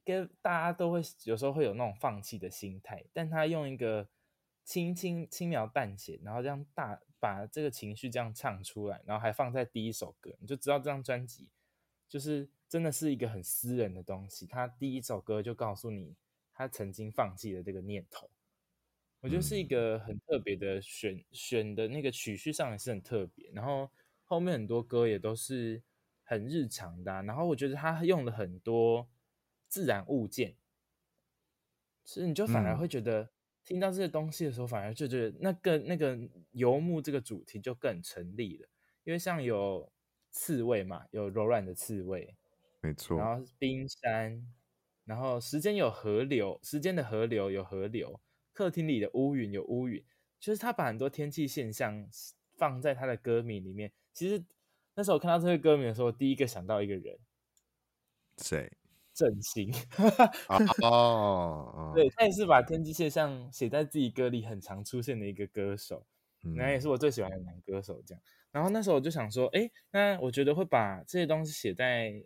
[0.04, 4.08] 跟大家都会有时候会有那种放弃的心态，但他用一个
[4.64, 11.48] 轻轻轻描淡写，然后这样大把这个情绪这样唱出来，然后还放在第一首歌，你就知道这张专辑
[12.08, 14.46] 就是真的是一个很私人的东西。
[14.46, 16.16] 他第一首歌就告诉你
[16.52, 18.30] 他曾经放弃的这个念头，
[19.20, 23.90] 我觉得是一个很特别的选、嗯、选的那个曲序上也是很特别，然后
[24.24, 25.82] 后面很多歌也都是
[26.22, 29.08] 很日常的、啊，然后我觉得他用了很多
[29.66, 30.56] 自然物件，
[32.04, 33.30] 所以你就反而会觉得、嗯、
[33.64, 36.16] 听到这些东西的时候，反而就觉得那个那个
[36.52, 38.68] 游牧这个主题就更成立了，
[39.04, 39.92] 因为像有
[40.30, 42.36] 刺猬嘛，有柔软的刺猬，
[42.80, 44.46] 没错，然后冰山，
[45.04, 48.20] 然后时间有河流，时间的河流有河流。
[48.58, 50.04] 客厅里的乌云有乌云，
[50.40, 52.08] 就是他把很多天气现象
[52.56, 53.92] 放在他的歌名里面。
[54.12, 54.44] 其实
[54.96, 57.16] 那时候我看到这个歌名的时候，第一个想到一个人，
[58.38, 58.68] 谁？
[59.14, 59.72] 郑兴。
[60.82, 66.04] 哦， 对，他也是把天气现象写在自己歌里，很常出现的一个歌手，
[66.42, 68.02] 那、嗯、也是我最喜欢的男歌手。
[68.04, 68.20] 这样，
[68.50, 72.24] 然后那时候我就想说，哎，那我觉得会把这些东西写在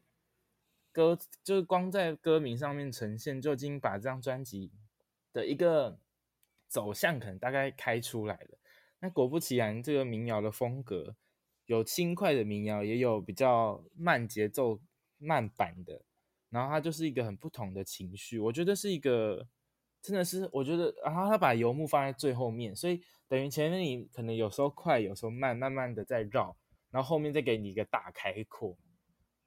[0.93, 4.73] 歌，就是光在歌名上面呈现，就已经把这张专辑
[5.35, 5.99] 的一个。
[6.73, 8.59] 走向可能大概开出来了，
[8.99, 11.15] 那果不其然，这个民谣的风格
[11.66, 14.81] 有轻快的民谣，也有比较慢节奏、
[15.19, 16.01] 慢板的，
[16.49, 18.39] 然后它就是一个很不同的情绪。
[18.39, 19.47] 我觉得是一个，
[20.01, 26.57] 真的是，我觉得，然后他把游牧放在最后面，所以等于前面你可能有时候快，有时候慢，慢慢的在绕，
[26.90, 28.78] 然后后面再给你一个大开阔。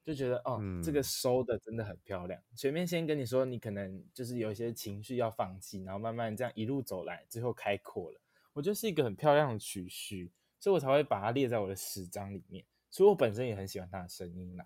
[0.05, 2.39] 就觉得哦、嗯，这个收的真的很漂亮。
[2.55, 8.21] 前面先跟你说，你可能就是有一些情绪要放弃，然后慢慢这样一路走来，最后开阔了。
[8.53, 12.63] 我觉得是一个很漂亮的曲序，所以我才会把它列在我的十章里面。
[12.91, 14.65] 所以我本身也很喜欢他的声音啦。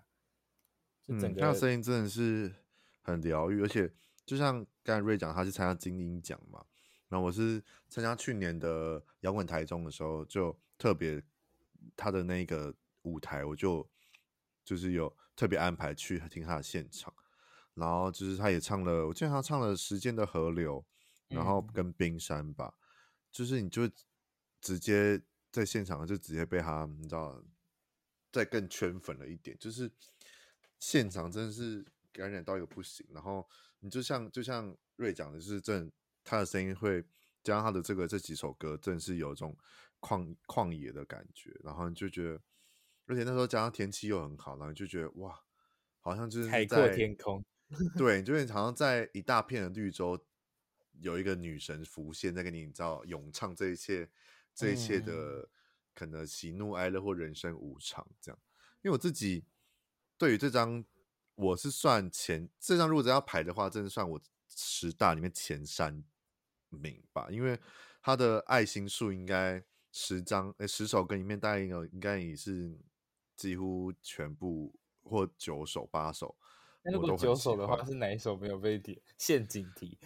[1.02, 2.54] 就整个、嗯、他的声音真的是
[3.00, 3.90] 很疗愈，而且
[4.26, 6.62] 就像刚才瑞讲，他是参加金音奖嘛，
[7.08, 11.20] 然后我是参加去年的摇滚台中的时候，就特别
[11.96, 12.72] 他的那个
[13.02, 13.88] 舞台，我就
[14.64, 15.14] 就是有。
[15.36, 17.14] 特别安排去听他的现场，
[17.72, 20.84] 然后就是他也唱了，我记得他唱了《时间的河流》，
[21.34, 22.84] 然后跟《冰山》吧，嗯、
[23.32, 23.88] 就是你就
[24.60, 25.18] 直接
[25.50, 27.42] 在现场就直接被他，你知道，
[28.30, 29.90] 再更圈粉了一点，就是
[30.78, 31.82] 现场真的是
[32.12, 33.06] 感染到一个不行。
[33.08, 35.90] 然后你就像就像瑞讲的，就是真
[36.22, 37.02] 他的声音会
[37.42, 39.56] 加上他的这个这几首歌，真的是有一种
[40.00, 42.38] 旷旷野的感觉，然后你就觉得。
[43.10, 45.36] 而且那时候加上天气又很好，然后就觉得哇，
[45.98, 47.44] 好像就是在海阔天空。
[47.98, 50.16] 对，就是好像在一大片的绿洲，
[51.00, 54.08] 有一个女神浮现，在跟你，你知道咏唱这一切，
[54.54, 55.48] 这一切的
[55.92, 58.38] 可能喜怒哀乐或人生无常这样。
[58.82, 59.44] 因为我自己
[60.16, 60.84] 对于这张，
[61.34, 66.04] 我是算前这张，如果真要排的话，真的算我十大里面前三
[66.68, 67.26] 名吧。
[67.30, 67.58] 因为
[68.00, 72.78] 他的爱心数应该十张，哎，十首歌里面大概有应该也是。
[73.40, 76.36] 几乎全部或九首八首，
[76.82, 79.00] 那如果九首的话，是哪一首没有被点？
[79.16, 79.98] 陷阱题？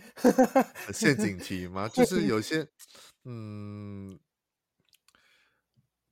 [0.93, 1.89] 陷阱题吗？
[1.89, 2.65] 就 是有些，
[3.24, 4.16] 嗯，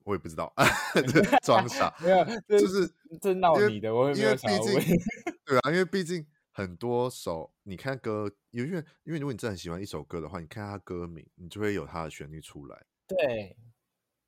[0.00, 0.52] 我也不知道，
[1.46, 2.24] 装傻没有，
[2.58, 4.84] 就是这闹你的，我也没有想问。
[5.46, 12.84] 对啊，因为毕竟很多首，你看歌，因为因为如果你真的很喜欢一首歌的话，你看它歌名，你就会有它的旋律出来。
[13.06, 13.56] 对，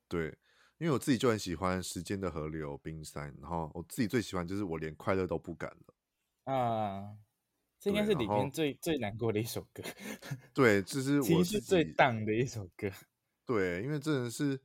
[0.07, 0.37] 对。
[0.77, 6.53] 因为我自己就很喜欢《时间的河流》、冰山，然后我自己最喜欢就是我连快乐都不敢了。
[6.53, 7.17] 啊，
[7.79, 9.81] 这应该是里面最最难过的一首歌。
[10.53, 12.91] 对，这、就是 我情绪最荡的一首歌。
[13.45, 14.59] 对，因为真的是，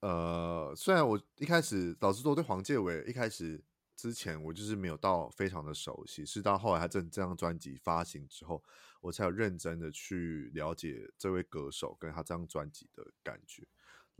[0.00, 3.62] 呃，虽然我一开始老实说对黄建伟一开始
[3.96, 8.62] 之前我就是没有到非常的熟悉，是到后来他这这张专辑发行之后，
[9.00, 13.66] 我才有认真的去了解这位歌手跟他这张专辑的感觉。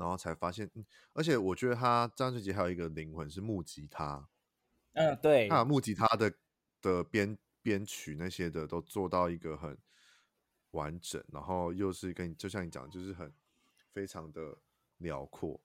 [0.01, 4.27] 然后才发现，嗯，而且我觉得他这张专辑还有一个灵魂是木吉他，
[4.95, 6.33] 嗯，对，他木吉他的
[6.81, 9.77] 的编编曲那些的都做到一个很
[10.71, 13.31] 完整，然后又是跟你就像你讲，就是很
[13.93, 14.57] 非常的
[14.97, 15.61] 辽阔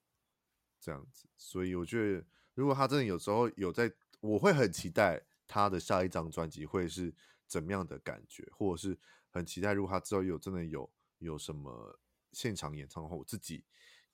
[0.78, 2.22] 这样子，所以我觉得
[2.52, 3.90] 如果他真的有时候有在，
[4.20, 5.18] 我会很期待
[5.48, 7.10] 他的下一张专辑会是
[7.46, 8.98] 怎么样的感觉，或者是
[9.30, 10.90] 很期待如果他之后有真的有
[11.20, 11.98] 有什么
[12.32, 13.64] 现场演唱的话，我自己。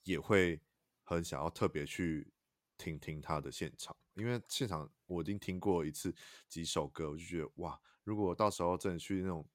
[0.04, 0.60] 也会
[1.04, 2.32] 很想要特别去
[2.76, 6.14] 听听他的现场，因为现场我已经听过一次
[6.48, 9.46] 几首歌，我就觉得哇，如果到时候真的去那种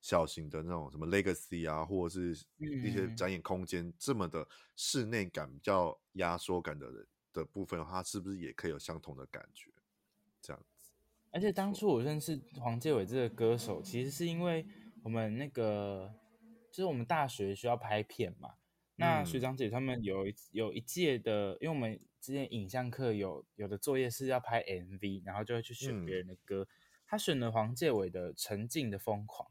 [0.00, 4.46] 小型的那种什么 Legacy 啊，或者是一些展演空间这么的
[4.76, 9.70] 室内感比较压缩感的的部分的话，是不是也可以有相同的感觉？
[10.40, 10.92] 这样子。
[11.30, 14.66] 而且当初我认识黄建伟这个歌手，其实是因为
[15.02, 16.12] 我们那个
[16.70, 18.54] 就是我们大学需要拍片嘛。
[18.96, 26.62] 那学长姐他们有一有一届的，因为我们之前影像课有有的作业是要拍 MV，然后就会去选别人的歌。
[26.62, 26.68] 嗯、
[27.06, 29.50] 他选了黄介伟的《沉静的疯狂》，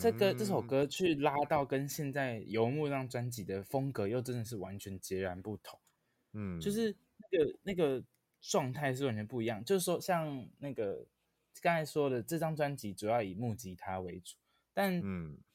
[0.00, 5.78] 这个这首歌去拉到跟现在游牧这张专辑的风格又真的是完全截然不同。
[6.32, 6.96] 嗯，就是
[7.30, 8.02] 那个那个
[8.40, 9.62] 状态是完全不一样。
[9.64, 11.06] 就是说，像那个
[11.60, 14.36] 刚才说的，这张专辑主要以木吉他为主，
[14.72, 15.02] 但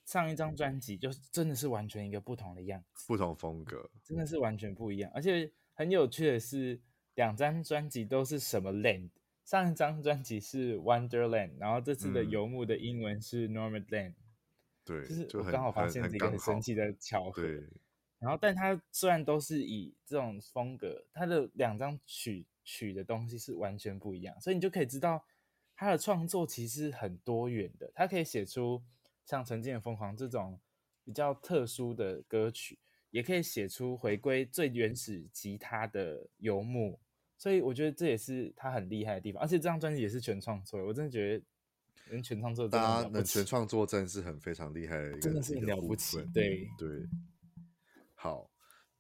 [0.06, 5.12] 上一张专辑就是真的是完全一个不同的样子，不同风格，真的是完全不一样。
[5.14, 6.80] 而且很有趣的是，
[7.16, 9.10] 两张专辑都是什么 land？
[9.44, 14.10] 上一张专辑是 Wonderland，然后这次的游牧的英文是 Nomadland。
[14.10, 14.16] 嗯
[14.84, 17.44] 对，就是我刚好发现这个很神奇的巧合。
[17.44, 17.64] 对，
[18.18, 25.24] 然后，但它虽然都是以这种风格，它的两张曲曲的东西是完全不一样，所以你就可以知道
[25.76, 27.92] 他的创作其实很多元的。
[27.94, 28.82] 他可以写出
[29.26, 30.60] 像《曾经的疯狂》这种
[31.04, 32.80] 比较特殊的歌曲，
[33.10, 37.00] 也可以写出回归最原始吉他的游牧。
[37.38, 39.42] 所以我觉得这也是他很厉害的地方。
[39.42, 41.46] 而且这张专辑也是全创作，我真的觉得。
[42.10, 46.18] 能全创作，大家能全创作，真的是很非常厉害的一个，真的是很了不起。
[46.34, 47.08] 对对，
[48.16, 48.52] 好，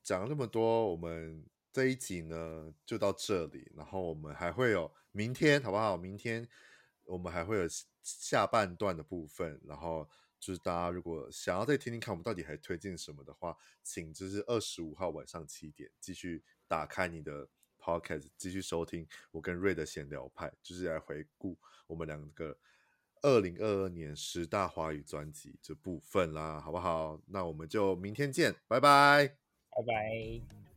[0.02, 1.44] 讲了那么多，我们
[1.74, 5.98] 这一集呢就到这里，然后我们还会有明天，好不好？
[5.98, 6.48] 明天
[7.06, 7.68] 我们还会有
[8.02, 10.08] 下半段的部分，然后
[10.40, 17.48] 就是大家如果想要再听听看我们到底还推荐什么的话，请就是二十五号晚上七点继续打开你的
[17.80, 21.58] Podcast，继续收听我跟瑞的闲聊派，就是来回顾
[21.88, 22.58] 我们两个。
[23.24, 27.22] 二零二二年十大华语专辑这部分啦，好不好？
[27.28, 29.28] 那我们就明天见，拜拜，
[29.70, 30.71] 拜拜。